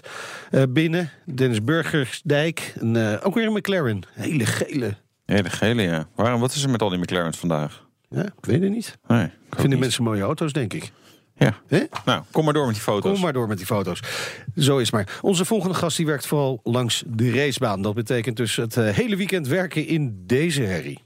eh, 0.52 0.64
binnen. 0.70 1.10
Dennis 1.26 1.64
Burgersdijk. 1.64 2.74
En, 2.80 3.12
eh, 3.12 3.26
ook 3.26 3.34
weer 3.36 3.46
een 3.46 3.54
McLaren. 3.54 4.02
Hele 4.14 4.46
gele. 4.46 4.96
Hele 5.26 5.50
gele, 5.50 5.82
ja. 5.82 6.08
Waarom, 6.16 6.40
wat 6.40 6.54
is 6.54 6.64
er 6.64 6.70
met 6.70 6.82
al 6.82 6.90
die 6.90 7.00
McLaren's 7.00 7.38
vandaag? 7.38 7.86
Ja, 8.10 8.24
ik 8.24 8.32
weet 8.46 8.62
het 8.62 8.72
niet. 8.72 8.98
Nee, 9.08 9.24
ik 9.24 9.32
ook 9.54 9.60
Vinden 9.60 9.80
mensen 9.80 10.04
mooie 10.04 10.22
auto's, 10.22 10.54
denk 10.54 10.74
ik. 10.74 10.92
Ja. 11.38 11.54
Nou, 12.06 12.24
kom 12.32 12.44
maar 12.44 12.54
door 12.54 12.66
met 12.66 12.74
die 12.74 12.84
foto's. 12.84 13.12
Kom 13.12 13.22
maar 13.22 13.34
door 13.34 13.48
met 13.48 13.58
die 13.58 13.66
foto's. 13.66 14.00
Zo 14.56 14.78
is 14.78 14.92
maar. 14.92 15.20
Onze 15.22 15.46
volgende 15.46 15.76
gast 15.76 15.98
die 15.98 16.06
werkt 16.06 16.28
vooral 16.28 16.60
langs 16.64 17.04
de 17.08 17.32
racebaan. 17.32 17.82
Dat 17.82 17.94
betekent 17.94 18.38
dus 18.38 18.56
het 18.56 18.78
eh, 18.78 18.90
hele 18.90 19.16
weekend 19.16 19.48
werken 19.48 19.88
in 19.88 20.24
deze 20.26 20.62
herrie. 20.62 21.00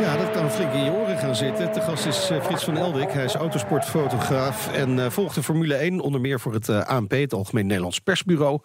Ja, 0.00 0.16
dat 0.16 0.30
kan 0.30 0.50
flink 0.50 0.72
in 0.72 0.84
je 0.84 0.90
oren 0.90 1.18
gaan 1.18 1.36
zitten. 1.36 1.72
De 1.72 1.80
gast 1.80 2.06
is 2.06 2.30
eh, 2.30 2.42
Frits 2.42 2.64
van 2.64 2.76
Eldik. 2.76 3.10
Hij 3.10 3.24
is 3.24 3.34
autosportfotograaf 3.34 4.72
en 4.72 4.98
eh, 4.98 5.10
volgt 5.10 5.34
de 5.34 5.42
Formule 5.42 5.74
1 5.74 6.00
onder 6.00 6.20
meer 6.20 6.40
voor 6.40 6.52
het 6.52 6.68
ANP, 6.68 7.10
het 7.10 7.32
Algemeen 7.32 7.66
Nederlands 7.66 7.98
Persbureau. 7.98 8.60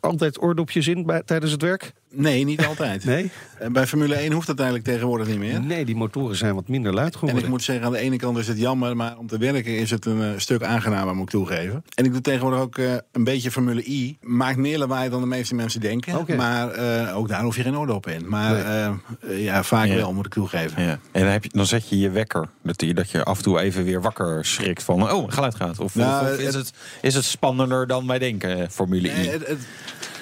Altijd 0.00 0.42
oordopjes 0.42 0.88
in 0.88 1.06
bij, 1.06 1.22
tijdens 1.22 1.52
het 1.52 1.62
werk? 1.62 1.92
Nee, 2.12 2.44
niet 2.44 2.66
altijd. 2.66 3.04
Nee? 3.10 3.30
En 3.58 3.72
Bij 3.72 3.86
Formule 3.86 4.14
1 4.14 4.32
hoeft 4.32 4.46
dat 4.46 4.58
eigenlijk 4.58 4.88
tegenwoordig 4.88 5.26
niet 5.26 5.38
meer. 5.38 5.60
Nee, 5.60 5.84
die 5.84 5.96
motoren 5.96 6.36
zijn 6.36 6.54
wat 6.54 6.68
minder 6.68 6.92
luid 6.94 7.12
En 7.12 7.18
geworden. 7.18 7.42
ik 7.44 7.48
moet 7.48 7.62
zeggen, 7.62 7.84
aan 7.86 7.92
de 7.92 7.98
ene 7.98 8.16
kant 8.16 8.38
is 8.38 8.48
het 8.48 8.58
jammer, 8.58 8.96
maar 8.96 9.18
om 9.18 9.26
te 9.26 9.38
werken 9.38 9.76
is 9.78 9.90
het 9.90 10.04
een 10.06 10.22
eh, 10.22 10.28
stuk 10.36 10.62
aangenamer, 10.62 11.14
moet 11.14 11.24
ik 11.24 11.30
toegeven. 11.30 11.84
En 11.94 12.04
ik 12.04 12.12
doe 12.12 12.20
tegenwoordig 12.20 12.60
ook 12.60 12.78
eh, 12.78 12.92
een 13.12 13.24
beetje 13.24 13.50
Formule 13.50 13.84
I. 13.86 14.18
Maakt 14.20 14.56
meer 14.56 14.78
lawaai 14.78 15.10
dan 15.10 15.20
de 15.20 15.26
meeste 15.26 15.54
mensen 15.54 15.80
denken. 15.80 16.36
Maar 16.36 16.70
eh, 16.70 17.16
ook 17.16 17.28
daar 17.28 17.42
hoef 17.42 17.56
je 17.56 17.62
geen 17.62 17.76
orde 17.76 17.94
op 17.94 18.06
in. 18.06 18.28
Maar 18.28 18.52
Nee. 18.52 18.62
eh, 18.62 18.86
eh, 18.86 19.44
ja, 19.44 19.62
vaak 19.62 19.86
Ja. 19.86 19.94
wel, 19.94 20.12
moet 20.12 20.26
ik 20.26 20.32
toegeven. 20.32 20.82
Ja. 20.82 20.98
En 21.12 21.22
dan, 21.22 21.30
heb 21.30 21.42
je, 21.44 21.50
dan 21.52 21.66
zet 21.66 21.88
je 21.88 21.98
je 21.98 22.10
wekker. 22.10 22.48
Dat 22.62 22.80
je, 22.80 22.94
dat 22.94 23.10
je 23.10 23.24
af 23.24 23.36
en 23.36 23.42
toe 23.42 23.60
even 23.60 23.84
weer 23.84 24.00
wakker 24.02 24.44
schrikt 24.44 24.82
van... 24.82 25.10
oh, 25.12 25.32
geluid 25.32 25.54
gaat. 25.54 25.78
Of, 25.80 25.94
Nou, 25.94 26.26
of- 26.26 26.32
of 26.32 26.38
is, 26.38 26.44
het- 26.46 26.54
het, 26.54 26.72
is 27.02 27.14
het 27.14 27.24
spannender 27.24 27.86
dan 27.86 28.06
wij 28.06 28.18
denken, 28.18 28.58
eh, 28.60 28.68
Formule 28.68 29.08
I? 29.08 29.12
Nee, 29.12 29.28
het, 29.30 29.46
het- 29.46 29.66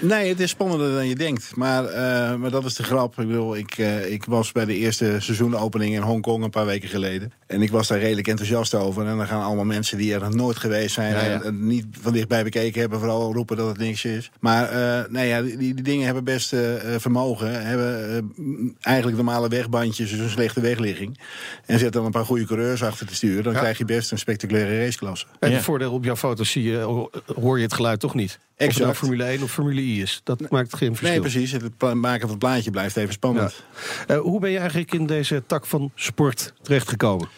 nee, 0.00 0.28
het 0.28 0.40
is 0.40 0.50
spannender 0.50 0.92
dan 0.92 1.08
je 1.08 1.14
denkt. 1.14 1.56
Maar, 1.56 1.84
eh, 1.84 2.34
maar 2.34 2.50
dat 2.50 2.64
is 2.64 2.74
de 2.74 2.82
grap. 2.82 3.18
Ik 3.20 3.26
bedoel, 3.26 3.56
ik, 3.56 3.78
eh, 3.78 4.12
ik 4.12 4.24
was 4.24 4.52
bij 4.52 4.64
de 4.64 4.74
eerste 4.76 5.16
seizoenopening 5.18 5.94
in 5.94 6.02
Hongkong 6.02 6.44
een 6.44 6.50
paar 6.50 6.66
weken 6.66 6.88
geleden. 6.88 7.32
En 7.46 7.62
ik 7.62 7.70
was 7.70 7.88
daar 7.88 7.98
redelijk 7.98 8.28
enthousiast 8.28 8.74
over. 8.74 9.06
En 9.06 9.16
dan 9.16 9.26
gaan 9.26 9.42
allemaal 9.42 9.64
mensen 9.64 9.98
die 9.98 10.14
er 10.14 10.20
nog 10.20 10.34
nooit 10.34 10.56
geweest 10.56 10.94
zijn... 10.94 11.12
Ja, 11.14 11.24
ja. 11.24 11.30
en 11.32 11.40
het 11.42 11.60
niet 11.60 11.86
van 12.00 12.12
dichtbij 12.12 12.44
bekeken 12.44 12.80
hebben... 12.80 12.98
vooral 12.98 13.32
roepen 13.32 13.56
dat 13.56 13.68
het 13.68 13.78
niks 13.78 14.04
is. 14.04 14.30
Maar 14.40 14.68
eh, 14.68 15.10
nee, 15.10 15.28
ja, 15.28 15.42
die, 15.42 15.56
die 15.56 15.82
dingen 15.82 16.04
hebben 16.04 16.24
best 16.24 16.52
eh, 16.52 16.94
eh, 16.94 17.00
vermogen. 17.00 17.66
Hebben 17.66 18.08
eh, 18.36 18.70
eigenlijk 18.80 19.16
normale 19.16 19.48
wegbandjes, 19.48 20.10
dus 20.10 20.18
een 20.18 20.30
slechte 20.30 20.60
wegligging. 20.60 21.18
En 21.66 21.78
zet 21.78 21.92
dan 21.92 22.04
een 22.04 22.10
paar 22.10 22.24
goede 22.24 22.44
coureurs 22.46 22.82
achter 22.82 23.06
te 23.06 23.14
sturen. 23.14 23.42
Dan 23.44 23.52
Ja. 23.52 23.58
krijg 23.58 23.78
je 23.78 23.84
best 23.84 24.10
een 24.12 24.18
spectaculaire 24.18 24.84
raceklasse. 24.84 25.26
En 25.40 25.52
het 25.52 25.62
voordeel 25.62 25.92
op 25.92 26.04
jouw 26.04 26.16
foto's 26.16 26.50
zie 26.50 26.62
je, 26.62 26.76
ho- 26.78 27.10
hoor 27.40 27.56
je 27.56 27.64
het 27.64 27.74
geluid 27.74 28.00
toch 28.00 28.14
niet. 28.14 28.38
Of 28.58 28.66
het 28.66 28.76
nou 28.76 28.90
Exact. 28.90 29.06
Formule 29.06 29.24
1 29.24 29.42
of 29.42 29.52
Formule 29.52 29.80
I 29.80 30.02
is. 30.02 30.20
Dat 30.24 30.50
maakt 30.50 30.76
geen 30.76 30.88
verschil. 30.88 31.10
Nee, 31.10 31.20
precies. 31.20 31.52
Het 31.52 31.94
maken 31.94 32.20
van 32.20 32.30
het 32.30 32.38
plaatje 32.38 32.70
blijft 32.70 32.96
even 32.96 33.12
spannend. 33.12 33.62
Eh, 34.06 34.18
hoe 34.18 34.40
ben 34.40 34.50
je 34.50 34.58
eigenlijk 34.58 34.92
in 34.92 35.06
deze 35.06 35.42
tak 35.46 35.66
van 35.66 35.90
sport 35.94 36.52
terechtgekomen? 36.62 37.28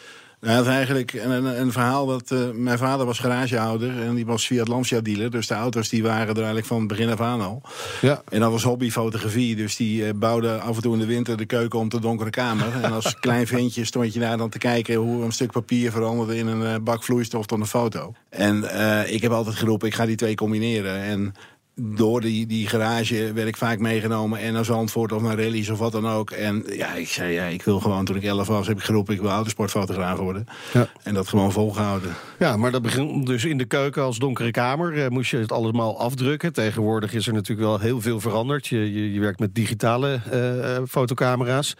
Nou, 0.41 0.57
het 0.57 0.67
is 0.67 0.73
eigenlijk 0.73 1.13
een, 1.13 1.31
een, 1.31 1.61
een 1.61 1.73
verhaal 1.73 2.07
dat... 2.07 2.31
eh, 2.31 2.51
mijn 2.51 2.79
vader 2.79 3.07
was 3.07 3.19
garagehouder 3.19 4.03
en 4.03 4.15
die 4.15 4.27
was 4.27 4.47
Fiat 4.47 4.69
Lancia 4.69 5.01
dealer. 5.01 5.31
Dus 5.31 5.47
de 5.47 5.55
auto's 5.55 5.89
die 5.89 6.03
waren 6.03 6.29
er 6.29 6.37
eigenlijk 6.37 6.67
van 6.67 6.79
het 6.79 6.89
begin 6.89 7.11
af 7.11 7.21
aan 7.21 7.41
al. 7.41 7.63
Ja. 8.01 8.23
En 8.29 8.41
dat 8.41 8.51
was 8.51 8.63
hobbyfotografie. 8.63 9.57
Dus 9.57 9.77
die 9.77 10.07
eh, 10.07 10.15
bouwde 10.15 10.59
af 10.59 10.77
en 10.77 10.83
toe 10.83 10.93
in 10.93 10.99
de 10.99 11.07
winter 11.07 11.37
de 11.37 11.47
keuken 11.47 11.79
om 11.79 11.89
de 11.89 12.01
donkere 12.01 12.31
kamer. 12.31 12.83
En 12.83 12.93
als 12.93 13.19
klein 13.21 13.47
ventje 13.47 13.85
stond 13.85 14.15
je 14.15 14.21
daar 14.21 14.37
dan 14.37 14.49
te 14.49 14.59
kijken... 14.59 14.95
hoe 14.95 15.25
een 15.25 15.33
stuk 15.33 15.53
papier 15.53 15.91
veranderde 15.91 16.37
in 16.37 16.47
een 16.47 16.75
eh, 16.75 16.81
bak 16.83 17.05
vloeistof 17.05 17.47
tot 17.47 17.61
een 17.61 17.67
foto. 17.67 18.13
En 18.29 18.65
ik 19.13 19.23
heb 19.23 19.33
altijd 19.33 19.57
geroepen, 19.57 19.89
ik 19.89 19.95
ga 19.95 20.07
die 20.07 20.17
twee 20.17 20.35
combineren. 20.35 21.03
En 21.03 21.35
door 21.83 22.21
die, 22.21 22.47
die 22.47 22.67
garage 22.67 23.33
werd 23.33 23.49
ik 23.49 23.57
vaak 23.57 23.79
meegenomen 23.79 24.39
en 24.39 24.53
naar 24.53 24.65
Zandvoort 24.65 25.13
of 25.13 25.23
naar 25.23 25.39
rallies 25.39 25.69
of 25.69 25.79
wat 25.79 25.93
dan 25.93 26.09
ook. 26.09 26.31
En 26.31 26.65
ja, 26.73 26.95
ik 26.95 27.09
zei, 27.09 27.33
ja, 27.33 27.45
ik 27.45 27.63
wil 27.63 27.81
gewoon, 27.81 28.05
toen 28.05 28.17
ik 28.17 28.23
11 28.23 28.47
was, 28.47 28.67
heb 28.67 28.77
ik 28.77 28.83
geroepen, 28.83 29.15
ik 29.15 29.21
wil 29.21 29.31
autosportfotograaf 29.31 30.19
worden. 30.19 30.47
Ja. 30.73 30.89
En 31.03 31.15
dat 31.15 31.29
gewoon 31.29 31.53
volgehouden. 31.53 32.15
ja, 32.39 32.57
maar 32.57 32.71
dat 32.71 32.83
begint 32.83 33.27
dus 33.27 33.45
in 33.45 33.59
de 33.59 33.65
keuken 33.65 34.03
als 34.03 34.19
donkere 34.19 34.51
kamer. 34.51 35.03
Eh, 35.03 35.09
moest 35.09 35.31
je 35.31 35.37
het 35.37 35.53
allemaal 35.53 35.99
afdrukken. 35.99 36.53
Tegenwoordig 36.53 37.13
is 37.13 37.27
er 37.27 37.33
natuurlijk 37.33 37.69
wel 37.69 37.79
heel 37.79 38.01
veel 38.01 38.21
veranderd. 38.21 38.67
Je, 38.67 38.93
je, 38.93 39.13
je 39.13 39.21
werkt 39.21 39.39
met 39.39 39.55
digitale 39.55 40.21
eh, 40.31 40.77
eh, 40.77 40.83
fotocamera's. 40.89 41.75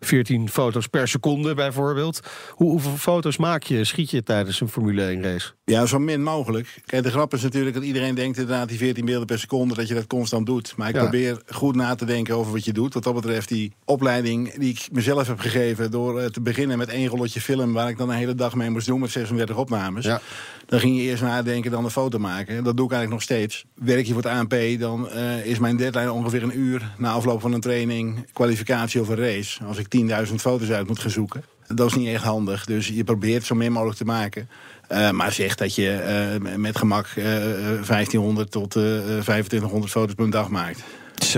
14 0.00 0.48
foto's 0.48 0.86
per 0.86 1.08
seconde 1.08 1.54
bijvoorbeeld. 1.54 2.20
Hoe, 2.50 2.70
hoeveel 2.70 2.96
foto's 2.96 3.36
maak 3.36 3.62
je, 3.62 3.84
schiet 3.84 4.10
je 4.10 4.22
tijdens 4.22 4.60
een 4.60 4.68
Formule 4.68 5.02
1 5.02 5.22
race? 5.22 5.52
Ja, 5.64 5.86
zo 5.86 5.98
min 5.98 6.22
mogelijk. 6.22 6.80
Kijk, 6.86 7.02
de 7.02 7.10
grap 7.10 7.34
is 7.34 7.42
natuurlijk 7.42 7.74
dat 7.74 7.84
iedereen 7.84 8.14
denkt 8.14 8.38
inderdaad 8.38 8.68
die 8.68 8.78
14 8.78 9.04
beelden 9.04 9.26
per 9.26 9.38
seconde, 9.42 9.74
dat 9.74 9.88
je 9.88 9.94
dat 9.94 10.06
constant 10.06 10.46
doet. 10.46 10.74
Maar 10.76 10.88
ik 10.88 10.94
Ja. 10.94 11.00
probeer 11.00 11.42
goed 11.46 11.74
na 11.76 11.94
te 11.94 12.04
denken 12.04 12.36
over 12.36 12.52
wat 12.52 12.64
je 12.64 12.72
doet. 12.72 12.94
Wat 12.94 13.02
dat 13.04 13.14
betreft 13.14 13.48
die 13.48 13.72
opleiding 13.84 14.54
die 14.54 14.70
ik 14.70 14.88
mezelf 14.92 15.26
heb 15.26 15.38
gegeven 15.38 15.90
door 15.90 16.20
eh, 16.20 16.26
te 16.26 16.40
beginnen 16.40 16.78
met 16.78 16.88
één 16.88 17.08
rolletje 17.08 17.40
film, 17.40 17.72
waar 17.72 17.88
ik 17.88 17.98
dan 17.98 18.08
een 18.10 18.16
hele 18.16 18.34
dag 18.34 18.54
mee 18.54 18.70
moest 18.70 18.86
doen 18.86 19.00
met 19.00 19.10
36 19.10 19.56
opnames. 19.56 20.04
Ja. 20.04 20.20
Dan 20.66 20.80
ging 20.80 20.96
je 20.96 21.02
eerst 21.02 21.22
nadenken, 21.22 21.70
dan 21.70 21.84
een 21.84 21.90
foto 21.90 22.18
maken. 22.18 22.64
Dat 22.64 22.76
doe 22.76 22.86
ik 22.86 22.92
eigenlijk 22.92 23.10
nog 23.10 23.22
steeds. 23.22 23.64
Werk 23.74 24.06
je 24.06 24.12
voor 24.12 24.22
het 24.22 24.32
ANP, 24.32 24.54
dan 24.80 25.08
eh, 25.10 25.46
is 25.46 25.58
mijn 25.58 25.76
deadline 25.76 26.12
ongeveer 26.12 26.42
een 26.42 26.58
uur 26.58 26.92
na 26.98 27.10
afloop 27.12 27.40
van 27.40 27.52
een 27.52 27.60
training, 27.60 28.26
kwalificatie 28.32 29.00
of 29.00 29.08
een 29.08 29.16
race. 29.16 29.64
Als 29.64 29.78
ik 29.78 29.86
10.000 30.28 30.34
foto's 30.34 30.70
uit 30.70 30.86
moet 30.88 30.98
gaan 30.98 31.10
zoeken. 31.10 31.44
Dat 31.66 31.86
is 31.86 31.94
niet 31.94 32.08
echt 32.08 32.24
handig. 32.24 32.64
Dus 32.64 32.88
je 32.88 33.04
probeert 33.04 33.44
zo 33.44 33.54
min 33.54 33.72
mogelijk 33.72 33.98
te 33.98 34.04
maken. 34.04 34.48
Eh, 34.92 35.10
maar 35.10 35.32
zeg 35.32 35.54
dat 35.54 35.74
je 35.74 35.90
eh, 35.92 36.56
met 36.56 36.78
gemak 36.78 37.06
eh, 37.06 37.36
eh, 37.76 37.82
1500 37.86 38.50
tot 38.50 38.76
eh, 38.76 38.96
eh, 38.98 39.02
2500 39.04 39.92
foto's 39.92 40.14
per 40.14 40.30
dag 40.30 40.48
maakt. 40.48 40.82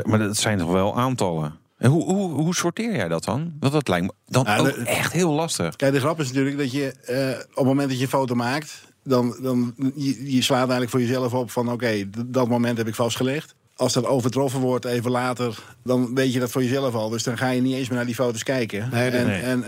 Maar 0.05 0.19
dat 0.19 0.37
zijn 0.37 0.59
toch 0.59 0.73
wel 0.73 0.97
aantallen? 0.99 1.57
En 1.79 1.91
hoe, 1.91 2.05
hoe, 2.05 2.31
hoe 2.33 2.55
sorteer 2.55 2.97
jij 2.97 3.09
dat 3.09 3.25
dan? 3.25 3.53
Want 3.61 3.73
dat 3.73 3.89
lijkt 3.89 4.07
me 4.07 4.13
dan 4.27 4.45
Ja, 4.47 4.59
ook 4.59 4.67
de- 4.67 4.83
echt 4.83 5.13
heel 5.13 5.33
lastig. 5.33 5.77
Kijk, 5.77 5.93
de 5.93 6.01
grap 6.01 6.21
is 6.21 6.27
natuurlijk 6.27 6.59
dat 6.59 6.73
je 6.73 6.93
op 7.51 7.57
het 7.57 7.65
moment 7.65 7.89
dat 7.89 7.97
je 7.99 8.05
een 8.05 8.11
foto 8.11 8.35
maakt, 8.35 8.81
dan, 9.05 9.37
dan 9.43 9.75
je, 9.95 10.33
je 10.35 10.43
slaat 10.43 10.59
eigenlijk 10.59 10.91
voor 10.91 11.01
jezelf 11.01 11.35
op 11.35 11.51
van 11.51 11.73
oké, 11.73 12.11
dat 12.27 12.49
moment 12.49 12.79
heb 12.79 12.89
ik 12.89 12.95
vastgelegd. 12.95 13.55
Als 13.77 13.93
dat 13.93 14.07
overtroffen 14.07 14.61
wordt 14.61 14.85
even 14.85 15.11
later, 15.11 15.59
dan 15.85 16.15
weet 16.15 16.33
je 16.33 16.41
dat 16.41 16.51
voor 16.51 16.63
jezelf 16.63 16.95
al. 16.95 17.09
Dus 17.09 17.23
dan 17.23 17.39
ga 17.39 17.51
je 17.51 17.61
niet 17.61 17.75
eens 17.75 17.89
meer 17.89 17.97
naar 17.97 18.07
die 18.07 18.15
foto's 18.15 18.43
kijken. 18.43 18.89
Nee, 18.93 19.11
nee, 19.11 19.21
en 19.21 19.27
nee. 19.27 19.41
en 19.41 19.63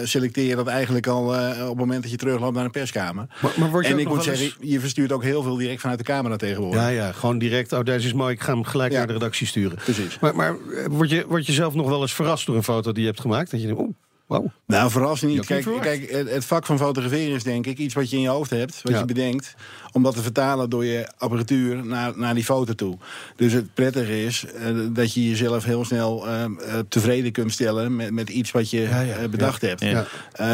eh, 0.00 0.06
selecteer 0.06 0.44
je 0.46 0.56
dat 0.56 0.66
eigenlijk 0.66 1.06
al 1.06 1.34
eh, 1.36 1.62
op 1.62 1.68
het 1.68 1.76
moment 1.78 2.02
dat 2.02 2.10
je 2.10 2.16
terugloopt 2.16 2.54
naar 2.54 2.64
een 2.64 2.70
perskamer. 2.70 3.26
Maar, 3.42 3.52
maar 3.58 3.70
word 3.70 3.86
je 3.86 3.92
En 3.92 3.98
ik 3.98 4.08
moet 4.08 4.22
zeggen, 4.24 4.44
eens- 4.44 4.56
je 4.60 4.80
verstuurt 4.80 5.12
ook 5.12 5.22
heel 5.22 5.42
veel 5.42 5.56
direct 5.56 5.80
vanuit 5.80 5.98
de 5.98 6.04
camera 6.04 6.36
tegenwoordig. 6.36 6.80
Ja, 6.80 6.88
ja, 6.88 7.12
gewoon 7.12 7.38
direct. 7.38 7.72
Oh, 7.72 7.84
deze 7.84 8.06
is 8.06 8.12
mooi. 8.12 8.32
Ik 8.34 8.40
ga 8.40 8.52
hem 8.52 8.64
gelijk 8.64 8.92
Ja. 8.92 8.98
naar 8.98 9.06
de 9.06 9.12
redactie 9.12 9.46
sturen. 9.46 9.78
Precies. 9.84 10.18
Maar, 10.18 10.36
maar 10.36 10.50
eh, 10.50 10.86
word, 10.90 11.10
je, 11.10 11.24
word 11.28 11.46
je 11.46 11.52
zelf 11.52 11.74
nog 11.74 11.88
wel 11.88 12.00
eens 12.00 12.14
verrast 12.14 12.46
door 12.46 12.56
een 12.56 12.62
foto 12.62 12.92
die 12.92 13.02
je 13.02 13.08
hebt 13.08 13.20
gemaakt? 13.20 13.50
Dat 13.50 13.60
je 13.60 13.66
denkt, 13.66 13.80
oh, 13.82 13.88
wauw. 14.26 14.52
Nou, 14.66 14.90
verras 14.90 15.22
niet. 15.22 15.46
Kijk, 15.46 15.66
kijk, 15.80 16.10
het- 16.10 16.30
het 16.30 16.44
vak 16.44 16.66
van 16.66 16.78
fotograferen 16.78 17.34
is 17.34 17.42
denk 17.42 17.66
ik 17.66 17.78
iets 17.78 17.94
wat 17.94 18.10
je 18.10 18.16
in 18.16 18.22
je 18.22 18.28
hoofd 18.28 18.50
hebt, 18.50 18.80
wat 18.82 18.92
Ja. 18.92 18.98
je 18.98 19.04
bedenkt, 19.04 19.54
om 19.98 20.04
dat 20.04 20.14
te 20.14 20.22
vertalen 20.22 20.70
door 20.70 20.84
je 20.84 21.08
apparatuur 21.18 21.86
naar, 21.86 22.12
naar 22.16 22.34
die 22.34 22.44
foto 22.44 22.74
toe. 22.74 22.98
Dus 23.36 23.52
het 23.52 23.74
prettige 23.74 24.24
is 24.24 24.44
eh, 24.44 24.74
dat 24.90 25.14
je 25.14 25.28
jezelf 25.28 25.64
heel 25.64 25.84
snel 25.84 26.26
eh, 26.26 26.44
eh, 26.44 26.50
tevreden 26.88 27.32
kunt 27.32 27.52
stellen 27.52 27.96
met, 27.96 28.10
met 28.10 28.28
iets 28.28 28.50
wat 28.50 28.70
je 28.70 28.80
Ja, 28.80 29.00
ja, 29.00 29.28
bedacht 29.28 29.62
hebt. 29.62 29.82
Ja. 29.82 30.06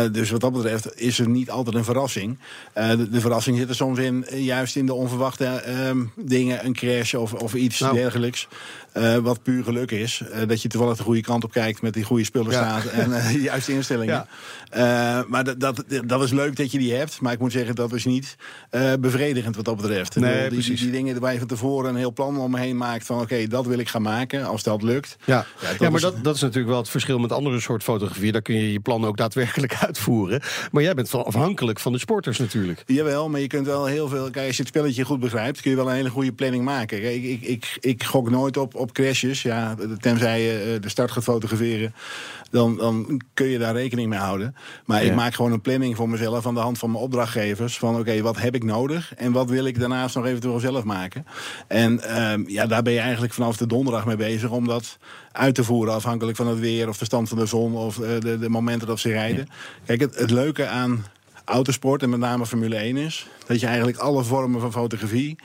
Dus 0.08 0.30
wat 0.30 0.40
dat 0.40 0.52
betreft 0.52 1.00
is 1.00 1.18
er 1.18 1.28
niet 1.28 1.50
altijd 1.50 1.76
een 1.76 1.84
verrassing. 1.84 2.38
De, 2.74 3.10
de 3.10 3.20
verrassing 3.20 3.58
zit 3.58 3.68
er 3.68 3.74
soms 3.74 3.98
in, 3.98 4.26
juist 4.30 4.76
in 4.76 4.86
de 4.86 4.94
onverwachte 4.94 5.44
ehm, 5.44 6.04
dingen, 6.16 6.64
een 6.64 6.72
crash 6.72 7.14
of, 7.14 7.32
of 7.32 7.54
iets 7.54 7.80
Nou. 7.80 7.94
dergelijks. 7.94 8.48
wat 9.22 9.42
puur 9.42 9.64
geluk 9.64 9.90
is. 9.90 10.22
Dat 10.46 10.62
je 10.62 10.68
toevallig 10.68 10.96
de 10.96 11.02
goede 11.02 11.20
kant 11.20 11.44
op 11.44 11.52
kijkt 11.52 11.82
met 11.82 11.94
die 11.94 12.04
goede 12.04 12.24
spullen 12.24 12.52
staat 12.52 12.84
en 12.84 13.12
eh, 13.12 13.32
de 13.32 13.40
juiste 13.40 13.72
instellingen. 13.72 14.26
Eh, 14.74 15.20
maar 15.28 15.44
dat, 15.44 15.60
dat, 15.60 15.84
dat 16.06 16.22
is 16.22 16.30
leuk 16.30 16.56
dat 16.56 16.72
je 16.72 16.78
die 16.78 16.94
hebt. 16.94 17.20
Maar 17.20 17.32
ik 17.32 17.38
moet 17.38 17.52
zeggen, 17.52 17.74
dat 17.74 17.92
is 17.92 18.04
niet 18.04 18.36
eh, 18.70 18.92
bevredigend 19.00 19.56
wat 19.56 19.64
dat 19.64 19.76
betreft. 19.76 20.14
Nee, 20.16 20.22
bedoel, 20.22 20.40
die, 20.40 20.48
die, 20.50 20.58
precies. 20.58 20.80
die 20.80 20.90
dingen 20.90 21.20
waar 21.20 21.32
je 21.32 21.38
van 21.38 21.48
tevoren 21.48 21.90
een 21.90 21.96
heel 21.96 22.12
plan 22.12 22.38
omheen 22.38 22.76
maakt. 22.76 23.06
Van 23.06 23.20
oké, 23.20 23.46
dat 23.46 23.66
wil 23.66 23.78
ik 23.78 23.88
gaan 23.88 24.02
maken. 24.02 24.44
Als 24.46 24.62
dat 24.62 24.82
lukt. 24.82 25.16
Ja, 25.24 25.46
Ja, 25.78 25.90
maar 25.90 25.94
is- 25.94 26.00
dat, 26.00 26.24
dat 26.24 26.34
is 26.34 26.40
natuurlijk 26.40 26.68
wel 26.68 26.78
het 26.80 26.88
verschil 26.88 27.18
met 27.18 27.32
andere 27.32 27.60
soort 27.60 27.82
fotografie. 27.82 28.32
Daar 28.32 28.42
kun 28.42 28.54
je 28.54 28.72
je 28.72 28.80
plan 28.80 29.04
ook 29.04 29.16
daadwerkelijk 29.16 29.74
uitvoeren. 29.86 30.40
Maar 30.72 30.82
jij 30.82 30.94
bent 30.94 31.10
wel 31.10 31.26
afhankelijk 31.26 31.80
van 31.80 31.92
de 31.92 31.98
sporters 31.98 32.38
natuurlijk. 32.38 32.82
Jawel, 32.86 33.28
maar 33.28 33.40
je 33.40 33.46
kunt 33.46 33.66
wel 33.66 33.86
heel 33.86 34.08
veel. 34.08 34.30
Kijk, 34.30 34.46
als 34.46 34.56
je 34.56 34.62
het 34.62 34.70
spelletje 34.72 35.04
goed 35.04 35.20
begrijpt, 35.20 35.60
kun 35.60 35.70
je 35.70 35.76
wel 35.76 35.88
een 35.88 35.94
hele 35.94 36.10
goede 36.10 36.32
planning 36.32 36.64
maken. 36.64 37.00
Kijk, 37.00 37.14
ik, 37.22 37.24
ik, 37.24 37.42
ik, 37.42 37.76
ik 37.80 38.04
gok 38.04 38.30
nooit 38.30 38.56
op, 38.56 38.74
op 38.74 38.92
crashes. 38.92 39.42
Ja, 39.42 39.74
tenzij 40.00 40.42
je 40.42 40.72
eh, 40.74 40.82
de 40.82 40.88
start 40.88 41.10
gaat 41.10 41.22
fotograferen. 41.22 41.94
Dan, 42.50 42.76
dan 42.76 43.20
kun 43.34 43.46
je 43.46 43.58
daar 43.58 43.74
rekening 43.74 44.08
mee 44.08 44.18
houden. 44.18 44.54
Maar 44.84 45.04
ik 45.04 45.14
maak 45.14 45.34
gewoon 45.34 45.52
een 45.52 45.60
planning 45.60 45.96
voor 45.96 46.08
mezelf 46.08 46.46
aan 46.46 46.54
de 46.54 46.60
hand 46.60 46.78
van 46.78 46.90
mijn 46.90 47.02
opdrachtgevers. 47.02 47.78
Van 47.78 47.98
oké, 47.98 48.22
wat 48.22 48.36
heb 48.36 48.54
ik 48.54 48.64
nodig? 48.64 49.14
En 49.14 49.32
wat 49.32 49.50
wil 49.50 49.64
ik 49.64 49.78
daarnaast 49.78 50.14
nog 50.14 50.26
eventueel 50.26 50.58
zelf 50.58 50.84
maken? 50.84 51.26
En 51.68 52.00
ehm, 52.00 52.44
ja, 52.46 52.66
daar 52.66 52.82
ben 52.82 52.92
je 52.92 52.98
eigenlijk 52.98 53.32
vanaf 53.32 53.56
de 53.56 53.66
donderdag 53.66 54.06
mee 54.06 54.16
bezig 54.16 54.50
om 54.50 54.66
dat 54.66 54.98
uit 55.32 55.54
te 55.54 55.64
voeren. 55.64 55.94
Afhankelijk 55.94 56.36
van 56.36 56.46
het 56.46 56.58
weer 56.58 56.88
of 56.88 56.98
de 56.98 57.04
stand 57.04 57.28
van 57.28 57.38
de 57.38 57.46
zon 57.46 57.74
of 57.74 57.98
eh, 57.98 58.20
de, 58.20 58.38
de 58.38 58.48
momenten 58.48 58.86
dat 58.88 59.00
ze 59.00 59.08
rijden. 59.08 59.48
Kijk, 59.86 60.00
het, 60.00 60.18
het 60.18 60.30
leuke 60.30 60.66
aan 60.66 61.04
autosport 61.44 62.02
en 62.02 62.10
met 62.10 62.20
name 62.20 62.46
Formule 62.46 62.76
1 62.76 62.96
is 62.96 63.26
dat 63.46 63.60
je 63.60 63.66
eigenlijk 63.66 63.96
alle 63.96 64.24
vormen 64.24 64.60
van 64.60 64.72
fotografie 64.72 65.36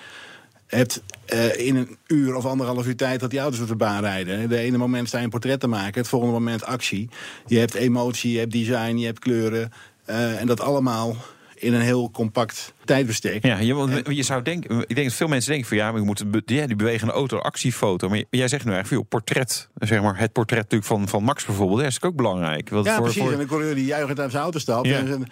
hebt 0.69 1.03
eh, 1.25 1.67
in 1.67 1.75
een 1.75 1.97
uur 2.08 2.36
of 2.36 2.45
anderhalf 2.45 2.88
uur 2.88 2.95
tijd 2.95 3.19
dat 3.19 3.29
die 3.29 3.39
auto's 3.39 3.60
op 3.60 3.67
de 3.67 3.75
baan 3.75 4.01
rijden. 4.01 4.49
De 4.49 4.58
ene 4.58 4.77
moment 4.77 5.08
sta 5.08 5.17
je 5.17 5.23
een 5.23 5.29
portret 5.29 5.60
te 5.60 5.67
maken, 5.67 6.01
het 6.01 6.10
volgende 6.10 6.34
moment 6.34 6.65
actie. 6.65 7.10
Je 7.47 7.58
hebt 7.58 7.73
emotie, 7.73 8.32
je 8.32 8.39
hebt 8.39 8.51
design, 8.51 8.97
je 8.97 9.05
hebt 9.05 9.19
kleuren. 9.19 9.71
eh, 10.05 10.39
en 10.39 10.47
dat 10.47 10.60
allemaal 10.60 11.15
in 11.59 11.73
een 11.73 11.81
heel 11.81 12.11
compact 12.11 12.73
tijdbestek. 12.85 13.45
Ja, 13.45 13.57
je, 13.57 13.73
want 13.73 14.01
je 14.07 14.23
zou 14.23 14.41
denken, 14.41 14.79
ik 14.87 14.95
denk 14.95 15.07
dat 15.07 15.15
veel 15.17 15.27
mensen 15.27 15.49
denken 15.51 15.67
van 15.67 15.77
ja, 15.77 15.91
maar 15.91 15.99
je 15.99 16.05
moet 16.05 16.31
be- 16.31 16.41
ja, 16.45 16.67
die 16.67 16.75
bewegende 16.75 17.13
auto 17.13 17.37
actiefoto. 17.37 18.09
Maar 18.09 18.23
jij 18.29 18.47
zegt 18.47 18.65
nu 18.65 18.71
eigenlijk 18.71 19.01
joh, 19.01 19.09
portret, 19.09 19.69
zeg 19.79 20.01
maar 20.01 20.17
het 20.19 20.31
portret 20.31 20.59
natuurlijk 20.61 20.89
van, 20.89 21.07
van 21.07 21.23
Max 21.23 21.45
bijvoorbeeld, 21.45 21.79
dat 21.79 21.87
is 21.89 22.01
ook 22.01 22.15
belangrijk. 22.15 22.69
Want 22.69 22.85
Ja, 22.85 22.93
voor, 22.95 23.03
precies. 23.03 23.21
voor- 23.21 23.31
En 23.31 23.39
een 23.39 23.47
coureur 23.47 23.75
die 23.75 23.85
juichend 23.85 24.19
uit 24.19 24.31
zijn 24.31 24.43
auto 24.43 24.60
stapt. 24.60 24.87
Ja. 24.87 24.97
En, 24.97 25.23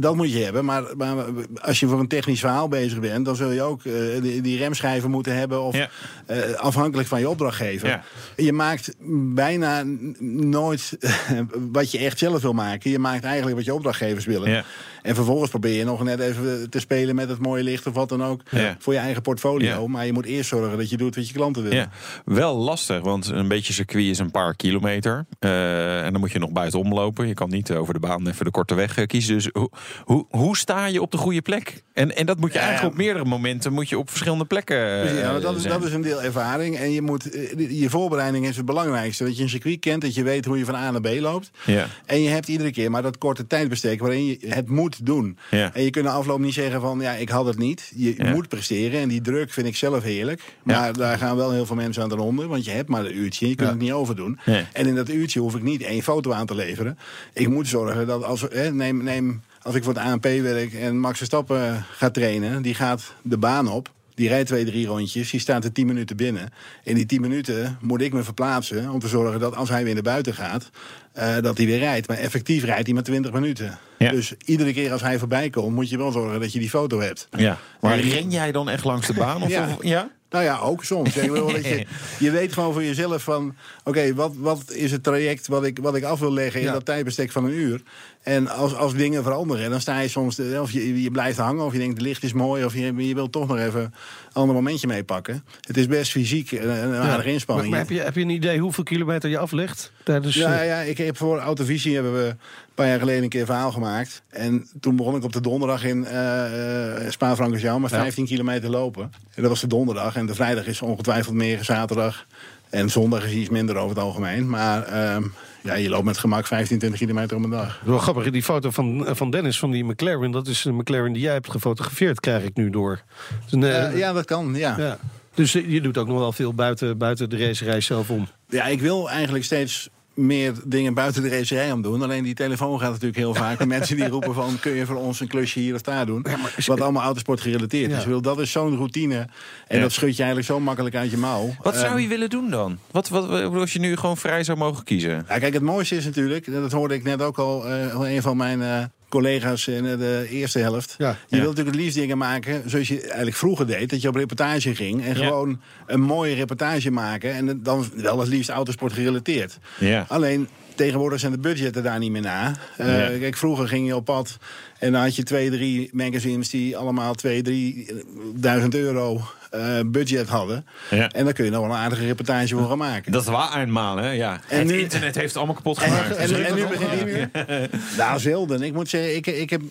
dat 0.00 0.16
moet 0.16 0.32
je 0.32 0.38
hebben. 0.44 0.64
Maar, 0.64 0.82
maar 0.96 1.24
als 1.60 1.80
je 1.80 1.86
voor 1.86 2.00
een 2.00 2.08
technisch 2.08 2.40
verhaal 2.40 2.68
bezig 2.68 3.00
bent... 3.00 3.24
dan 3.24 3.36
zul 3.36 3.50
je 3.50 3.62
ook 3.62 3.84
eh, 3.84 3.92
die, 4.22 4.40
die 4.40 4.58
remschijven 4.58 5.10
moeten 5.10 5.36
hebben... 5.36 5.62
of 5.62 5.76
Ja. 5.76 5.88
eh, 6.26 6.52
afhankelijk 6.54 7.08
van 7.08 7.20
je 7.20 7.28
opdrachtgever. 7.28 7.88
Ja. 7.88 8.02
Je 8.36 8.52
maakt 8.52 8.94
bijna 9.34 9.82
nooit 10.20 10.98
wat 11.72 11.90
je 11.90 11.98
echt 11.98 12.18
zelf 12.18 12.42
wil 12.42 12.52
maken. 12.52 12.90
Je 12.90 12.98
maakt 12.98 13.24
eigenlijk 13.24 13.56
wat 13.56 13.64
je 13.64 13.74
opdrachtgevers 13.74 14.24
willen. 14.24 14.50
Ja. 14.50 14.64
En 15.02 15.14
vervolgens 15.14 15.50
probeer 15.50 15.69
je 15.74 15.84
nog 15.84 16.02
net 16.04 16.20
even 16.20 16.70
te 16.70 16.80
spelen 16.80 17.14
met 17.14 17.28
het 17.28 17.38
mooie 17.38 17.62
licht... 17.62 17.86
of 17.86 17.94
wat 17.94 18.08
dan 18.08 18.24
ook, 18.24 18.40
Ja. 18.50 18.76
voor 18.78 18.92
je 18.92 18.98
eigen 18.98 19.22
portfolio. 19.22 19.80
Ja. 19.82 19.86
Maar 19.86 20.06
je 20.06 20.12
moet 20.12 20.24
eerst 20.26 20.48
zorgen 20.48 20.78
dat 20.78 20.90
je 20.90 20.96
doet 20.96 21.14
wat 21.14 21.28
je 21.28 21.34
klanten 21.34 21.62
willen. 21.62 21.78
Ja, 21.78 21.90
wel 22.24 22.56
lastig, 22.56 23.00
want 23.00 23.26
een 23.26 23.48
beetje 23.48 23.72
circuit 23.72 24.04
is 24.06 24.18
een 24.18 24.30
paar 24.30 24.56
kilometer. 24.56 25.26
Eh, 25.38 26.04
en 26.04 26.12
dan 26.12 26.20
moet 26.20 26.32
je 26.32 26.38
nog 26.38 26.50
buitenom 26.50 26.94
lopen. 26.94 27.26
Je 27.28 27.34
kan 27.34 27.50
niet 27.50 27.70
over 27.72 27.94
de 27.94 28.00
baan 28.00 28.28
even 28.28 28.44
de 28.44 28.50
korte 28.50 28.74
weg 28.74 28.96
eh, 28.96 29.06
kiezen. 29.06 29.34
Dus 29.34 29.48
hoe, 29.52 29.70
hoe, 30.04 30.26
hoe 30.30 30.56
sta 30.56 30.86
je 30.86 31.02
op 31.02 31.10
de 31.10 31.16
goede 31.18 31.42
plek? 31.42 31.82
En, 31.94 32.16
en 32.16 32.26
dat 32.26 32.40
moet 32.40 32.52
je 32.52 32.58
eigenlijk 32.58 32.92
op 32.92 32.98
meerdere 32.98 33.24
momenten 33.24 33.72
moet 33.72 33.88
je 33.88 33.98
op 33.98 34.08
verschillende 34.10 34.44
plekken. 34.44 34.76
eh, 35.02 35.18
ja, 35.20 35.38
dat, 35.38 35.56
is, 35.56 35.62
zijn. 35.62 35.74
dat 35.74 35.84
is 35.88 35.92
een 35.92 36.02
deel 36.02 36.22
ervaring. 36.22 36.76
En 36.76 36.90
je, 36.92 37.02
moet, 37.02 37.28
je 37.68 37.86
voorbereiding 37.90 38.46
is 38.46 38.56
het 38.56 38.64
belangrijkste. 38.66 39.24
Dat 39.24 39.36
je 39.36 39.42
een 39.42 39.48
circuit 39.48 39.80
kent, 39.80 40.02
dat 40.02 40.14
je 40.14 40.22
weet 40.22 40.44
hoe 40.44 40.58
je 40.58 40.64
van 40.64 40.74
A 40.74 40.90
naar 40.90 41.00
B 41.00 41.20
loopt. 41.20 41.50
Ja. 41.66 41.86
En 42.06 42.22
je 42.22 42.28
hebt 42.28 42.48
iedere 42.48 42.70
keer 42.70 42.90
maar 42.90 43.02
dat 43.02 43.18
korte 43.18 43.46
tijdbestek 43.46 44.00
waarin 44.00 44.26
je 44.26 44.38
het 44.46 44.68
moet 44.68 45.06
doen. 45.06 45.38
Ja. 45.50 45.59
En 45.72 45.82
je 45.84 45.90
kunt 45.90 46.04
na 46.04 46.10
afloop 46.12 46.38
niet 46.38 46.54
zeggen 46.54 46.80
van 46.80 47.00
ja, 47.00 47.12
ik 47.12 47.28
had 47.28 47.46
het 47.46 47.58
niet. 47.58 47.92
Je 47.94 48.14
Ja. 48.16 48.32
moet 48.32 48.48
presteren 48.48 49.00
en 49.00 49.08
die 49.08 49.20
druk 49.20 49.52
vind 49.52 49.66
ik 49.66 49.76
zelf 49.76 50.02
heerlijk. 50.02 50.42
Maar 50.62 50.92
daar 50.92 51.18
gaan 51.18 51.36
wel 51.36 51.50
heel 51.52 51.66
veel 51.66 51.76
mensen 51.76 52.02
aan 52.02 52.08
ten 52.08 52.18
onder. 52.18 52.48
Want 52.48 52.64
je 52.64 52.70
hebt 52.70 52.88
maar 52.88 53.04
een 53.04 53.16
uurtje, 53.16 53.48
je 53.48 53.54
kunt 53.54 53.68
het 53.70 53.78
niet 53.78 53.92
overdoen. 53.92 54.38
En 54.72 54.86
in 54.86 54.94
dat 54.94 55.08
uurtje 55.08 55.40
hoef 55.40 55.54
ik 55.54 55.62
niet 55.62 55.82
één 55.82 56.02
foto 56.02 56.32
aan 56.32 56.46
te 56.46 56.54
leveren. 56.54 56.98
Ik 57.32 57.48
moet 57.48 57.68
zorgen 57.68 58.06
dat 58.06 58.24
als, 58.24 58.40
hè, 58.50 58.72
neem, 58.72 59.02
neem, 59.02 59.42
als 59.62 59.74
ik 59.74 59.84
voor 59.84 59.94
het 59.94 60.02
ANP 60.02 60.24
werk 60.24 60.72
en 60.72 60.98
Max 60.98 61.16
Verstappen 61.16 61.84
gaat 61.90 62.14
trainen, 62.14 62.62
die 62.62 62.74
gaat 62.74 63.14
de 63.22 63.38
baan 63.38 63.68
op. 63.68 63.90
Die 64.20 64.28
rijdt 64.28 64.46
twee, 64.48 64.64
drie 64.64 64.86
rondjes. 64.86 65.30
Die 65.30 65.40
staat 65.40 65.64
er 65.64 65.72
tien 65.72 65.86
minuten 65.86 66.16
binnen. 66.16 66.48
In 66.84 66.94
die 66.94 67.06
tien 67.06 67.20
minuten 67.20 67.78
moet 67.80 68.00
ik 68.00 68.12
me 68.12 68.22
verplaatsen. 68.22 68.90
Om 68.90 68.98
te 68.98 69.08
zorgen 69.08 69.40
dat 69.40 69.56
als 69.56 69.68
hij 69.68 69.84
weer 69.84 69.94
naar 69.94 70.02
buiten 70.02 70.34
gaat. 70.34 70.70
eh, 71.12 71.38
dat 71.40 71.56
hij 71.56 71.66
weer 71.66 71.78
rijdt. 71.78 72.08
Maar 72.08 72.16
effectief 72.16 72.64
rijdt 72.64 72.84
hij 72.86 72.94
maar 72.94 73.02
20 73.02 73.32
minuten. 73.32 73.78
Ja. 73.98 74.10
Dus 74.10 74.32
iedere 74.44 74.72
keer 74.72 74.92
als 74.92 75.00
hij 75.00 75.18
voorbij 75.18 75.50
komt. 75.50 75.74
moet 75.74 75.90
je 75.90 75.96
wel 75.98 76.12
zorgen 76.12 76.40
dat 76.40 76.52
je 76.52 76.58
die 76.58 76.68
foto 76.70 77.00
hebt. 77.00 77.28
Ja. 77.36 77.58
Maar 77.80 77.92
En- 77.92 78.00
ren 78.00 78.30
jij 78.30 78.52
dan 78.52 78.68
echt 78.68 78.84
langs 78.84 79.06
de 79.06 79.12
baan? 79.14 79.42
Of, 79.42 79.48
Ja. 79.48 79.68
of- 79.68 79.84
ja? 79.84 80.10
Nou 80.30 80.44
ja, 80.44 80.58
ook 80.58 80.84
soms. 80.84 81.16
Ik 81.16 81.32
bedoel, 81.32 81.52
dat 81.52 81.64
je, 81.74 81.86
je 82.18 82.30
weet 82.30 82.52
gewoon 82.52 82.72
voor 82.72 82.84
jezelf 82.84 83.22
van... 83.22 83.54
oké, 83.84 84.14
wat, 84.14 84.32
wat 84.36 84.72
is 84.72 84.90
het 84.92 85.02
traject 85.02 85.46
wat 85.46 85.64
ik, 85.64 85.78
wat 85.78 85.96
ik 85.96 86.04
af 86.04 86.20
wil 86.20 86.32
leggen 86.32 86.60
in 86.60 86.66
Ja. 86.66 86.72
dat 86.72 86.84
tijdbestek 86.84 87.32
van 87.32 87.44
een 87.44 87.52
uur? 87.54 87.82
En 88.22 88.48
als, 88.48 88.74
als 88.74 88.94
dingen 88.94 89.22
veranderen, 89.22 89.70
dan 89.70 89.80
sta 89.80 90.00
je 90.00 90.08
soms... 90.08 90.40
of 90.60 90.70
je, 90.70 91.02
je 91.02 91.10
blijft 91.10 91.38
hangen, 91.38 91.64
of 91.64 91.72
je 91.72 91.78
denkt 91.78 91.96
het 91.96 92.06
licht 92.06 92.22
is 92.22 92.32
mooi... 92.32 92.64
of 92.64 92.74
je, 92.74 92.94
je 93.06 93.14
wilt 93.14 93.32
toch 93.32 93.48
nog 93.48 93.58
even 93.58 93.80
een 93.82 93.92
ander 94.32 94.54
momentje 94.54 94.86
meepakken. 94.86 95.44
Het 95.60 95.76
is 95.76 95.86
best 95.86 96.10
fysiek 96.10 96.50
een, 96.52 96.68
een 96.68 96.94
aardige 96.94 97.30
inspanning. 97.32 97.70
maar 97.70 97.78
heb, 97.78 97.90
je, 97.90 98.00
heb 98.00 98.14
je 98.14 98.20
een 98.20 98.30
idee 98.30 98.58
hoeveel 98.58 98.84
kilometer 98.84 99.30
je 99.30 99.38
aflegt? 99.38 99.92
Tijdens, 100.04 100.34
Ja, 100.34 100.60
eh, 100.60 100.66
ja, 100.66 100.80
ik 100.80 100.98
heb 100.98 101.16
voor 101.16 101.38
Autovisie 101.38 101.94
hebben 101.94 102.12
we 102.14 102.36
paar 102.80 102.88
jaar 102.88 102.98
geleden 102.98 103.22
een 103.22 103.28
keer 103.28 103.40
een 103.40 103.46
verhaal 103.46 103.72
gemaakt. 103.72 104.22
En 104.28 104.68
toen 104.80 104.96
begon 104.96 105.16
ik 105.16 105.24
op 105.24 105.32
de 105.32 105.40
donderdag 105.40 105.84
in 105.84 106.06
eh, 106.06 107.10
Spa-Francorchamps 107.10 107.90
Ja. 107.90 107.98
15 107.98 108.26
kilometer 108.26 108.70
lopen. 108.70 109.12
En 109.34 109.42
dat 109.42 109.50
was 109.50 109.60
de 109.60 109.66
donderdag. 109.66 110.16
En 110.16 110.26
de 110.26 110.34
vrijdag 110.34 110.66
is 110.66 110.82
ongetwijfeld 110.82 111.34
meer, 111.34 111.64
zaterdag. 111.64 112.26
En 112.70 112.90
zondag 112.90 113.24
is 113.24 113.32
iets 113.32 113.48
minder 113.48 113.76
over 113.76 113.96
het 113.96 114.04
algemeen. 114.04 114.48
Maar 114.48 114.82
ehm, 114.82 115.22
ja, 115.62 115.74
je 115.74 115.88
loopt 115.88 116.04
met 116.04 116.18
gemak 116.18 116.46
15, 116.46 116.78
20 116.78 117.00
kilometer 117.00 117.36
op 117.36 117.44
een 117.44 117.50
dag. 117.50 117.80
Wel 117.84 117.98
grappig, 117.98 118.30
die 118.30 118.42
foto 118.42 118.70
van, 118.70 119.06
eh, 119.06 119.14
van 119.14 119.30
Dennis 119.30 119.58
van 119.58 119.70
die 119.70 119.84
McLaren, 119.84 120.30
dat 120.30 120.46
is 120.46 120.64
een 120.64 120.76
McLaren 120.76 121.12
die 121.12 121.22
jij 121.22 121.32
hebt 121.32 121.50
gefotografeerd, 121.50 122.20
krijg 122.20 122.44
ik 122.44 122.56
nu 122.56 122.70
door. 122.70 123.02
Dus, 123.50 123.70
ja, 123.94 124.12
dat 124.12 124.24
kan, 124.24 124.54
ja. 124.54 124.74
ja. 124.78 124.98
Dus 125.34 125.52
je 125.52 125.80
doet 125.80 125.98
ook 125.98 126.06
nog 126.06 126.18
wel 126.18 126.32
veel 126.32 126.54
buiten, 126.54 126.98
buiten 126.98 127.30
de 127.30 127.46
racerij 127.46 127.80
zelf 127.80 128.10
om. 128.10 128.28
Ja, 128.48 128.64
ik 128.64 128.80
wil 128.80 129.10
eigenlijk 129.10 129.44
steeds 129.44 129.90
meer 130.26 130.52
dingen 130.64 130.94
buiten 130.94 131.22
de 131.22 131.28
racerij 131.28 131.72
om 131.72 131.82
doen. 131.82 132.02
Alleen 132.02 132.24
die 132.24 132.34
telefoon 132.34 132.78
gaat 132.80 132.90
natuurlijk 132.90 133.16
heel 133.18 133.34
vaak. 133.34 133.64
mensen 133.66 133.96
die 133.96 134.08
roepen 134.08 134.34
van... 134.34 134.58
kun 134.60 134.72
je 134.72 134.86
voor 134.86 134.96
ons 134.96 135.20
een 135.20 135.28
klusje 135.28 135.58
hier 135.58 135.74
of 135.74 135.80
daar 135.82 136.06
doen? 136.06 136.26
Wat 136.66 136.80
allemaal 136.80 137.02
autosport 137.02 137.40
gerelateerd 137.40 137.90
is. 137.92 138.04
Bedoel, 138.04 138.20
Dat 138.20 138.40
is 138.40 138.50
zo'n 138.50 138.76
routine. 138.76 139.28
En 139.66 139.80
dat 139.80 139.92
schud 139.92 140.10
je 140.16 140.22
eigenlijk 140.22 140.46
zo 140.46 140.60
makkelijk 140.60 140.94
uit 140.94 141.10
je 141.10 141.16
mouw. 141.16 141.54
Wat 141.62 141.74
zou 141.74 141.86
Ehm, 141.86 141.98
je 141.98 142.08
willen 142.08 142.30
doen 142.30 142.50
dan? 142.50 142.78
Wat, 142.90 143.08
wat, 143.08 143.28
als 143.54 143.72
je 143.72 143.78
nu 143.78 143.96
gewoon 143.96 144.16
vrij 144.16 144.44
zou 144.44 144.58
mogen 144.58 144.84
kiezen? 144.84 145.24
Ja, 145.28 145.38
kijk, 145.38 145.52
het 145.54 145.62
mooiste 145.62 145.96
is 145.96 146.04
natuurlijk... 146.04 146.52
dat 146.52 146.72
hoorde 146.72 146.94
ik 146.94 147.02
net 147.02 147.22
ook 147.22 147.38
al 147.38 147.60
van 147.92 148.04
een 148.04 148.22
van 148.22 148.36
mijn... 148.36 148.62
eh, 148.62 148.84
collega's 149.10 149.66
in 149.66 149.82
de 149.82 150.26
eerste 150.30 150.58
helft. 150.58 150.94
Ja. 150.98 151.08
je 151.08 151.14
Ja. 151.36 151.42
wilt 151.42 151.48
natuurlijk 151.48 151.76
het 151.76 151.84
liefst 151.84 151.96
dingen 151.98 152.18
maken 152.18 152.70
zoals 152.70 152.88
je 152.88 153.00
eigenlijk 153.02 153.36
vroeger 153.36 153.66
deed. 153.66 153.90
Dat 153.90 154.02
je 154.02 154.08
op 154.08 154.14
reportage 154.14 154.74
ging 154.74 155.04
en 155.04 155.16
Ja. 155.18 155.24
gewoon 155.26 155.60
een 155.86 156.00
mooie 156.00 156.34
reportage 156.34 156.90
maken. 156.90 157.32
En 157.34 157.62
dan 157.62 157.86
wel 157.94 158.18
het 158.18 158.28
liefst 158.28 158.50
autosport 158.50 158.92
gerelateerd. 158.92 159.58
Ja. 159.78 160.04
Alleen 160.08 160.48
tegenwoordig 160.74 161.20
zijn 161.20 161.32
de 161.32 161.38
budgetten 161.38 161.82
daar 161.82 161.98
niet 161.98 162.10
meer 162.10 162.20
na. 162.22 162.54
Eh, 162.76 163.12
Ja. 163.12 163.18
Kijk, 163.18 163.36
vroeger 163.36 163.68
ging 163.68 163.86
je 163.86 163.96
op 163.96 164.04
pad 164.04 164.38
en 164.78 164.92
dan 164.92 165.02
had 165.02 165.16
je 165.16 165.22
twee, 165.22 165.50
drie 165.50 165.88
magazines 165.92 166.48
die 166.50 166.76
allemaal 166.76 167.14
twee, 167.14 167.42
drie 167.42 167.86
duizend 168.34 168.74
euro 168.74 169.20
eh, 169.50 169.80
budget 169.86 170.28
hadden. 170.28 170.66
Ja. 170.90 171.08
En 171.08 171.24
daar 171.24 171.32
kun 171.32 171.44
je 171.44 171.50
nog 171.50 171.60
wel 171.60 171.70
een 171.70 171.76
aardige 171.76 172.06
reportage 172.06 172.56
voor 172.56 172.68
gaan 172.68 172.78
maken. 172.78 173.12
Dat 173.12 173.24
was 173.24 173.54
eenmaal, 173.54 173.96
hè? 173.96 174.10
Ja. 174.10 174.40
En 174.48 174.58
het 174.58 174.66
nu- 174.66 174.78
internet 174.78 175.14
heeft 175.14 175.26
het 175.28 175.36
allemaal 175.36 175.54
kapot 175.54 175.78
En, 175.78 175.82
gemaakt. 175.90 176.16
en, 176.16 176.46
en 176.46 176.54
nu 176.54 176.66
begint 176.66 176.90
hij 176.90 177.04
weer. 177.04 177.30
Nou, 177.96 178.20
zelden. 178.20 178.62
Ik 178.62 178.72
moet 178.72 178.88
zeggen, 178.88 179.16
ik, 179.16 179.26
ik 179.26 179.50
heb, 179.50 179.62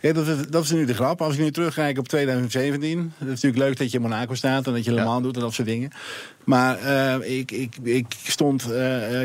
eh, 0.00 0.14
dat, 0.14 0.26
is, 0.26 0.36
dat 0.48 0.64
is 0.64 0.70
nu 0.70 0.84
de 0.84 0.94
grap. 0.94 1.22
Als 1.22 1.34
ik 1.34 1.40
nu 1.40 1.50
terugkijk 1.50 1.98
op 1.98 2.08
2017. 2.08 2.98
Het 3.18 3.28
is 3.28 3.34
natuurlijk 3.34 3.62
leuk 3.62 3.76
dat 3.78 3.90
je 3.90 3.96
in 3.96 4.02
Monaco 4.02 4.34
staat 4.34 4.66
en 4.66 4.72
dat 4.72 4.84
je 4.84 4.92
Le 4.92 5.04
Mans 5.04 5.22
doet 5.22 5.34
en 5.34 5.40
dat 5.42 5.54
soort 5.54 5.68
dingen. 5.68 5.90
Maar 6.44 6.78
eh, 6.78 7.38
ik, 7.38 7.50
ik, 7.50 7.76
ik 7.82 8.06
stond 8.26 8.66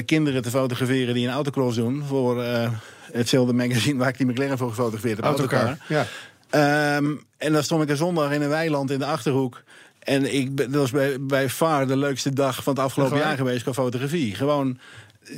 kinderen 0.06 0.42
te 0.42 0.50
fotograferen 0.50 1.14
die 1.14 1.28
een 1.28 1.34
autocross 1.34 1.76
doen. 1.76 2.04
Voor 2.08 2.44
eh, 2.44 2.70
hetzelfde 3.12 3.54
magazine 3.54 3.98
waar 4.00 4.10
ik 4.10 4.18
die 4.18 4.28
McLaren 4.28 4.58
voor 4.58 4.70
gefotografeerd 4.70 5.16
heb. 5.18 5.26
Autocar. 5.26 5.78
Ja. 5.88 6.06
Ehm, 6.50 7.06
en 7.38 7.54
dan 7.54 7.64
stond 7.64 7.84
ik 7.84 7.90
een 7.90 7.98
zondag 7.98 8.32
in 8.32 8.42
een 8.42 8.50
weiland 8.50 8.92
in 8.92 9.00
de 9.00 9.06
achterhoek. 9.06 9.64
En 10.10 10.34
ik, 10.36 10.56
ben- 10.56 10.72
dat 10.72 10.82
was 10.82 10.92
bij, 10.92 11.22
bij 11.22 11.50
far 11.50 11.88
de 11.88 11.98
leukste 11.98 12.34
dag 12.34 12.64
van 12.64 12.74
het 12.74 12.84
afgelopen 12.84 13.18
jaar 13.18 13.38
geweest 13.38 13.64
qua 13.64 13.74
fotografie. 13.74 14.36
Gewoon, 14.36 14.78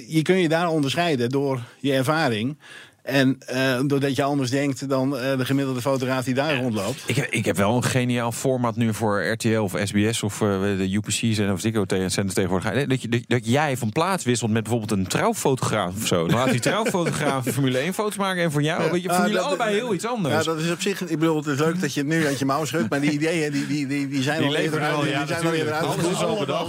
je 0.07 0.21
kun 0.21 0.37
je 0.37 0.49
daar 0.49 0.69
onderscheiden 0.69 1.29
door 1.29 1.61
je 1.79 1.93
ervaring. 1.93 2.57
En 3.03 3.37
eh, 3.45 3.79
doordat 3.85 4.15
je 4.15 4.23
anders 4.23 4.49
denkt 4.49 4.89
dan 4.89 5.17
eh, 5.17 5.37
de 5.37 5.45
gemiddelde 5.45 5.81
fotograaf 5.81 6.23
die 6.23 6.33
daar 6.33 6.57
rondloopt. 6.57 7.03
Ik 7.05 7.15
heb, 7.15 7.27
ik 7.31 7.45
heb 7.45 7.57
wel 7.57 7.75
een 7.75 7.83
geniaal 7.83 8.31
format 8.31 8.75
nu 8.75 8.93
voor 8.93 9.25
RTL 9.31 9.59
of 9.59 9.73
SBS 9.83 10.23
of 10.23 10.41
eh, 10.41 10.47
de 10.61 10.93
UPC's 10.93 11.37
en 11.37 11.51
of 11.51 11.59
Ziggo 11.59 11.85
tegen 11.85 12.11
zenders 12.11 12.35
tegenwoordig. 12.35 12.87
Dat, 12.87 13.01
je, 13.01 13.07
dat, 13.09 13.21
dat 13.27 13.45
jij 13.47 13.77
van 13.77 13.89
plaats 13.91 14.23
wisselt 14.23 14.51
met 14.51 14.63
bijvoorbeeld 14.63 14.99
een 14.99 15.07
trouwfotograaf 15.07 15.93
of 15.95 16.07
zo. 16.07 16.27
Dan 16.27 16.35
laat 16.37 16.51
die 16.51 16.59
trouwfotograaf 16.59 17.45
Formule 17.53 17.77
1 17.77 17.93
foto's 17.93 18.17
maken 18.17 18.43
en 18.43 18.51
voor 18.51 18.63
jou, 18.63 18.91
weet 18.91 19.01
je, 19.01 19.09
Ah, 19.09 19.15
Formule 19.15 19.35
dat- 19.37 19.45
allebei 19.45 19.75
heel 19.75 19.93
iets 19.93 20.05
anders. 20.05 20.35
Ja, 20.35 20.43
dat 20.43 20.59
is 20.59 20.71
op 20.71 20.81
zich. 20.81 21.01
Ik 21.01 21.19
bedoel, 21.19 21.35
het 21.37 21.45
is 21.45 21.59
leuk 21.59 21.81
dat 21.81 21.93
je 21.93 21.99
het 21.99 22.09
nu 22.09 22.25
uit 22.25 22.39
je 22.39 22.45
mouw 22.45 22.65
schudt. 22.65 22.89
Maar 22.89 23.01
die 23.01 23.11
ideeën 23.11 23.51
die, 23.51 23.67
die, 23.67 23.87
die, 23.87 24.07
die 24.07 24.21
zijn 24.21 24.37
Die 24.37 24.47
al 24.47 24.53
leven 24.53 24.63
eerder 24.73 24.89
er 24.89 24.95
uit. 24.95 25.01
Die 25.03 25.11
ja, 25.11 25.25
zijn 25.25 25.45
al 25.45 25.53
eerder 25.53 25.73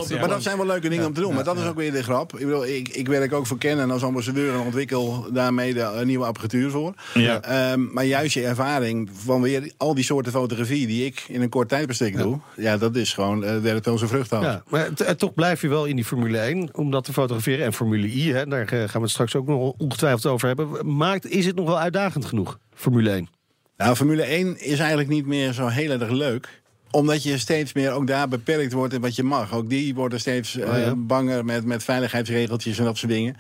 ja. 0.09 0.19
Maar 0.19 0.29
dat 0.29 0.43
zijn 0.43 0.57
wel 0.57 0.67
leuke 0.67 0.89
dingen 0.89 1.07
om 1.07 1.13
te 1.13 1.21
doen. 1.21 1.35
Maar 1.35 1.45
dat 1.45 1.59
is 1.59 1.65
ook 1.67 1.77
weer 1.77 1.93
de 1.93 2.03
grap. 2.03 2.33
Ik, 2.33 2.47
bedoel, 2.47 2.67
ik, 2.67 2.89
ik 2.89 3.09
werk 3.09 3.33
ook 3.33 3.47
voor 3.47 3.59
Canon 3.59 3.91
als 3.91 4.03
ambassadeur 4.03 4.55
en 4.55 4.61
ontwikkel 4.61 5.27
daarmee 5.33 5.75
de 5.75 5.81
eh, 5.81 6.05
nieuwe 6.23 6.27
apparatuur 6.27 6.71
voor. 6.71 6.95
Ja. 7.15 7.41
Ehm, 7.41 7.93
maar 7.93 8.05
juist 8.05 8.35
je 8.35 8.47
ervaring 8.47 9.11
van 9.13 9.43
weer 9.43 9.73
al 9.77 9.95
die 9.95 10.05
soorten 10.05 10.33
fotografie 10.33 10.87
die 10.87 11.05
ik 11.05 11.25
in 11.29 11.43
een 11.43 11.49
kort 11.49 11.69
tijdbestek 11.69 12.17
doe. 12.17 12.39
Ja, 12.57 12.77
dat 12.77 12.97
is 12.97 13.15
gewoon, 13.15 13.45
eh 13.45 13.59
werkt 13.59 13.85
zijn 13.85 13.99
vrucht 13.99 14.33
af. 14.33 14.43
Ja, 14.43 14.63
maar 14.69 14.89
eh, 14.97 15.11
toch 15.11 15.35
blijf 15.35 15.61
je 15.61 15.69
wel 15.69 15.85
in 15.85 15.97
die 15.97 16.05
Formule 16.05 16.39
1 16.39 16.69
om 16.73 16.91
dat 16.91 17.05
te 17.05 17.13
fotograferen. 17.13 17.65
En 17.65 17.73
Formule 17.73 18.07
I, 18.07 18.33
hè, 18.33 18.47
daar 18.47 18.67
eh, 18.67 18.69
gaan 18.69 18.89
we 18.93 19.01
het 19.01 19.11
straks 19.11 19.37
ook 19.37 19.47
nog 19.47 19.73
ongetwijfeld 19.79 20.27
over 20.27 20.47
hebben. 20.47 20.97
Maakt, 20.97 21.31
is 21.31 21.47
het 21.47 21.57
nog 21.57 21.67
wel 21.67 21.79
uitdagend 21.79 22.25
genoeg, 22.25 22.59
Formule 22.75 23.11
1? 23.11 23.29
Nou, 23.77 23.97
Formule 23.97 24.23
1 24.23 24.61
is 24.61 24.79
eigenlijk 24.79 25.09
niet 25.09 25.27
meer 25.27 25.53
zo 25.53 25.67
heel 25.67 25.91
erg 25.91 26.11
leuk. 26.11 26.62
Omdat 26.93 27.23
je 27.23 27.39
steeds 27.39 27.73
meer 27.73 27.91
ook 27.91 28.07
daar 28.07 28.29
beperkt 28.29 28.73
wordt 28.73 28.95
in 28.95 29.01
wat 29.01 29.17
je 29.17 29.23
mag. 29.23 29.55
Ook 29.55 29.69
die 29.71 29.95
worden 29.95 30.21
steeds 30.21 30.57
eh, 30.57 30.69
Oh 30.69 30.79
ja. 30.79 30.95
banger 30.95 31.45
met, 31.45 31.65
met 31.65 31.85
veiligheidsregeltjes 31.85 32.79
en 32.79 32.85
dat 32.85 32.97
soort 32.97 33.13
dingen. 33.13 33.37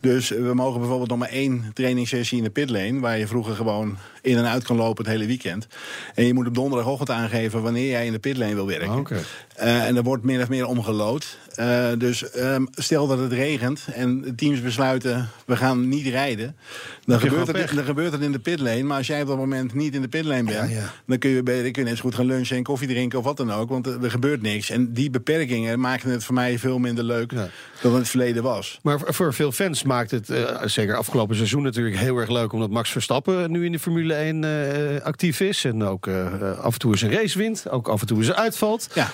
Dus 0.00 0.32
eh, 0.32 0.42
we 0.42 0.54
mogen 0.54 0.78
bijvoorbeeld 0.80 1.08
nog 1.10 1.18
maar 1.18 1.28
één 1.28 1.70
trainingssessie 1.74 2.38
in 2.38 2.44
de 2.44 2.50
pitlane... 2.50 3.00
waar 3.00 3.18
je 3.18 3.26
vroeger 3.26 3.54
gewoon 3.54 3.96
in 4.22 4.36
en 4.36 4.46
uit 4.46 4.64
kan 4.64 4.76
lopen 4.76 5.04
het 5.04 5.12
hele 5.12 5.26
weekend. 5.26 5.66
En 6.14 6.26
je 6.26 6.34
moet 6.34 6.46
op 6.46 6.54
donderdagochtend 6.54 7.10
aangeven 7.10 7.62
wanneer 7.62 7.90
jij 7.90 8.06
in 8.06 8.12
de 8.12 8.18
pitlane 8.18 8.54
wil 8.54 8.66
werken. 8.66 8.98
Oké. 8.98 9.20
Eh, 9.56 9.86
en 9.86 9.96
er 9.96 10.02
wordt 10.02 10.24
min 10.24 10.42
of 10.42 10.48
meer 10.48 10.66
omgelood. 10.66 11.38
Eh, 11.54 11.88
dus 11.98 12.30
ehm, 12.30 12.64
stel 12.70 13.06
dat 13.06 13.18
het 13.18 13.32
regent 13.32 13.86
en 13.94 14.20
de 14.20 14.34
teams 14.34 14.60
besluiten... 14.60 15.28
we 15.46 15.56
gaan 15.56 15.88
niet 15.88 16.06
rijden, 16.06 16.56
dan 17.04 17.20
gebeurt, 17.20 17.46
het, 17.46 17.74
dan 17.74 17.84
gebeurt 17.84 18.12
het 18.12 18.20
in 18.20 18.32
de 18.32 18.38
pitlane. 18.38 18.82
Maar 18.82 18.96
als 18.96 19.06
jij 19.06 19.22
op 19.22 19.28
dat 19.28 19.36
moment 19.36 19.74
niet 19.74 19.94
in 19.94 20.02
de 20.02 20.08
pitlane 20.08 20.44
bent... 20.44 20.70
Ja, 20.70 20.76
ja. 20.76 20.92
dan 21.06 21.18
kun 21.18 21.30
je, 21.30 21.42
dan 21.42 21.72
kun 21.72 21.82
je 21.82 21.88
net 21.88 21.96
zo 21.96 22.02
goed 22.02 22.14
gaan 22.14 22.26
lunchen 22.26 22.56
en 22.56 22.62
koffie 22.62 22.88
drinken 22.88 23.18
of 23.18 23.24
wat 23.24 23.36
dan 23.36 23.52
ook. 23.52 23.68
Want 23.68 23.86
er, 23.86 24.04
er 24.04 24.10
gebeurt 24.10 24.42
niks. 24.42 24.70
En 24.70 24.92
die 24.92 25.10
beperkingen 25.10 25.80
maken 25.80 26.10
het 26.10 26.24
voor 26.24 26.34
mij 26.34 26.58
veel 26.58 26.78
minder 26.78 27.04
leuk... 27.04 27.32
Ja. 27.32 27.48
Dan 27.82 27.94
het 27.94 28.08
verleden 28.08 28.42
was. 28.42 28.78
Maar 28.82 29.00
voor- 29.04 29.34
veel 29.34 29.52
fans 29.52 29.82
maakt 29.82 30.10
het, 30.10 30.30
eh, 30.30 30.62
zeker 30.64 30.96
afgelopen 30.96 31.36
seizoen 31.36 31.62
natuurlijk 31.62 31.96
heel 31.96 32.16
erg 32.16 32.30
leuk... 32.30 32.52
omdat 32.52 32.70
Max 32.70 32.90
Verstappen 32.90 33.50
nu 33.50 33.64
in 33.64 33.72
de 33.72 33.78
Formule 33.78 34.14
1 34.14 34.44
eh, 34.44 35.04
actief 35.04 35.40
is. 35.40 35.64
En 35.64 35.84
ook 35.84 36.06
eh, 36.06 36.58
af 36.58 36.72
en 36.72 36.78
toe 36.78 36.90
eens 36.90 37.02
een 37.02 37.12
race 37.12 37.38
wint. 37.38 37.70
Ook 37.70 37.88
af 37.88 38.00
en 38.00 38.06
toe 38.06 38.18
eens 38.18 38.32
uitvalt. 38.32 38.88
Ja. 38.94 39.10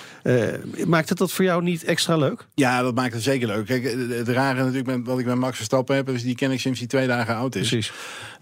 Maakt 0.85 1.09
het 1.09 1.17
dat 1.17 1.31
voor 1.31 1.45
jou 1.45 1.63
niet 1.63 1.83
extra 1.83 2.15
leuk? 2.15 2.45
Ja, 2.53 2.81
dat 2.81 2.95
maakt 2.95 3.13
het 3.13 3.23
zeker 3.23 3.47
leuk. 3.47 3.65
Kijk, 3.65 3.83
het 4.09 4.27
rare 4.27 4.59
natuurlijk 4.59 4.87
met 4.87 5.05
wat 5.05 5.19
ik 5.19 5.25
met 5.25 5.35
Max 5.35 5.55
Verstappen 5.55 5.95
heb... 5.95 6.09
is 6.09 6.23
die 6.23 6.35
ken 6.35 6.51
ik 6.51 6.59
sinds 6.59 6.79
hij 6.79 6.87
twee 6.87 7.07
dagen 7.07 7.35
oud 7.35 7.55
is. 7.55 7.67
Precies. 7.67 7.91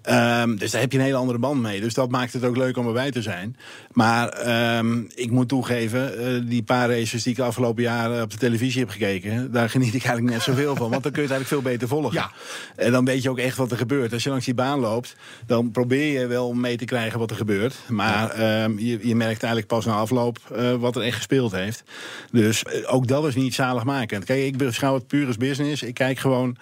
Ehm, 0.01 0.55
dus 0.55 0.71
daar 0.71 0.81
heb 0.81 0.91
je 0.91 0.97
een 0.97 1.03
hele 1.03 1.17
andere 1.17 1.39
band 1.39 1.61
mee. 1.61 1.81
Dus 1.81 1.93
dat 1.93 2.09
maakt 2.09 2.33
het 2.33 2.43
ook 2.43 2.57
leuk 2.57 2.77
om 2.77 2.87
erbij 2.87 3.11
te 3.11 3.21
zijn. 3.21 3.57
Maar 3.91 4.29
ehm, 4.29 5.01
ik 5.15 5.31
moet 5.31 5.47
toegeven, 5.47 6.47
die 6.47 6.63
paar 6.63 6.89
races 6.89 7.23
die 7.23 7.31
ik 7.31 7.37
de 7.37 7.43
afgelopen 7.43 7.83
jaren 7.83 8.23
op 8.23 8.31
de 8.31 8.37
televisie 8.37 8.79
heb 8.79 8.89
gekeken... 8.89 9.51
daar 9.51 9.69
geniet 9.69 9.87
ik 9.87 9.93
eigenlijk 9.93 10.16
net 10.23 10.41
zoveel 10.41 10.75
van. 10.75 10.89
Want 10.89 11.03
dan 11.03 11.11
kun 11.11 11.21
je 11.21 11.27
het 11.27 11.37
eigenlijk 11.37 11.47
veel 11.47 11.71
beter 11.71 11.87
volgen. 11.87 12.13
Ja. 12.13 12.31
En 12.75 12.91
dan 12.91 13.05
weet 13.05 13.23
je 13.23 13.29
ook 13.29 13.39
echt 13.39 13.57
wat 13.57 13.71
er 13.71 13.77
gebeurt. 13.77 14.13
Als 14.13 14.23
je 14.23 14.29
langs 14.29 14.45
die 14.45 14.53
baan 14.53 14.79
loopt, 14.79 15.15
dan 15.45 15.71
probeer 15.71 16.19
je 16.19 16.27
wel 16.27 16.53
mee 16.53 16.77
te 16.77 16.85
krijgen 16.85 17.19
wat 17.19 17.29
er 17.29 17.35
gebeurt. 17.35 17.75
Maar 17.87 18.29
ehm, 18.29 18.77
je, 18.77 19.07
je 19.07 19.15
merkt 19.15 19.43
eigenlijk 19.43 19.67
pas 19.67 19.85
na 19.85 19.93
afloop 19.93 20.39
eh, 20.55 20.73
wat 20.73 20.95
er 20.95 21.01
echt 21.01 21.15
gespeeld 21.15 21.51
heeft. 21.51 21.83
Dus 22.31 22.63
eh, 22.63 22.93
ook 22.93 23.07
dat 23.07 23.25
is 23.25 23.35
niet 23.35 23.53
zaligmakend. 23.53 24.23
Kijk, 24.23 24.43
ik 24.43 24.57
beschouw 24.57 24.93
het 24.93 25.07
puur 25.07 25.27
als 25.27 25.37
business. 25.37 25.83
Ik 25.83 25.93
kijk 25.93 26.19
gewoon... 26.19 26.57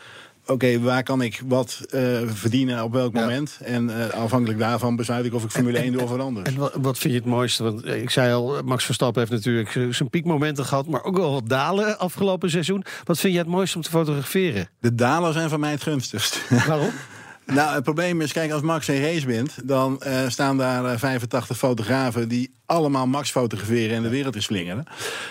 Oké, 0.47 0.79
waar 0.79 1.03
kan 1.03 1.21
ik 1.21 1.41
wat 1.47 1.81
eh, 1.89 2.01
verdienen 2.25 2.83
op 2.83 2.91
welk 2.93 3.13
Ja. 3.15 3.21
moment? 3.21 3.57
En 3.63 4.01
eh, 4.01 4.09
afhankelijk 4.09 4.59
daarvan 4.59 4.95
besluit 4.95 5.25
ik 5.25 5.33
of 5.33 5.43
ik 5.43 5.51
Formule 5.51 5.77
1 5.77 5.91
doe 5.91 6.01
of 6.01 6.09
wat 6.09 6.19
anders. 6.19 6.49
En 6.49 6.81
wat, 6.81 6.97
vind 6.97 7.13
je 7.13 7.19
het 7.19 7.29
mooiste? 7.29 7.63
Want 7.63 7.83
eh, 7.83 8.01
ik 8.01 8.09
zei 8.09 8.33
al, 8.33 8.61
Max 8.65 8.85
Verstappen 8.85 9.19
heeft 9.27 9.33
natuurlijk 9.45 9.93
zijn 9.95 10.09
piekmomenten 10.09 10.65
gehad... 10.65 10.87
maar 10.87 11.03
ook 11.03 11.17
wel 11.17 11.31
wat 11.31 11.49
dalen 11.49 11.99
afgelopen 11.99 12.49
seizoen. 12.49 12.83
Wat 13.03 13.19
vind 13.19 13.33
je 13.33 13.39
het 13.39 13.47
mooiste 13.47 13.77
om 13.77 13.83
te 13.83 13.89
fotograferen? 13.89 14.69
De 14.79 14.95
dalen 14.95 15.33
zijn 15.33 15.49
van 15.49 15.59
mij 15.59 15.71
het 15.71 15.83
gunstigst. 15.83 16.41
Waarom? 16.67 16.89
Nou, 17.45 17.73
het 17.73 17.83
probleem 17.83 18.21
is, 18.21 18.33
kijk, 18.33 18.51
als 18.51 18.61
Max 18.61 18.87
een 18.87 19.01
race 19.01 19.25
wint... 19.25 19.57
dan 19.63 20.01
eh, 20.01 20.27
staan 20.27 20.57
daar 20.57 20.85
eh, 20.85 20.97
85 20.97 21.57
fotografen 21.57 22.27
die 22.27 22.53
allemaal 22.65 23.07
Max 23.07 23.31
fotograferen... 23.31 23.95
en 23.95 24.03
de 24.03 24.09
wereld 24.09 24.35
is 24.35 24.43
slingeren. 24.43 24.85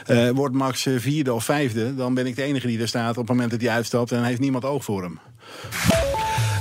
Eh, 0.06 0.30
wordt 0.30 0.54
Max 0.54 0.86
eh, 0.86 0.94
vierde 0.98 1.34
of 1.34 1.44
vijfde, 1.44 1.94
dan 1.94 2.14
ben 2.14 2.26
ik 2.26 2.36
de 2.36 2.42
enige 2.42 2.66
die 2.66 2.80
er 2.80 2.88
staat... 2.88 3.10
op 3.10 3.16
het 3.16 3.28
moment 3.28 3.50
dat 3.50 3.60
hij 3.60 3.70
uitstapt 3.70 4.12
en 4.12 4.24
heeft 4.24 4.40
niemand 4.40 4.64
oog 4.64 4.84
voor 4.84 5.02
hem. 5.02 5.18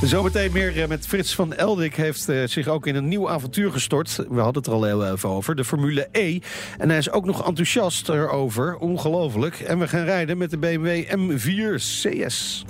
Zometeen 0.03 0.51
meer 0.51 0.81
eh, 0.81 0.87
met 0.87 1.07
Frits 1.07 1.35
van 1.35 1.53
Eldik 1.53 1.95
heeft 1.95 2.29
eh, 2.29 2.43
zich 2.45 2.67
ook 2.67 2.87
in 2.87 2.95
een 2.95 3.07
nieuw 3.07 3.29
avontuur 3.29 3.71
gestort. 3.71 4.15
We 4.15 4.39
hadden 4.39 4.55
het 4.55 4.67
er 4.67 4.73
al 4.73 4.83
heel 4.83 5.11
even 5.11 5.29
over, 5.29 5.55
de 5.55 5.65
Formule 5.65 6.07
E. 6.11 6.39
En 6.77 6.89
hij 6.89 6.97
is 6.97 7.11
ook 7.11 7.25
nog 7.25 7.47
enthousiast 7.47 8.09
erover, 8.09 8.77
ongelooflijk. 8.77 9.59
En 9.59 9.79
we 9.79 9.87
gaan 9.87 10.03
rijden 10.03 10.37
met 10.37 10.49
de 10.49 10.57
BMW 10.57 11.03
M4 11.17 11.75
CS. 11.75 12.65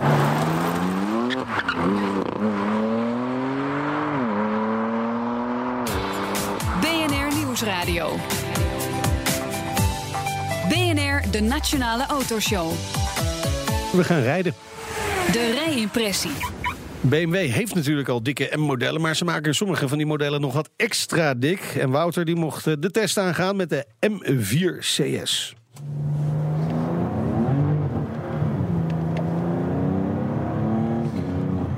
Nieuwsradio. 7.53 8.17
BNR, 10.69 11.31
de 11.31 11.41
Nationale 11.41 12.05
Autoshow. 12.05 12.71
We 13.91 14.03
gaan 14.03 14.21
rijden. 14.21 14.53
De 15.31 15.51
rijimpressie. 15.65 16.31
BMW 17.01 17.35
heeft 17.35 17.75
natuurlijk 17.75 18.07
al 18.09 18.23
dikke 18.23 18.49
M-modellen, 18.55 19.01
maar 19.01 19.15
ze 19.15 19.25
maken 19.25 19.55
sommige 19.55 19.87
van 19.87 19.97
die 19.97 20.07
modellen 20.07 20.41
nog 20.41 20.53
wat 20.53 20.69
extra 20.75 21.33
dik. 21.33 21.59
En 21.59 21.89
Wouter 21.89 22.25
die 22.25 22.35
mocht 22.35 22.67
eh, 22.67 22.73
de 22.79 22.91
test 22.91 23.17
aangaan 23.17 23.55
met 23.55 23.69
de 23.69 23.85
M4 24.09 24.77
CS. 24.79 25.55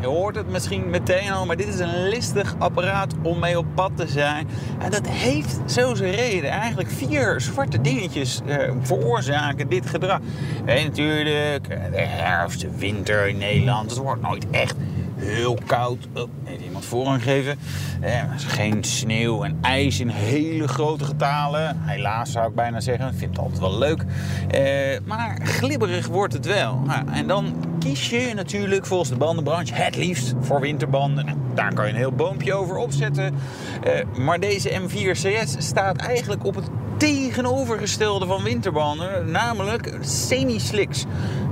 Je 0.06 0.12
hoort 0.12 0.36
het 0.36 0.50
misschien 0.50 0.90
meteen 0.90 1.32
al, 1.32 1.46
maar 1.46 1.58
dit 1.58 1.68
is 1.68 1.80
een 1.80 2.08
listig 2.08 2.56
apparaat 2.58 3.14
om 3.22 3.40
mee 3.40 3.58
op 3.58 3.66
pad 3.76 3.92
te 3.96 4.08
zijn. 4.08 4.48
En 4.80 4.92
dat 4.92 5.08
heeft 5.08 5.60
zo 5.66 5.96
zijn 5.96 6.12
reden. 6.12 6.50
Eigenlijk 6.50 6.90
vier 6.90 7.42
zwarte 7.42 7.82
dingetjes 7.82 8.42
eh, 8.46 8.72
veroorzaken 8.82 9.70
dit 9.70 9.86
gedrag. 9.86 10.20
En 10.66 10.84
natuurlijk, 10.84 11.68
eh, 11.68 11.92
de 11.92 12.02
herfst, 12.02 12.62
de 12.62 12.78
winter 12.78 13.28
in 13.28 13.38
Nederland. 13.38 13.90
Het 13.90 14.00
wordt 14.00 14.22
nooit 14.22 14.50
echt 14.50 14.76
heel 15.16 15.58
koud. 15.66 16.08
Oh, 16.14 16.30
heeft 16.44 16.64
iemand 16.64 16.86
voorrang 16.86 17.24
gegeven. 17.24 17.58
Eh, 18.02 18.22
geen 18.38 18.84
sneeuw 18.84 19.44
en 19.44 19.58
ijs 19.62 20.00
in 20.00 20.08
hele 20.08 20.68
grote 20.68 21.06
getalen. 21.06 21.78
Helaas 21.82 22.32
zou 22.32 22.50
ik 22.50 22.56
bijna 22.56 22.80
zeggen. 22.80 23.08
Ik 23.08 23.18
vind 23.18 23.30
het 23.30 23.40
altijd 23.40 23.60
wel 23.60 23.78
leuk. 23.78 24.06
Eh, 24.48 25.00
maar 25.06 25.40
glibberig 25.44 26.08
wordt 26.08 26.34
het 26.34 26.46
wel. 26.46 26.82
En 27.12 27.28
dan 27.28 27.54
kies 27.86 28.10
je 28.10 28.34
natuurlijk 28.34 28.86
volgens 28.86 29.10
de 29.10 29.16
bandenbranche 29.16 29.74
het 29.74 29.96
liefst 29.96 30.34
voor 30.40 30.60
winterbanden. 30.60 31.26
Daar 31.56 31.74
kan 31.74 31.86
je 31.86 31.92
een 31.92 31.98
heel 31.98 32.12
boompje 32.12 32.54
over 32.54 32.76
opzetten. 32.76 33.36
Eh, 33.84 34.18
maar 34.18 34.40
deze 34.40 34.70
M4 34.70 35.12
CS 35.12 35.56
staat 35.58 35.98
eigenlijk 35.98 36.46
op 36.46 36.56
het 36.56 36.70
tegenovergestelde 36.98 38.26
van 38.26 38.44
winterbanden. 38.44 39.32
Namelijk 39.32 39.98
semi-slicks. 40.02 41.06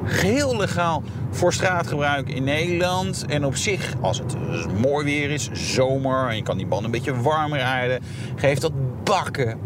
Geheel 0.06 0.58
legaal 0.58 1.04
voor 1.30 1.54
straatgebruik 1.54 2.30
in 2.30 2.44
Nederland. 2.44 3.26
En 3.26 3.46
op 3.46 3.56
zich, 3.56 3.94
als 4.02 4.18
het 4.18 4.36
mooi 4.82 5.06
weer 5.06 5.30
is, 5.32 5.50
zomer... 5.52 6.30
en 6.30 6.36
je 6.36 6.44
kan 6.44 6.58
die 6.58 6.68
banden 6.68 6.86
een 6.86 6.92
beetje 6.92 7.22
warmer 7.22 7.60
rijden... 7.60 8.02
geeft 8.36 8.62
dat 8.62 8.74
bakken, 9.04 9.60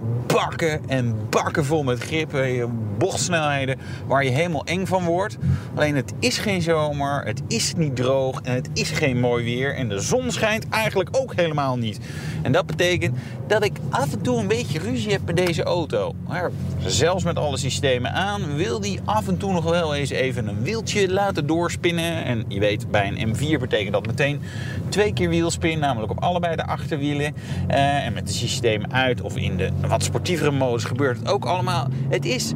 bakken 0.46 0.82
en 0.88 1.16
bakken 1.30 1.66
vol 1.66 1.84
met 1.84 2.00
grip. 2.00 2.34
eh, 2.34 2.66
Bochtsnelheden 2.98 3.80
waar 4.08 4.24
je 4.24 4.30
helemaal 4.30 4.66
eng 4.66 4.86
van 4.86 5.04
wordt. 5.04 5.38
Alleen 5.76 5.96
het 5.96 6.14
is 6.20 6.38
geen 6.38 6.62
zomer, 6.62 7.26
het 7.26 7.42
is 7.48 7.74
niet 7.76 7.96
droog 7.96 8.42
en 8.42 8.54
het 8.54 8.70
is 8.74 8.90
geen 8.90 9.20
mooi 9.20 9.44
weer. 9.44 9.76
En 9.76 9.90
de 9.90 10.00
zon 10.00 10.32
schijnt 10.32 10.70
eigenlijk 10.70 11.10
ook 11.12 11.36
helemaal 11.36 11.78
niet. 11.78 12.00
En 12.42 12.52
dat 12.52 12.66
betekent 12.66 13.18
dat 13.48 13.64
ik 13.64 13.78
af 13.90 14.14
en 14.14 14.22
toe 14.22 14.40
een 14.40 14.48
beetje 14.48 14.80
ruzie 14.80 15.12
heb 15.12 15.22
met 15.26 15.38
deze 15.38 15.64
auto. 15.64 16.16
Maar 16.28 16.52
zelfs 16.86 17.24
met 17.24 17.38
alle 17.38 17.58
systemen 17.58 18.12
aan 18.14 18.56
wil 18.56 18.80
die 18.80 19.00
af 19.06 19.28
en 19.28 19.38
toe 19.38 19.54
nog 19.54 19.64
wel 19.64 19.96
eens 19.96 20.10
even 20.10 20.48
een 20.48 20.64
wieltje 20.64 21.12
laten 21.12 21.48
doorspinnen. 21.48 22.24
En 22.24 22.46
je 22.48 22.60
weet, 22.60 22.92
bij 22.92 23.08
een 23.08 23.36
M4 23.36 23.60
betekent 23.60 23.94
dat 23.94 24.08
meteen 24.08 24.42
twee 24.90 25.14
keer 25.14 25.30
wielspin, 25.30 25.80
namelijk 25.80 26.12
op 26.12 26.24
allebei 26.24 26.56
de 26.56 26.66
achterwielen. 26.66 27.36
Eh, 27.68 28.06
en 28.06 28.14
met 28.14 28.28
de 28.28 28.34
systeem 28.34 28.84
uit 28.92 29.22
of 29.22 29.36
in 29.36 29.58
de 29.58 29.70
wat 29.88 30.04
sportievere 30.28 30.66
modus 30.66 30.84
gebeurt 30.84 31.20
het 31.20 31.28
ook 31.28 31.46
allemaal. 31.46 31.88
Het 32.10 32.26
is 32.26 32.52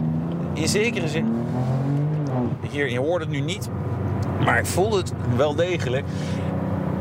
in 0.53 0.67
zekere 0.67 1.07
zin, 1.07 1.25
hier, 2.71 2.91
je 2.91 2.99
hoort 2.99 3.21
het 3.21 3.29
nu 3.29 3.39
niet, 3.39 3.69
maar 4.45 4.59
ik 4.59 4.65
voel 4.65 4.97
het 4.97 5.13
wel 5.35 5.55
degelijk. 5.55 6.05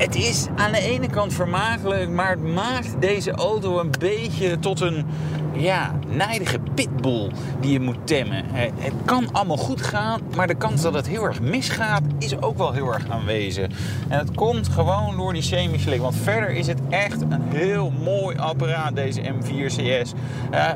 Het 0.00 0.14
is 0.14 0.46
aan 0.56 0.72
de 0.72 0.80
ene 0.80 1.06
kant 1.06 1.32
vermakelijk, 1.32 2.10
maar 2.10 2.30
het 2.30 2.42
maakt 2.42 3.00
deze 3.00 3.30
auto 3.30 3.80
een 3.80 3.90
beetje 3.98 4.58
tot 4.58 4.80
een 4.80 5.06
ja, 5.52 5.94
nijdige 6.08 6.58
pitbull 6.74 7.30
die 7.60 7.72
je 7.72 7.80
moet 7.80 8.06
temmen. 8.06 8.44
Eh, 8.54 8.70
Het 8.78 8.92
kan 9.04 9.32
allemaal 9.32 9.56
goed 9.56 9.82
gaan, 9.82 10.20
maar 10.36 10.46
de 10.46 10.54
kans 10.54 10.82
dat 10.82 10.94
het 10.94 11.08
heel 11.08 11.24
erg 11.24 11.40
misgaat 11.40 12.02
is 12.18 12.42
ook 12.42 12.58
wel 12.58 12.72
heel 12.72 12.92
erg 12.92 13.08
aanwezig. 13.08 13.66
En 14.08 14.18
het 14.18 14.34
komt 14.34 14.68
gewoon 14.68 15.16
door 15.16 15.32
die 15.32 15.42
semi-slick, 15.42 16.00
want 16.00 16.16
verder 16.16 16.50
is 16.50 16.66
het 16.66 16.80
echt 16.88 17.20
een 17.20 17.42
heel 17.48 17.92
mooi 18.04 18.36
apparaat, 18.36 18.96
deze 18.96 19.20
M4 19.20 19.66
CS. 19.66 20.12
Eh, 20.50 20.68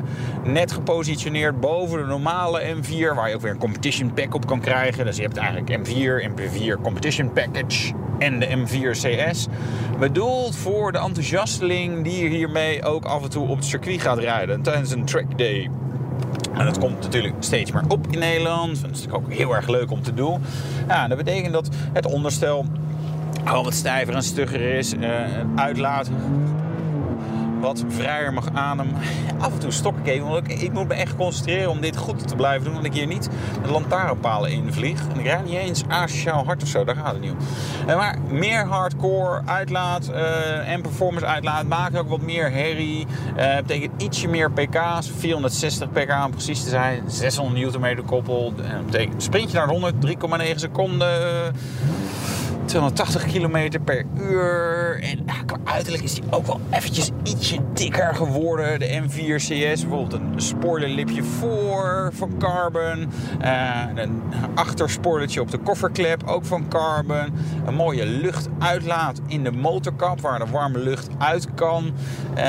net 0.43 0.71
gepositioneerd 0.71 1.59
boven 1.59 1.99
de 1.99 2.05
normale 2.05 2.75
M4, 2.75 3.15
waar 3.15 3.29
je 3.29 3.35
ook 3.35 3.41
weer 3.41 3.51
een 3.51 3.57
competition 3.57 4.13
pack 4.13 4.33
op 4.33 4.47
kan 4.47 4.59
krijgen. 4.59 5.05
Dus 5.05 5.15
je 5.15 5.21
hebt 5.21 5.37
eigenlijk 5.37 5.87
M4, 5.87 6.29
MP4 6.29 6.81
competition 6.81 7.33
package 7.33 7.93
en 8.25 8.39
de 8.39 8.47
M4 8.47 8.91
CS. 8.91 9.47
Bedoeld 9.99 10.55
voor 10.55 10.91
de 10.91 10.97
enthousiasteling 10.97 12.03
die 12.03 12.27
hiermee 12.27 12.83
ook 12.83 13.05
af 13.05 13.23
en 13.23 13.29
toe 13.29 13.47
op 13.47 13.55
het 13.55 13.65
circuit 13.65 14.01
gaat 14.01 14.17
rijden 14.17 14.61
tijdens 14.61 14.91
een 14.91 15.05
track 15.05 15.37
day. 15.37 15.69
En 16.53 16.65
dat 16.65 16.77
komt 16.77 17.01
natuurlijk 17.01 17.35
steeds 17.39 17.71
meer 17.71 17.83
op 17.87 18.07
in 18.09 18.19
Nederland. 18.19 18.81
Dat 18.81 18.91
is 18.91 19.01
natuurlijk 19.01 19.23
ook 19.23 19.33
heel 19.33 19.55
erg 19.55 19.67
leuk 19.67 19.91
om 19.91 20.01
te 20.01 20.13
doen. 20.13 20.41
Ja, 20.87 21.07
dat 21.07 21.17
betekent 21.17 21.53
dat 21.53 21.69
het 21.93 22.05
onderstel 22.05 22.65
al 23.43 23.63
wat 23.63 23.73
stijver 23.73 24.13
en 24.15 24.23
stugger 24.23 24.61
is. 24.61 24.93
Eh, 24.95 25.09
uitlaat 25.55 26.09
wat 27.59 27.83
vrijer 27.87 28.33
mag 28.33 28.53
ademen. 28.53 28.95
Af 29.39 29.53
en 29.53 29.59
toe 29.59 29.71
stok 29.71 29.97
ik 29.97 30.07
even, 30.07 30.27
want 30.27 30.51
ik, 30.51 30.61
ik 30.61 30.73
moet 30.73 30.87
me 30.87 30.93
echt 30.93 31.15
concentreren 31.15 31.69
om 31.69 31.81
dit 31.81 31.97
goed 31.97 32.27
te 32.27 32.35
blijven 32.35 32.63
doen. 32.63 32.73
Want 32.73 32.85
ik 32.85 32.93
hier 32.93 33.07
niet 33.07 33.29
de 33.63 33.71
lantaarnpalen 33.71 34.51
invlieg. 34.51 35.01
En 35.13 35.19
ik 35.19 35.25
rijd 35.25 35.45
niet 35.45 35.53
eens 35.53 35.83
asociaal 35.87 36.45
hard 36.45 36.61
of 36.63 36.67
zo, 36.67 36.83
daar 36.83 36.95
gaat 36.95 37.11
het 37.11 37.21
niet 37.21 37.31
om. 37.31 37.37
Eh, 37.87 37.95
Maar 37.95 38.17
meer 38.29 38.65
hardcore 38.65 39.41
uitlaat 39.45 40.07
eh, 40.07 40.71
en 40.71 40.81
performance 40.81 41.25
uitlaat 41.25 41.67
maakt 41.67 41.97
ook 41.97 42.09
wat 42.09 42.21
meer 42.21 42.51
herrie. 42.51 43.07
Eh 43.35 43.55
betekent 43.55 44.01
ietsje 44.01 44.27
meer 44.27 44.51
pk's, 44.51 45.11
460 45.17 45.91
pk 45.91 46.23
om 46.25 46.31
precies 46.31 46.63
te 46.63 46.69
zijn. 46.69 47.03
600 47.07 47.79
Nm 47.79 48.05
koppel. 48.05 48.53
Dat 48.55 48.85
betekent 48.85 49.23
sprintje 49.23 49.57
naar 49.57 49.67
de 49.67 49.73
100, 49.73 49.95
3,9 50.05 50.55
seconden. 50.55 51.53
280 52.65 53.25
km 53.25 53.79
per 53.83 54.05
uur. 54.19 54.99
En 55.01 55.23
ja, 55.25 55.33
qua 55.45 55.57
uiterlijk 55.63 56.03
is 56.03 56.13
die 56.13 56.23
ook 56.29 56.45
wel 56.45 56.59
eventjes 56.71 57.11
ietsje 57.23 57.59
dikker 57.73 58.15
geworden. 58.15 58.79
De 58.79 59.01
M4 59.01 59.35
CS, 59.35 59.81
bijvoorbeeld 59.81 60.13
een 60.13 60.33
spoilerlipje 60.35 61.23
voor 61.23 62.09
van 62.13 62.37
Carbon. 62.39 63.11
Eh, 63.39 63.81
een 63.95 64.21
achterspoilertje 64.55 65.41
op 65.41 65.51
de 65.51 65.57
kofferklep, 65.57 66.23
ook 66.25 66.45
van 66.45 66.67
Carbon. 66.67 67.33
Een 67.65 67.75
mooie 67.75 68.05
luchtuitlaat 68.05 69.21
in 69.27 69.43
de 69.43 69.51
motorkap, 69.51 70.21
waar 70.21 70.39
de 70.39 70.51
warme 70.51 70.79
lucht 70.79 71.07
uit 71.17 71.53
kan. 71.53 71.93
Eh, 72.33 72.43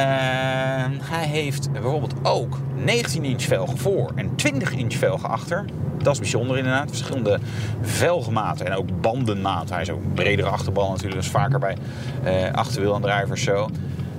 hij 1.01 1.27
heeft 1.27 1.73
bijvoorbeeld 1.73 2.15
ook 2.23 2.59
19 2.85 3.25
inch 3.25 3.43
velgen 3.43 3.79
voor 3.79 4.13
en 4.15 4.37
20 4.37 4.73
inch 4.73 4.95
velgen 4.95 5.29
achter. 5.29 5.65
Dat 6.03 6.13
is 6.13 6.19
bijzonder 6.21 6.57
inderdaad. 6.57 6.89
Verschillende 6.89 7.39
velgmaten 7.83 8.67
en 8.67 8.73
ook 8.75 9.01
bandenmaten. 9.01 9.75
Hij 9.75 9.83
is 9.83 9.91
ook 9.91 10.03
een 10.05 10.13
bredere 10.15 10.49
achterbal 10.49 10.89
natuurlijk. 10.89 11.15
Dat 11.15 11.25
is 11.25 11.31
vaker 11.31 11.59
bij 11.59 11.77
eh 12.25 12.53
achterwielaandrijvers 12.53 13.43
zo. 13.43 13.69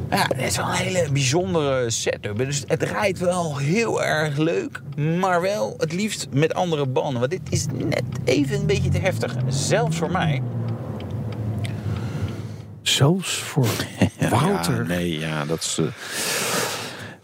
Ja, 0.10 0.26
het 0.36 0.42
is 0.42 0.58
wel 0.58 0.66
een 0.66 0.74
hele 0.74 1.12
bijzondere 1.12 1.90
setup. 1.90 2.38
Dus 2.38 2.64
het 2.68 2.84
rijdt 2.84 3.20
wel 3.20 3.58
heel 3.58 4.04
erg 4.04 4.38
leuk. 4.38 4.82
Maar 5.20 5.42
wel 5.42 5.74
het 5.78 5.94
liefst 5.94 6.28
met 6.32 6.54
andere 6.54 6.86
banden. 6.88 7.20
Want 7.20 7.32
dit 7.32 7.42
is 7.50 7.66
net 7.74 8.04
even 8.24 8.60
een 8.60 8.66
beetje 8.66 8.90
te 8.90 9.00
heftig. 9.00 9.36
Zelfs 9.48 9.98
voor 9.98 10.12
mij. 10.12 10.42
Zelfs 12.82 13.34
voor 13.38 13.68
Wouter. 14.30 14.76
Ja, 14.76 14.88
nee, 14.88 15.20
ja, 15.20 15.46
dat 15.46 15.60
is. 15.60 15.78
eh, 15.78 15.86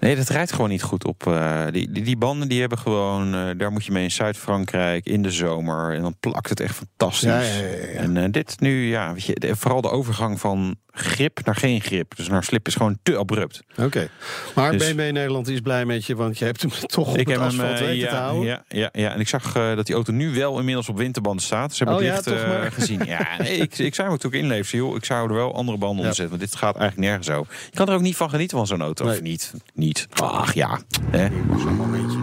Nee, 0.04 0.16
dat 0.16 0.30
rijdt 0.30 0.52
gewoon 0.52 0.70
niet 0.70 0.84
goed 0.84 1.06
op. 1.06 1.28
eh, 1.28 1.64
die, 1.72 1.92
die, 1.92 2.04
die 2.04 2.18
banden 2.18 2.48
die 2.48 2.60
hebben 2.60 2.78
gewoon. 2.78 3.34
eh, 3.36 3.50
daar 3.58 3.72
moet 3.72 3.86
je 3.86 3.92
mee 3.92 4.04
in 4.04 4.12
Zuid-Frankrijk 4.12 5.06
in 5.06 5.22
de 5.22 5.32
zomer. 5.32 5.94
En 5.96 6.02
dan 6.02 6.16
plakt 6.20 6.50
het 6.50 6.60
echt 6.60 6.76
fantastisch. 6.76 7.30
Ja, 7.30 7.40
ja, 7.40 7.68
ja. 7.68 8.00
En 8.00 8.18
eh, 8.18 8.24
dit 8.32 8.60
nu, 8.60 8.88
ja, 8.90 9.14
weet 9.14 9.24
je, 9.26 9.34
de- 9.40 9.56
vooral 9.56 9.82
de 9.82 9.90
overgang 9.90 10.40
van 10.40 10.76
grip 10.96 11.40
naar 11.46 11.56
geen 11.56 11.82
grip. 11.82 12.16
Dus 12.16 12.28
naar 12.28 12.44
slip 12.44 12.68
is 12.68 12.76
gewoon 12.76 12.98
te 13.04 13.18
abrupt. 13.18 13.62
Oké. 13.78 14.10
Maar 14.56 14.72
Dus- 14.72 14.88
BMW 14.94 15.00
Nederland 15.12 15.48
is 15.48 15.60
blij 15.60 15.86
met 15.86 16.06
je, 16.06 16.16
want 16.16 16.38
je 16.38 16.46
hebt 16.46 16.62
hem 16.62 16.72
toch 16.86 17.08
op 17.08 17.18
ik 17.18 17.28
het 17.28 17.30
heb 17.30 17.38
hem 17.38 17.48
asfalt 17.60 17.80
weten 17.80 18.08
te 18.10 18.16
ja, 18.16 18.22
houden. 18.22 18.46
ja, 18.46 18.64
ja, 18.68 18.90
ja, 18.92 19.14
en 19.14 19.20
ik 19.20 19.28
zag 19.28 19.54
dat 19.54 19.86
die 19.86 19.96
auto 19.96 20.12
nu 20.14 20.34
wel 20.34 20.60
inmiddels 20.60 20.90
op 20.90 20.98
winterbanden 20.98 21.44
staat. 21.44 21.76
Ze 21.76 21.84
hebben 21.84 22.04
Oh 22.08 22.14
licht 22.14 22.30
gezien. 22.80 23.02
Ja, 23.06 23.28
nee, 23.38 23.58
ik, 23.58 23.78
ik 23.78 23.96
zou 23.96 24.12
het 24.12 24.26
ook 24.26 24.34
inleveren. 24.34 24.86
Joh. 24.86 24.96
Ik 24.96 25.06
zou 25.06 25.28
er 25.30 25.36
wel 25.36 25.56
andere 25.56 25.78
banden 25.78 25.90
onder 25.98 26.06
Ja. 26.06 26.14
zetten. 26.14 26.38
Want 26.38 26.50
dit 26.50 26.60
gaat 26.60 26.76
eigenlijk 26.76 27.08
nergens 27.08 27.28
zo. 27.28 27.46
Je 27.70 27.76
kan 27.78 27.88
er 27.88 27.94
ook 27.96 28.02
niet 28.02 28.16
van 28.16 28.30
genieten 28.30 28.58
van 28.58 28.68
zo'n 28.68 28.82
auto. 28.82 29.06
Nee. 29.06 29.14
Of 29.16 29.22
niet? 29.22 29.54
Niet. 29.74 29.93
Ach 30.22 30.54
ja. 30.54 30.80
Hè? 31.10 31.28
Zo'n 31.58 31.76
momentje. 31.76 32.18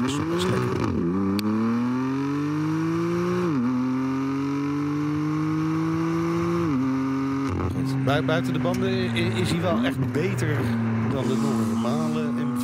Dat 0.00 0.10
is 0.10 0.16
toch 0.16 0.54
Buiten 8.26 8.52
de 8.52 8.58
banden 8.58 9.14
is 9.14 9.50
hij 9.50 9.60
wel 9.60 9.84
echt 9.84 10.12
beter 10.12 10.56
dan 11.12 11.24
de 11.28 11.36
normale 11.36 12.22
M4. 12.22 12.55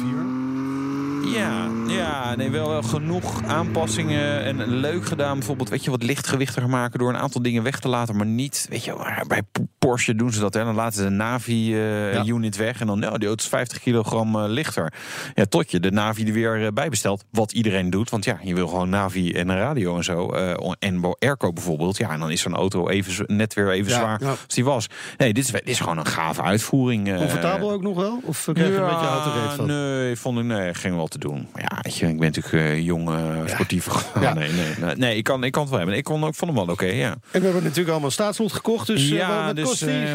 Ja, 1.25 1.69
ja 1.87 2.35
nee, 2.37 2.51
wel, 2.51 2.69
wel 2.69 2.83
genoeg 2.83 3.43
aanpassingen 3.45 4.45
en 4.45 4.67
leuk 4.67 5.05
gedaan. 5.05 5.39
Bijvoorbeeld, 5.39 5.69
weet 5.69 5.85
je, 5.85 5.91
wat 5.91 6.03
lichtgewichtiger 6.03 6.69
maken 6.69 6.99
door 6.99 7.09
een 7.09 7.17
aantal 7.17 7.43
dingen 7.43 7.63
weg 7.63 7.81
te 7.81 7.89
laten, 7.89 8.17
maar 8.17 8.27
niet, 8.27 8.67
weet 8.71 8.85
je, 8.85 8.93
maar 8.93 9.25
bij 9.29 9.43
Porsche 9.79 10.15
doen 10.15 10.33
ze 10.33 10.41
dat, 10.41 10.55
hè. 10.55 10.65
Dan 10.65 10.75
laten 10.75 10.93
ze 10.99 11.03
de 11.05 11.11
Navi-unit 11.11 12.57
weg 12.57 12.81
en 12.81 12.87
dan, 12.87 12.99
nou, 12.99 13.19
die 13.19 13.29
auto 13.29 13.43
is 13.43 13.49
50 13.49 13.79
kilogram 13.79 14.37
eh, 14.37 14.45
lichter. 14.47 14.93
Ja, 15.35 15.45
tot 15.45 15.71
je 15.71 15.81
de 15.81 15.91
Navi 15.91 16.25
er 16.27 16.33
weer 16.33 16.65
eh, 16.67 16.73
bij 16.75 16.89
bestelt, 16.89 17.25
wat 17.31 17.53
iedereen 17.53 17.91
doet, 17.91 18.11
want 18.11 18.25
ja, 18.25 18.39
je 18.43 18.55
wil 18.55 18.69
gewoon 18.69 18.89
Navi 18.89 19.33
en 19.33 19.49
een 19.49 19.57
radio 19.57 19.97
en 19.97 20.05
zo, 20.05 20.29
eh, 20.33 20.73
en 20.79 21.15
airco 21.19 21.53
bijvoorbeeld, 21.53 21.97
ja, 21.97 22.11
en 22.11 22.21
dan 22.21 22.31
is 22.31 22.41
zo'n 22.41 22.55
auto 22.55 22.89
even, 22.89 23.37
net 23.37 23.55
weer 23.55 23.71
even 23.71 23.93
Ja, 23.93 23.99
zwaar 23.99 24.21
ja. 24.23 24.29
als 24.29 24.55
die 24.55 24.65
was. 24.65 24.87
Nee, 25.17 25.33
dit 25.33 25.45
is, 25.45 25.51
dit 25.51 25.69
is 25.69 25.81
gewoon 25.81 25.99
een 25.99 26.07
gave 26.07 26.43
uitvoering. 26.43 27.09
eh, 27.09 27.17
Comfortabel 27.17 27.71
ook 27.73 27.83
nog 27.83 27.97
wel? 27.97 28.21
Of 28.25 28.49
krijg 28.53 28.69
je 28.69 28.75
een 28.77 28.85
beetje 28.89 29.07
autoreed 29.07 29.53
van? 29.57 29.67
Nee, 29.67 30.17
vond 30.17 30.39
ik 30.39 30.45
nee, 30.45 30.75
ging 30.75 30.95
wel 30.97 31.09
te 31.13 31.19
doen. 31.19 31.49
Ja, 31.55 31.79
weet 31.83 31.97
je, 31.97 32.07
ik 32.09 32.19
ben 32.19 32.31
natuurlijk 32.33 32.55
eh, 32.65 32.85
jong, 32.85 33.09
eh, 33.09 33.37
sportief. 33.47 33.87
Ja. 34.21 34.35
Nee, 34.43 34.53
nee, 34.53 34.75
nee, 34.81 34.97
nee, 34.97 35.17
ik, 35.17 35.25
kan, 35.25 35.45
ik 35.45 35.53
kan 35.53 35.61
het 35.63 35.71
wel 35.71 35.79
hebben. 35.79 35.97
Ik 35.99 36.05
kon, 36.05 36.27
ik 36.27 36.35
vond 36.35 36.57
hem 36.57 36.65
wel 36.67 36.75
oké, 36.75 36.87
ja. 36.87 37.11
En 37.11 37.19
we 37.31 37.45
hebben 37.45 37.63
natuurlijk 37.63 37.89
allemaal 37.91 38.11
staatslot 38.11 38.53
gekocht, 38.53 38.87
dus 38.87 39.03
eh, 39.05 39.11
wat, 39.11 39.19
ja, 39.19 39.47
wat 39.47 39.57
dus 39.57 39.65
kost 39.65 39.85
die? 39.87 40.07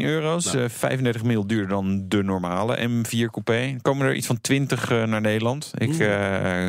147.310 0.00 0.04
euro's. 0.04 0.54
eh, 0.54 0.64
35 0.68 1.22
mil 1.24 1.46
duurder 1.46 1.68
dan 1.68 2.04
de 2.08 2.22
normale 2.22 2.88
M4 2.88 3.30
Coupé. 3.30 3.76
Komen 3.82 4.06
er 4.06 4.14
iets 4.14 4.26
van 4.26 4.40
20 4.40 4.90
eh, 4.90 5.02
naar 5.04 5.20
Nederland. 5.20 5.70
Ik 5.78 5.92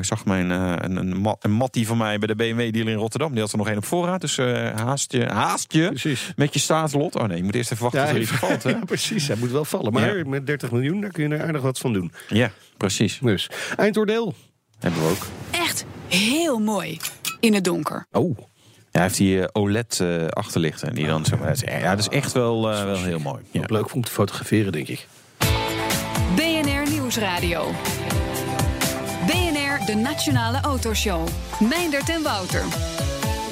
zag 0.01 0.25
mijn, 0.25 0.49
een, 0.49 0.95
een, 0.97 1.35
een 1.41 1.51
mattie 1.51 1.87
van 1.87 1.97
mij 1.97 2.17
bij 2.17 2.27
de 2.27 2.35
BMW 2.35 2.73
dealer 2.73 2.91
in 2.93 2.97
Rotterdam. 2.99 3.31
Die 3.31 3.41
had 3.41 3.51
er 3.51 3.57
nog 3.57 3.67
één 3.67 3.77
op 3.77 3.85
voorraad. 3.85 4.21
Dus 4.21 4.37
haast 4.75 5.11
je, 5.11 5.25
haast 5.25 5.73
je 5.73 5.87
Precies. 5.87 6.31
met 6.35 6.53
je 6.53 6.59
staatslot. 6.59 7.15
Oh 7.15 7.23
nee, 7.27 7.37
je 7.37 7.43
moet 7.43 7.55
eerst 7.55 7.71
even 7.71 7.83
wachten 7.83 8.01
Ja, 8.01 8.07
tot 8.07 8.15
er 8.15 8.21
iets 8.21 8.31
valt. 8.31 8.63
Hè? 8.63 8.69
ja, 8.79 8.79
precies. 8.85 9.27
Hij 9.27 9.35
moet 9.39 9.51
wel 9.51 9.65
vallen. 9.65 9.93
Maar 9.93 10.17
Ja. 10.17 10.23
met 10.27 10.45
30 10.47 10.71
miljoen, 10.71 11.01
daar 11.01 11.11
kun 11.11 11.29
je 11.29 11.35
er 11.35 11.43
aardig 11.45 11.61
wat 11.61 11.79
van 11.79 11.93
doen. 11.93 12.11
Ja, 12.33 12.51
precies. 12.77 13.19
Dus, 13.21 13.49
eindoordeel. 13.77 14.33
Hebben 14.79 15.01
we 15.01 15.09
ook. 15.09 15.27
Echt 15.51 15.85
heel 16.07 16.59
mooi. 16.59 16.99
In 17.39 17.53
het 17.53 17.63
donker. 17.63 18.05
Oh. 18.11 18.37
Ja, 18.37 18.99
hij 18.99 19.01
heeft 19.01 19.17
die 19.17 19.41
eh, 19.41 19.47
OLED 19.51 19.99
eh 19.99 20.27
achterlichten. 20.27 20.95
Die 20.95 21.07
dan 21.07 21.25
zo, 21.25 21.37
ja, 21.65 21.89
dat 21.89 21.99
is 21.99 22.09
echt 22.09 22.31
wel, 22.31 22.71
eh, 22.71 22.83
wel 22.83 23.03
heel 23.03 23.19
mooi. 23.19 23.41
Ja. 23.51 23.61
Leuk 23.65 23.93
om 23.93 24.03
te 24.03 24.11
fotograferen, 24.11 24.71
denk 24.71 24.87
ik. 24.87 25.07
BNR 26.35 26.89
Nieuwsradio. 26.89 27.71
BNR, 29.25 29.85
de 29.85 29.95
Nationale 29.95 30.59
Autoshow. 30.61 31.27
Meindert 31.59 32.09
en 32.09 32.23
Wouter. 32.23 32.63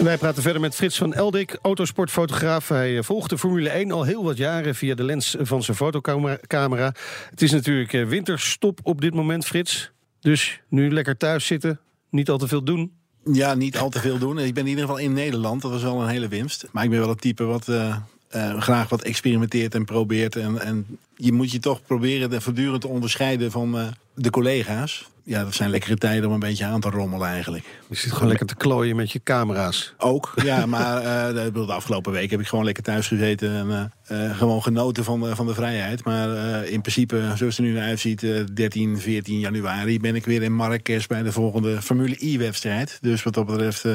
Wij 0.03 0.17
praten 0.17 0.43
verder 0.43 0.61
met 0.61 0.75
Frits 0.75 0.97
van 0.97 1.13
Eldik, 1.13 1.57
autosportfotograaf. 1.61 2.67
Hij 2.67 2.97
eh, 2.97 3.03
volgt 3.03 3.29
de 3.29 3.37
Formule 3.37 3.69
1 3.69 3.91
al 3.91 4.03
heel 4.03 4.23
wat 4.23 4.37
jaren 4.37 4.75
via 4.75 4.95
de 4.95 5.03
lens 5.03 5.35
van 5.39 5.63
zijn 5.63 5.77
fotocamera. 5.77 6.93
Het 7.29 7.41
is 7.41 7.51
natuurlijk 7.51 7.93
eh, 7.93 8.05
winterstop 8.05 8.79
op 8.83 9.01
dit 9.01 9.13
moment, 9.13 9.45
Frits. 9.45 9.91
Dus 10.19 10.61
nu 10.67 10.91
lekker 10.91 11.17
thuis 11.17 11.45
zitten, 11.45 11.79
niet 12.09 12.29
al 12.29 12.37
te 12.37 12.47
veel 12.47 12.63
doen. 12.63 12.91
Ja, 13.23 13.53
niet 13.53 13.77
al 13.77 13.89
te 13.89 13.99
veel 13.99 14.17
doen. 14.17 14.39
Ik 14.39 14.53
ben 14.53 14.63
in 14.63 14.69
ieder 14.69 14.85
geval 14.85 14.99
in 14.99 15.13
Nederland. 15.13 15.61
Dat 15.61 15.71
was 15.71 15.83
wel 15.83 16.01
een 16.01 16.07
hele 16.07 16.27
winst. 16.27 16.67
Maar 16.71 16.83
ik 16.83 16.89
ben 16.89 16.99
wel 16.99 17.09
het 17.09 17.21
type 17.21 17.43
wat 17.43 17.67
eh, 17.67 17.97
eh, 18.29 18.61
graag 18.61 18.89
wat 18.89 19.01
experimenteert 19.01 19.75
en 19.75 19.85
probeert. 19.85 20.35
En, 20.35 20.59
en 20.61 20.85
je 21.15 21.31
moet 21.31 21.51
je 21.51 21.59
toch 21.59 21.81
proberen 21.83 22.29
de 22.29 22.41
voortdurend 22.41 22.81
te 22.81 22.87
onderscheiden 22.87 23.51
van 23.51 23.77
eh, 23.79 23.87
de 24.15 24.29
collega's. 24.29 25.09
Ja, 25.23 25.43
dat 25.43 25.53
zijn 25.53 25.69
lekkere 25.69 25.95
tijden 25.95 26.27
om 26.27 26.33
een 26.33 26.39
beetje 26.39 26.65
aan 26.65 26.79
te 26.79 26.89
rommelen 26.89 27.27
eigenlijk. 27.27 27.65
Je 27.89 27.95
zit 27.95 28.11
gewoon 28.11 28.27
lekker 28.27 28.45
te 28.45 28.55
klooien 28.55 28.95
met 28.95 29.11
je 29.11 29.23
camera's. 29.23 29.93
Ook, 29.97 30.33
ja, 30.43 30.65
maar 30.75 30.97
eh, 30.97 31.33
de, 31.43 31.51
de 31.65 31.73
afgelopen 31.73 32.11
week 32.11 32.31
heb 32.31 32.39
ik 32.39 32.47
gewoon 32.47 32.65
lekker 32.65 32.83
thuis 32.83 33.07
gezeten 33.07 33.91
en 34.07 34.35
gewoon 34.35 34.61
genoten 34.63 35.03
van, 35.03 35.19
de- 35.21 35.35
van 35.35 35.45
de 35.47 35.53
vrijheid. 35.53 36.03
Maar 36.03 36.63
in 36.65 36.81
principe, 36.81 37.21
zoals 37.35 37.39
het 37.39 37.57
er 37.57 37.63
nu 37.63 37.73
naar 37.73 37.83
uitziet, 37.87 38.23
eh 38.23 38.43
13, 38.53 38.99
14 38.99 39.39
januari 39.39 39.99
ben 39.99 40.15
ik 40.15 40.25
weer 40.25 40.41
in 40.43 40.55
Marrakesh 40.55 41.05
bij 41.05 41.23
de 41.23 41.31
volgende 41.31 41.81
Formule 41.81 42.17
I-wedstrijd. 42.19 42.97
Dus 43.01 43.23
wat 43.23 43.33
dat 43.33 43.45
betreft 43.45 43.85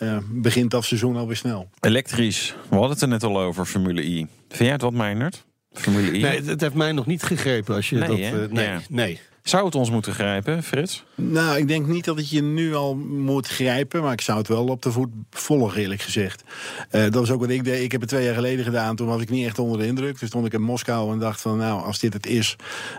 eh, 0.00 0.18
begint 0.30 0.70
dat 0.70 0.84
seizoen 0.84 1.16
alweer 1.16 1.36
snel. 1.36 1.70
Elektrisch. 1.80 2.54
We 2.68 2.74
hadden 2.74 2.90
het 2.92 3.02
er 3.02 3.08
net 3.08 3.22
al 3.24 3.40
over, 3.40 3.64
Formule 3.64 4.04
I. 4.04 4.16
Vind 4.48 4.58
jij 4.58 4.68
het 4.72 4.82
wat, 4.82 4.92
Meinert? 4.92 5.44
Formule 5.72 6.12
I? 6.12 6.20
Nee, 6.20 6.42
heeft 6.56 6.74
mij 6.74 6.92
nog 6.92 7.06
niet 7.06 7.22
gegrepen 7.22 7.74
als 7.74 7.88
je 7.90 7.96
Nee, 7.96 8.08
dat... 8.08 8.18
eh, 8.18 8.52
nee, 8.52 8.66
Ja. 8.66 8.80
nee. 8.88 9.20
Zou 9.42 9.64
het 9.64 9.74
ons 9.74 9.90
moeten 9.90 10.14
grijpen, 10.14 10.62
Frits? 10.62 11.04
Nou, 11.14 11.58
ik 11.58 11.68
denk 11.68 11.86
niet 11.86 12.04
dat 12.04 12.16
het 12.16 12.30
je 12.30 12.42
nu 12.42 12.74
al 12.74 12.94
moet 12.96 13.46
grijpen, 13.46 14.02
maar 14.02 14.12
ik 14.12 14.20
zou 14.20 14.38
het 14.38 14.48
wel 14.48 14.66
op 14.66 14.82
de 14.82 14.92
voet 14.92 15.08
volgen, 15.30 15.80
eerlijk 15.80 16.02
gezegd. 16.02 16.42
Eh, 16.90 17.10
dat 17.10 17.22
is 17.22 17.30
ook 17.30 17.40
wat 17.40 17.50
ik 17.50 17.64
deed. 17.64 17.82
Ik 17.82 17.92
heb 17.92 18.00
het 18.00 18.10
twee 18.10 18.24
jaar 18.24 18.34
geleden 18.34 18.64
gedaan. 18.64 18.96
Toen 18.96 19.06
was 19.06 19.20
ik 19.20 19.30
niet 19.30 19.46
echt 19.46 19.58
onder 19.58 19.78
de 19.78 19.86
indruk. 19.86 20.18
Toen 20.18 20.28
stond 20.28 20.46
ik 20.46 20.52
in 20.52 20.62
Moskou 20.62 21.12
en 21.12 21.18
dacht 21.18 21.40
van, 21.40 21.58
nou, 21.58 21.82
als 21.82 21.98
dit 21.98 22.12
het 22.12 22.26
is, 22.26 22.56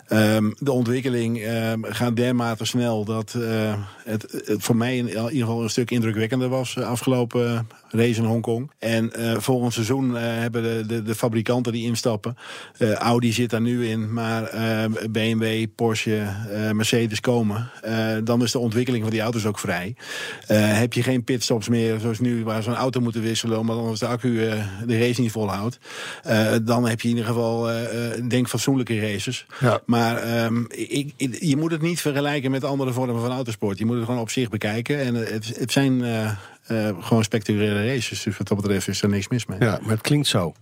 ehm, 0.07 0.51
de 0.57 0.71
ontwikkeling 0.71 1.41
ehm, 1.41 1.79
gaat 1.83 2.15
dermate 2.15 2.65
snel 2.65 3.05
dat 3.05 3.33
eh, 3.33 3.73
het, 4.03 4.31
het 4.45 4.63
voor 4.63 4.75
mij 4.75 4.97
in 4.97 5.07
ieder 5.07 5.29
geval 5.31 5.63
een 5.63 5.69
stuk 5.69 5.91
indrukwekkender 5.91 6.49
was 6.49 6.75
eh, 6.75 6.87
afgelopen 6.87 7.67
race 7.91 8.19
in 8.21 8.25
Hongkong. 8.27 8.71
En 8.79 9.13
eh, 9.13 9.37
volgend 9.37 9.73
seizoen 9.73 10.17
eh, 10.17 10.23
hebben 10.23 10.63
de, 10.63 10.83
de, 10.85 11.01
de 11.03 11.15
fabrikanten 11.15 11.71
die 11.73 11.85
instappen. 11.85 12.35
eh, 12.77 12.93
Audi 12.93 13.31
zit 13.33 13.49
daar 13.49 13.61
nu 13.61 13.87
in, 13.87 14.13
maar 14.13 14.49
BMW, 15.09 15.65
Porsche, 15.75 16.23
Mercedes 16.73 17.19
komen, 17.19 17.69
dan 18.23 18.43
is 18.43 18.51
de 18.51 18.59
ontwikkeling 18.59 19.03
van 19.03 19.11
die 19.11 19.21
auto's 19.21 19.45
ook 19.45 19.59
vrij. 19.59 19.95
Heb 20.47 20.93
je 20.93 21.03
geen 21.03 21.23
pitstops 21.23 21.69
meer, 21.69 21.99
zoals 21.99 22.19
nu, 22.19 22.43
waar 22.43 22.63
ze 22.63 22.69
een 22.69 22.75
auto 22.75 22.99
moeten 23.01 23.21
wisselen, 23.21 23.59
omdat 23.59 23.77
anders 23.77 23.99
de 23.99 24.07
accu 24.07 24.35
de 24.85 24.99
race 24.99 25.21
niet 25.21 25.31
volhoudt. 25.31 25.77
Dan 26.63 26.87
heb 26.87 27.01
je 27.01 27.09
in 27.09 27.15
ieder 27.15 27.29
geval, 27.31 27.69
denk, 28.27 28.47
fatsoenlijke 28.49 28.99
races. 28.99 29.45
Ja. 29.59 29.81
Maar 29.85 30.17
ehm, 30.17 30.63
ik, 30.67 31.13
ik- 31.17 31.37
je 31.41 31.57
moet 31.57 31.71
het 31.71 31.81
niet 31.81 32.01
vergelijken 32.01 32.51
met 32.51 32.63
andere 32.63 32.91
vormen 32.93 33.21
van 33.21 33.31
autosport. 33.31 33.77
Je 33.77 33.85
moet 33.85 33.95
het 33.95 34.05
gewoon 34.05 34.19
op 34.21 34.29
zich 34.29 34.49
bekijken. 34.49 34.99
En 34.99 35.15
het, 35.15 35.57
het 35.59 35.71
zijn 35.71 36.03
eh, 36.71 36.89
gewoon 36.99 37.23
spectaculaire 37.23 37.87
races. 37.87 38.23
Dus 38.23 38.37
wat 38.37 38.47
dat 38.47 38.61
betreft 38.61 38.87
is 38.87 39.01
er 39.01 39.09
niks 39.09 39.27
mis 39.27 39.45
mee. 39.45 39.59
Ja, 39.59 39.79
maar 39.81 39.91
het 39.91 40.01
klinkt 40.01 40.27
zo. 40.27 40.53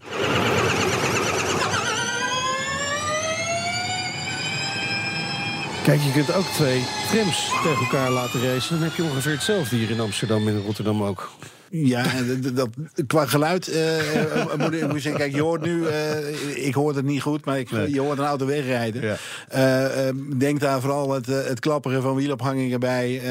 Kijk, 5.83 6.01
je 6.01 6.11
kunt 6.11 6.33
ook 6.33 6.45
twee 6.45 6.83
trams 7.11 7.51
tegen 7.63 7.79
elkaar 7.79 8.09
laten 8.09 8.41
racen. 8.43 8.79
Dan 8.79 8.87
heb 8.87 8.95
je 8.95 9.03
ongeveer 9.03 9.31
hetzelfde 9.31 9.75
hier 9.75 9.89
in 9.89 9.99
Amsterdam 9.99 10.47
en 10.47 10.53
in 10.53 10.61
Rotterdam 10.65 11.03
ook. 11.03 11.31
Ja, 11.71 12.05
dat, 12.53 12.69
qua 13.07 13.25
geluid 13.25 13.67
eh, 13.67 14.21
eh, 14.21 14.53
moet 14.57 14.73
ik 14.73 14.87
moet 14.87 14.95
ik 14.95 15.01
zeggen, 15.01 15.21
kijk, 15.21 15.35
je 15.35 15.41
hoort 15.41 15.61
nu, 15.61 15.85
eh, 15.85 16.65
ik 16.65 16.73
hoor 16.73 16.95
het 16.95 17.05
niet 17.05 17.21
goed, 17.21 17.45
maar 17.45 17.59
ik, 17.59 17.69
je 17.69 17.99
hoort 17.99 18.19
een 18.19 18.25
auto 18.25 18.45
wegrijden. 18.45 19.17
Ja. 19.49 20.11
Denk 20.37 20.59
daar 20.59 20.81
vooral 20.81 21.11
het, 21.11 21.25
het 21.25 21.59
klapperen 21.59 22.01
van 22.01 22.15
wielophangingen 22.15 22.79
bij, 22.79 23.21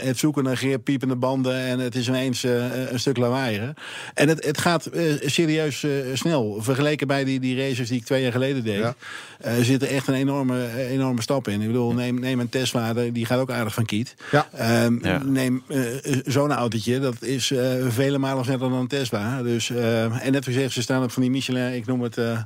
het 0.00 0.18
zoeken 0.18 0.44
naar 0.44 0.56
geer, 0.56 0.78
piepende 0.78 1.16
banden 1.16 1.56
en 1.56 1.78
het 1.78 1.94
is 1.94 2.08
ineens 2.08 2.42
een 2.42 3.00
stuk 3.00 3.16
lawaaier. 3.16 3.74
En 4.14 4.28
het, 4.28 4.44
het 4.44 4.58
gaat 4.58 4.90
serieus 5.20 5.86
snel. 6.14 6.56
Vergeleken 6.60 7.06
bij 7.06 7.24
die, 7.24 7.40
die 7.40 7.56
races 7.56 7.88
die 7.88 7.98
ik 7.98 8.04
twee 8.04 8.22
jaar 8.22 8.32
geleden 8.32 8.64
deed, 8.64 8.78
Ja. 8.78 8.94
Eh, 9.42 9.52
zit 9.62 9.82
er 9.82 9.88
echt 9.88 10.08
een 10.08 10.14
enorme, 10.14 10.64
eh, 10.64 10.90
enorme 10.90 11.22
stap 11.22 11.48
in. 11.48 11.60
Ik 11.60 11.66
bedoel, 11.66 11.92
neem, 11.92 12.20
neem 12.20 12.40
een 12.40 12.48
Tesla, 12.48 12.92
die 12.92 13.26
gaat 13.26 13.38
ook 13.38 13.50
aardig 13.50 13.74
van 13.74 13.84
kiet. 13.84 14.14
Ja. 14.30 14.48
Ehm, 14.52 14.98
Ja. 15.02 15.22
Neem 15.24 15.62
eh, 15.68 15.80
zo'n 16.24 16.52
autootje, 16.52 17.00
dat 17.00 17.22
is 17.22 17.50
eh, 17.50 17.70
vele 17.88 18.18
malen 18.18 18.44
sneller 18.44 18.60
dan 18.70 18.72
een 18.78 18.86
Tesla. 18.86 19.42
Dus, 19.42 19.70
eh, 19.70 20.24
en 20.26 20.32
net 20.32 20.44
gezegd, 20.44 20.72
ze 20.72 20.82
staan 20.82 21.02
op 21.02 21.10
van 21.10 21.22
die 21.22 21.30
Michelin, 21.30 21.74
ik 21.74 21.86
noem 21.86 22.02
het 22.02 22.18
eh, 22.18 22.38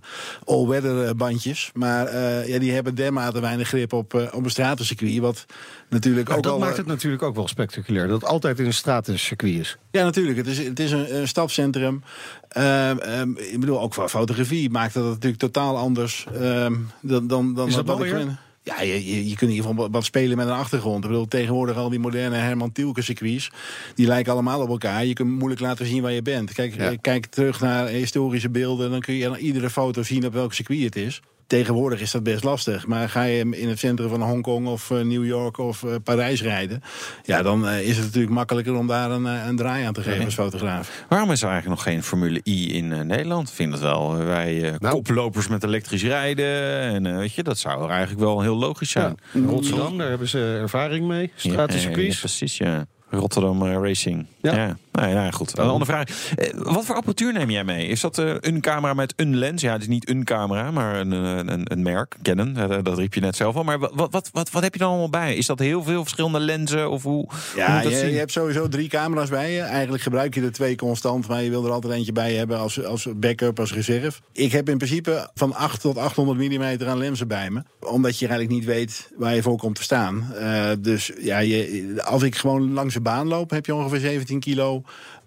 all-weather 0.44 1.16
bandjes. 1.16 1.70
Maar 1.74 2.06
eh, 2.06 2.48
ja, 2.48 2.58
die 2.58 2.72
hebben 2.72 2.94
dermate 2.94 3.40
weinig 3.40 3.68
grip 3.68 3.92
op, 3.92 4.14
op 4.32 4.44
een 4.44 4.50
stratencircuit. 4.50 5.18
Wat 5.18 5.46
natuurlijk 5.90 6.28
Maar 6.28 6.36
ook 6.36 6.42
dat 6.42 6.52
al, 6.52 6.58
maakt 6.58 6.76
het 6.76 6.86
natuurlijk 6.86 7.22
ook 7.22 7.34
wel 7.34 7.48
spectaculair. 7.48 8.08
Dat 8.08 8.20
het 8.20 8.30
altijd 8.30 8.58
in 8.58 8.66
een 8.66 8.72
stratencircuit 8.72 9.54
is. 9.54 9.76
Ja, 9.90 10.04
natuurlijk. 10.04 10.36
Het 10.36 10.46
is, 10.46 10.58
het 10.58 10.80
is 10.80 10.90
een, 10.90 11.16
een 11.16 11.28
stapcentrum. 11.28 12.02
Ehm, 12.48 12.98
ehm, 12.98 13.30
ik 13.36 13.60
bedoel, 13.60 13.80
ook 13.80 13.90
qua 13.90 14.08
fotografie 14.08 14.70
maakt 14.70 14.94
dat 14.94 15.04
natuurlijk 15.04 15.42
totaal 15.42 15.76
anders 15.76 16.26
ehm, 16.40 16.74
dan, 17.00 17.26
dan, 17.26 17.54
dan 17.54 17.68
Is 17.68 17.74
dat 17.74 17.86
wat 17.86 18.02
ik 18.02 18.14
Ja, 18.62 18.80
je, 18.80 19.06
je, 19.06 19.28
je 19.28 19.36
kunt 19.36 19.50
in 19.50 19.56
ieder 19.56 19.70
geval 19.70 19.90
wat 19.90 20.04
spelen 20.04 20.36
met 20.36 20.46
een 20.46 20.52
achtergrond. 20.52 21.04
Ik 21.04 21.10
bedoel, 21.10 21.28
tegenwoordig 21.28 21.76
al 21.76 21.88
die 21.88 21.98
moderne 21.98 22.36
Herman 22.36 22.72
Tielke 22.72 23.02
circuits, 23.02 23.50
die 23.94 24.06
lijken 24.06 24.32
allemaal 24.32 24.60
op 24.60 24.68
elkaar. 24.68 25.04
Je 25.04 25.12
kunt 25.12 25.30
moeilijk 25.30 25.60
laten 25.60 25.86
zien 25.86 26.02
waar 26.02 26.12
je 26.12 26.22
bent. 26.22 26.52
Kijk, 26.52 26.76
Ja. 26.76 26.90
eh, 26.90 26.98
kijk 27.00 27.26
terug 27.26 27.60
naar 27.60 27.86
historische 27.86 28.50
beelden, 28.50 28.90
dan 28.90 29.00
kun 29.00 29.14
je 29.14 29.28
aan 29.28 29.36
iedere 29.36 29.70
foto 29.70 30.02
zien 30.02 30.26
op 30.26 30.32
welk 30.32 30.52
circuit 30.52 30.82
het 30.82 30.96
is. 30.96 31.20
Tegenwoordig 31.46 32.00
is 32.00 32.10
dat 32.10 32.22
best 32.22 32.44
lastig. 32.44 32.86
Maar 32.86 33.08
ga 33.08 33.22
je 33.22 33.48
in 33.50 33.68
het 33.68 33.78
centrum 33.78 34.08
van 34.08 34.22
Hongkong 34.22 34.66
of 34.66 34.90
eh, 34.90 35.00
New 35.00 35.24
York 35.26 35.58
of 35.58 35.82
eh, 35.84 35.94
Parijs 36.04 36.42
rijden... 36.42 36.82
ja, 37.24 37.42
dan 37.42 37.68
eh, 37.68 37.80
is 37.88 37.96
het 37.96 38.04
natuurlijk 38.04 38.32
makkelijker 38.34 38.74
om 38.74 38.86
daar 38.86 39.10
een, 39.10 39.24
een 39.24 39.56
draai 39.56 39.84
aan 39.84 39.92
te 39.92 40.02
geven 40.02 40.24
als 40.24 40.34
fotograaf. 40.34 41.04
Waarom 41.08 41.30
is 41.30 41.42
er 41.42 41.48
eigenlijk 41.48 41.76
nog 41.84 41.92
geen 41.92 42.02
Formule 42.02 42.40
I 42.44 42.74
in 42.76 42.92
eh, 42.92 43.00
Nederland? 43.00 43.48
Ik 43.48 43.54
vind 43.54 43.70
dat 43.70 43.80
wel. 43.80 44.16
Wij 44.16 44.62
eh, 44.72 44.78
Nou. 44.78 44.94
koplopers 44.94 45.48
met 45.48 45.64
elektrisch 45.64 46.02
rijden. 46.04 46.80
En 46.80 47.06
eh, 47.06 47.16
weet 47.16 47.34
je, 47.34 47.42
dat 47.42 47.58
zou 47.58 47.82
er 47.84 47.90
eigenlijk 47.90 48.20
wel 48.20 48.40
heel 48.40 48.56
logisch 48.56 48.92
Ja. 48.92 49.00
zijn. 49.32 49.46
Rotterdam, 49.46 49.98
daar 49.98 50.08
hebben 50.08 50.28
ze 50.28 50.58
ervaring 50.60 51.06
mee. 51.06 51.32
Ja, 51.36 51.50
Stratencircuits. 51.50 52.14
ja, 52.14 52.20
precies, 52.20 52.56
ja. 52.56 52.86
Rotterdam 53.10 53.64
Racing. 53.66 54.26
Ja. 54.42 54.76
Nee, 54.96 55.14
nou 55.14 55.24
ja, 55.24 55.30
goed. 55.30 55.58
Een 55.58 55.64
andere 55.64 55.84
vraag. 55.84 56.34
Eh, 56.36 56.50
wat 56.54 56.84
voor 56.84 56.94
apparatuur 56.94 57.32
neem 57.32 57.50
jij 57.50 57.64
mee? 57.64 57.86
Is 57.86 58.00
dat 58.00 58.18
eh, 58.18 58.34
een 58.40 58.60
camera 58.60 58.94
met 58.94 59.12
een 59.16 59.36
lens? 59.36 59.62
Ja, 59.62 59.72
het 59.72 59.82
is 59.82 59.88
niet 59.88 60.08
een 60.08 60.24
camera, 60.24 60.70
maar 60.70 61.00
een, 61.00 61.10
een, 61.10 61.72
een 61.72 61.82
merk. 61.82 62.16
Canon, 62.22 62.54
dat 62.82 62.98
riep 62.98 63.14
je 63.14 63.20
net 63.20 63.36
zelf 63.36 63.56
al. 63.56 63.64
Maar 63.64 63.78
wat, 63.78 63.92
wat, 63.94 64.30
wat, 64.32 64.50
wat 64.50 64.62
heb 64.62 64.72
je 64.72 64.78
dan 64.78 64.88
allemaal 64.88 65.10
bij? 65.10 65.36
Is 65.36 65.46
dat 65.46 65.58
heel 65.58 65.82
veel 65.82 66.02
verschillende 66.02 66.40
lenzen? 66.40 66.90
Of 66.90 67.02
hoe, 67.02 67.28
Ja, 67.56 67.80
je 67.80 67.94
hebt 67.94 68.32
sowieso 68.32 68.68
drie 68.68 68.88
camera's 68.88 69.28
bij 69.28 69.52
je. 69.52 69.60
Eigenlijk 69.60 70.02
gebruik 70.02 70.34
je 70.34 70.42
er 70.42 70.52
twee 70.52 70.76
constant, 70.76 71.28
maar 71.28 71.42
je 71.42 71.50
wil 71.50 71.64
er 71.64 71.72
altijd 71.72 71.92
eentje 71.92 72.12
bij 72.12 72.34
hebben 72.34 72.58
als, 72.58 72.84
als 72.84 73.08
backup, 73.16 73.60
als 73.60 73.72
reserve. 73.72 74.20
Ik 74.32 74.52
heb 74.52 74.68
in 74.68 74.76
principe 74.78 75.30
van 75.34 75.54
8 75.54 75.80
tot 75.80 75.98
800 75.98 76.38
mm 76.38 76.88
aan 76.88 76.98
lenzen 76.98 77.28
bij 77.28 77.50
me. 77.50 77.62
Omdat 77.80 78.18
je 78.18 78.26
eigenlijk 78.28 78.58
niet 78.58 78.68
weet 78.68 79.10
waar 79.16 79.34
je 79.34 79.42
voor 79.42 79.56
komt 79.56 79.76
te 79.76 79.82
staan. 79.82 80.32
Eh, 80.34 80.70
dus 80.78 81.12
ja, 81.20 81.38
je, 81.38 81.94
als 82.04 82.22
ik 82.22 82.36
gewoon 82.36 82.72
langs 82.72 82.94
de 82.94 83.00
baan 83.00 83.28
loop, 83.28 83.50
heb 83.50 83.66
je 83.66 83.74
ongeveer 83.74 84.00
17 84.00 84.40
kilo 84.40 84.82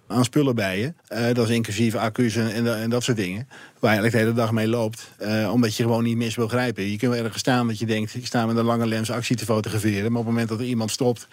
aan 0.09 0.23
spullen 0.23 0.55
bij 0.55 0.79
je. 0.79 0.93
Eh, 1.07 1.33
dat 1.33 1.49
is 1.49 1.55
inclusief 1.55 1.95
accu's 1.95 2.35
en, 2.35 2.51
en, 2.51 2.81
en 2.81 2.89
dat 2.89 3.03
soort 3.03 3.17
dingen. 3.17 3.47
Waar 3.79 3.93
je 3.93 3.99
eigenlijk 3.99 4.11
de 4.11 4.17
hele 4.17 4.33
dag 4.33 4.51
mee 4.51 4.67
loopt. 4.67 5.11
Eh, 5.17 5.51
omdat 5.53 5.75
je 5.75 5.83
gewoon 5.83 6.03
niet 6.03 6.17
mis 6.17 6.35
wil 6.35 6.47
grijpen. 6.47 6.83
Je 6.83 6.97
kunt 6.97 7.11
wel 7.11 7.23
ergens 7.23 7.39
staan 7.39 7.67
dat 7.67 7.79
je 7.79 7.85
denkt... 7.85 8.15
ik 8.15 8.25
sta 8.25 8.45
met 8.45 8.57
een 8.57 8.65
lange 8.65 8.87
lens 8.87 9.11
actie 9.11 9.35
te 9.35 9.45
fotograferen. 9.45 10.11
Maar 10.11 10.19
op 10.19 10.25
het 10.25 10.33
moment 10.33 10.49
dat 10.49 10.59
er 10.59 10.65
iemand 10.65 10.91
stopt... 10.91 11.27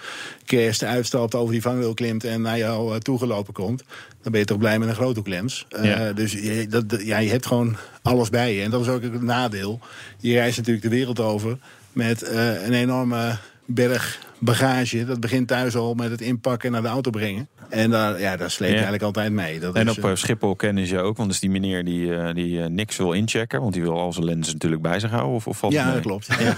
kerst 0.44 0.84
uitstapt, 0.84 1.34
over 1.34 1.52
die 1.52 1.62
vangrail 1.62 1.94
klimt... 1.94 2.24
en 2.24 2.40
naar 2.40 2.58
jou 2.58 2.94
eh, 2.94 3.00
toegelopen 3.00 3.52
komt... 3.52 3.84
dan 4.22 4.32
ben 4.32 4.40
je 4.40 4.46
toch 4.46 4.58
blij 4.58 4.78
met 4.78 4.88
een 4.88 4.94
groothoeklens. 4.94 5.66
Ja. 5.82 6.12
Dus 6.12 6.32
je, 6.32 6.66
dat, 6.68 6.84
ja, 7.04 7.18
je 7.18 7.30
hebt 7.30 7.46
gewoon 7.46 7.76
alles 8.02 8.30
bij 8.30 8.54
je. 8.54 8.62
En 8.62 8.70
dat 8.70 8.80
is 8.80 8.88
ook 8.88 9.02
het 9.02 9.22
nadeel. 9.22 9.80
Je 10.18 10.32
reist 10.32 10.56
natuurlijk 10.56 10.84
de 10.84 10.90
wereld 10.90 11.20
over... 11.20 11.58
met 11.92 12.28
een 12.64 12.72
enorme 12.72 13.38
berg 13.66 14.18
bagage. 14.38 15.04
Dat 15.04 15.20
begint 15.20 15.48
thuis 15.48 15.74
al 15.74 15.94
met 15.94 16.10
het 16.10 16.20
inpakken 16.20 16.66
en 16.66 16.72
naar 16.72 16.82
de 16.82 16.88
auto 16.88 17.10
brengen. 17.10 17.48
En 17.68 17.90
daar, 17.90 18.20
ja, 18.20 18.36
daar 18.36 18.50
sleep 18.50 18.68
je 18.68 18.74
Ja. 18.74 18.82
eigenlijk 18.82 19.02
altijd 19.02 19.32
mee. 19.32 19.60
Dat 19.60 19.74
En 19.74 19.88
is, 19.88 19.96
op 19.98 20.04
eh, 20.04 20.10
eh, 20.10 20.16
Schiphol 20.16 20.56
kennen 20.56 20.86
ze 20.86 20.94
je 20.94 21.00
ook, 21.00 21.16
want 21.16 21.28
dat 21.28 21.30
is 21.34 21.40
die 21.40 21.50
meneer 21.50 21.84
die, 21.84 22.14
eh, 22.16 22.34
die 22.34 22.58
niks 22.58 22.96
wil 22.96 23.12
inchecken, 23.12 23.60
want 23.60 23.72
die 23.72 23.82
wil 23.82 23.98
al 23.98 24.12
zijn 24.12 24.24
lenzen 24.24 24.52
natuurlijk 24.52 24.82
bij 24.82 25.00
zich 25.00 25.10
houden. 25.10 25.34
Of, 25.34 25.46
of 25.46 25.58
valt 25.58 25.72
het 25.72 25.82
ja, 25.82 25.92
dat 25.92 26.02
klopt. 26.02 26.28
Ja. 26.38 26.56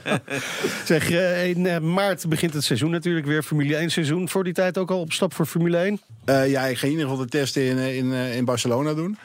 Zeg, 0.84 1.10
in 1.44 1.92
maart 1.92 2.28
begint 2.28 2.54
het 2.54 2.64
seizoen 2.64 2.90
natuurlijk 2.90 3.26
weer. 3.26 3.42
Formule 3.42 3.76
1 3.76 3.90
seizoen. 3.90 4.28
Voor 4.28 4.44
die 4.44 4.52
tijd 4.52 4.78
ook 4.78 4.90
al 4.90 5.00
op 5.00 5.12
stap 5.12 5.34
voor 5.34 5.46
Formule 5.46 5.76
1. 5.76 6.00
Eh, 6.30 6.50
ja, 6.50 6.64
ik 6.66 6.78
ga 6.78 6.86
in 6.86 6.92
ieder 6.92 7.08
geval 7.08 7.22
de 7.22 7.30
testen 7.30 7.62
in, 7.62 7.78
eh, 7.78 7.96
in, 7.96 8.12
eh, 8.12 8.36
in 8.36 8.44
Barcelona 8.44 8.94
doen. 8.94 9.18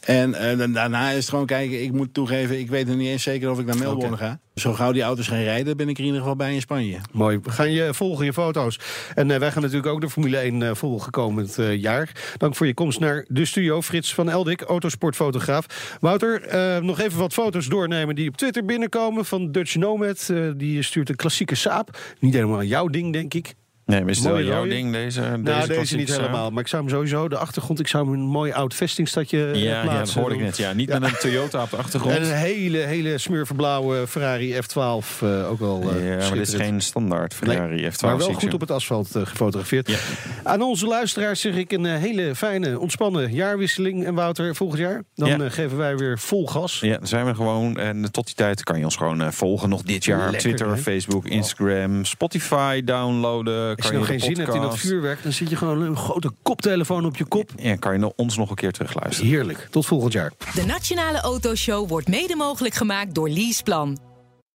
En 0.00 0.32
daarna 0.72 1.10
is 1.10 1.16
het 1.16 1.28
gewoon 1.28 1.46
kijken. 1.46 1.82
Ik 1.82 1.92
moet 1.92 2.14
toegeven, 2.14 2.58
ik 2.58 2.68
weet 2.68 2.86
nog 2.86 2.96
niet 2.96 3.08
eens 3.08 3.22
zeker 3.22 3.50
of 3.50 3.58
ik 3.58 3.66
naar 3.66 3.78
Melbourne 3.78 4.16
ga. 4.16 4.40
Zo 4.54 4.72
gauw 4.72 4.92
die 4.92 5.02
auto's 5.02 5.28
gaan 5.28 5.42
rijden, 5.42 5.76
ben 5.76 5.88
ik 5.88 5.94
er 5.94 6.00
in 6.00 6.06
ieder 6.06 6.20
geval 6.20 6.36
bij 6.36 6.54
in 6.54 6.60
Spanje. 6.60 6.98
Mooi. 7.12 7.38
We 7.42 7.50
gaan 7.50 7.72
je 7.72 7.94
volgen, 7.94 8.24
je 8.24 8.32
foto's. 8.32 8.78
En 9.14 9.30
eh, 9.30 9.38
wij 9.38 9.50
gaan 9.50 9.62
natuurlijk 9.62 9.92
ook 9.92 10.00
de 10.00 10.10
Formule 10.10 10.36
1 10.38 10.62
eh, 10.62 10.74
volgen 10.74 11.10
komend 11.10 11.56
jaar. 11.76 12.34
Dank 12.36 12.56
voor 12.56 12.66
je 12.66 12.74
komst 12.74 13.00
naar 13.00 13.24
de 13.28 13.44
studio. 13.44 13.82
Frits 13.82 14.14
van 14.14 14.30
Eldik, 14.30 14.60
autosportfotograaf. 14.60 15.96
Wouter, 16.00 16.42
nog 16.84 17.00
even 17.00 17.18
wat 17.18 17.32
foto's 17.32 17.66
doornemen 17.66 18.14
die 18.14 18.28
op 18.28 18.36
Twitter 18.36 18.64
binnenkomen 18.64 19.24
van 19.24 19.52
Dutch 19.52 19.74
Nomad. 19.74 20.32
Die 20.56 20.82
stuurt 20.82 21.08
een 21.08 21.16
klassieke 21.16 21.54
Saab. 21.54 21.98
Niet 22.18 22.34
helemaal 22.34 22.62
jouw 22.62 22.86
ding, 22.86 23.12
denk 23.12 23.34
ik. 23.34 23.54
Nee, 23.90 24.00
maar 24.00 24.10
is 24.10 24.18
het 24.18 24.26
wel 24.26 24.42
jouw 24.42 24.56
rode. 24.58 24.68
ding, 24.68 24.92
deze, 24.92 25.20
deze 25.20 25.30
nou, 25.36 25.42
deze 25.60 25.72
klassieke 25.72 25.96
niet 25.96 26.08
Saab? 26.08 26.20
helemaal. 26.20 26.50
Maar 26.50 26.62
ik 26.62 26.68
zou 26.68 26.82
hem 26.82 26.90
sowieso, 26.90 27.28
de 27.28 27.36
achtergrond, 27.36 27.80
ik 27.80 27.88
zou 27.88 28.04
hem 28.04 28.14
een 28.14 28.26
mooi 28.26 28.52
oud 28.52 28.74
vestingstadje 28.74 29.46
eh, 29.50 29.54
Ja, 29.62 29.70
ja, 29.70 29.82
dat 29.82 29.90
plaatsen. 29.90 30.20
hoorde 30.20 30.34
ik 30.34 30.40
net. 30.40 30.56
Ja, 30.56 30.72
niet 30.72 30.88
Ja. 30.88 30.98
met 30.98 31.08
een 31.10 31.16
Toyota 31.18 31.62
op 31.62 31.70
de 31.70 31.76
achtergrond. 31.76 32.14
En 32.16 32.22
een 32.22 32.32
hele, 32.32 32.78
hele 32.78 33.18
smurverblauwe 33.18 34.06
Ferrari 34.06 34.54
F12. 34.54 35.22
eh, 35.22 35.50
ook 35.50 35.58
wel 35.58 35.82
eh, 35.94 36.08
ja, 36.08 36.16
maar 36.28 36.38
dit 36.38 36.48
is 36.48 36.54
geen 36.54 36.80
standaard 36.80 37.34
Ferrari 37.34 37.74
Nee, 37.80 37.90
F12. 37.92 38.00
Maar 38.00 38.18
wel 38.18 38.32
goed 38.32 38.54
op 38.54 38.60
het 38.60 38.70
asfalt 38.70 39.16
eh, 39.16 39.26
gefotografeerd. 39.26 39.88
Ja. 39.90 39.96
Aan 40.42 40.62
onze 40.62 40.86
luisteraars 40.86 41.40
zeg 41.40 41.54
ik 41.56 41.72
een 41.72 41.86
eh, 41.86 41.96
hele 41.96 42.34
fijne, 42.34 42.78
ontspannen 42.78 43.32
jaarwisseling. 43.32 44.04
En 44.06 44.14
Wouter, 44.14 44.54
volgend 44.56 44.80
jaar, 44.80 45.02
dan 45.14 45.42
eh, 45.42 45.50
geven 45.50 45.76
wij 45.76 45.96
weer 45.96 46.18
vol 46.18 46.46
gas. 46.46 46.80
Ja, 46.80 46.98
dan 46.98 47.06
zijn 47.06 47.26
we 47.26 47.34
gewoon. 47.34 47.76
En 47.78 48.12
tot 48.12 48.26
die 48.26 48.34
tijd 48.34 48.62
kan 48.62 48.78
je 48.78 48.84
ons 48.84 48.96
gewoon 48.96 49.20
eh, 49.22 49.28
volgen. 49.30 49.68
Nog 49.68 49.82
dit 49.82 50.04
jaar 50.04 50.18
Lekker, 50.20 50.38
Twitter, 50.40 50.68
hè? 50.68 50.76
Facebook, 50.76 51.26
Instagram, 51.26 52.04
Spotify 52.04 52.84
downloaden. 52.84 53.79
Als 53.82 53.90
je 53.90 53.98
nog 53.98 54.06
geen 54.06 54.20
zin 54.20 54.38
hebt 54.38 54.54
in 54.54 54.60
dat 54.60 54.78
vuurwerk, 54.78 55.22
dan 55.22 55.32
zit 55.32 55.50
je 55.50 55.56
gewoon 55.56 55.82
een 55.82 55.96
grote 55.96 56.30
koptelefoon 56.42 57.06
op 57.06 57.16
je 57.16 57.24
kop. 57.24 57.50
Ja, 57.56 57.76
kan 57.76 57.98
je 57.98 58.12
ons 58.16 58.36
nog 58.36 58.50
een 58.50 58.56
keer 58.56 58.72
terugluisteren. 58.72 59.30
Heerlijk. 59.30 59.68
Tot 59.70 59.86
volgend 59.86 60.12
jaar. 60.12 60.32
De 60.54 60.64
Nationale 60.64 61.20
Autoshow 61.20 61.88
wordt 61.88 62.08
mede 62.08 62.36
mogelijk 62.36 62.74
gemaakt 62.74 63.14
door 63.14 63.28
Leaseplan. 63.28 64.09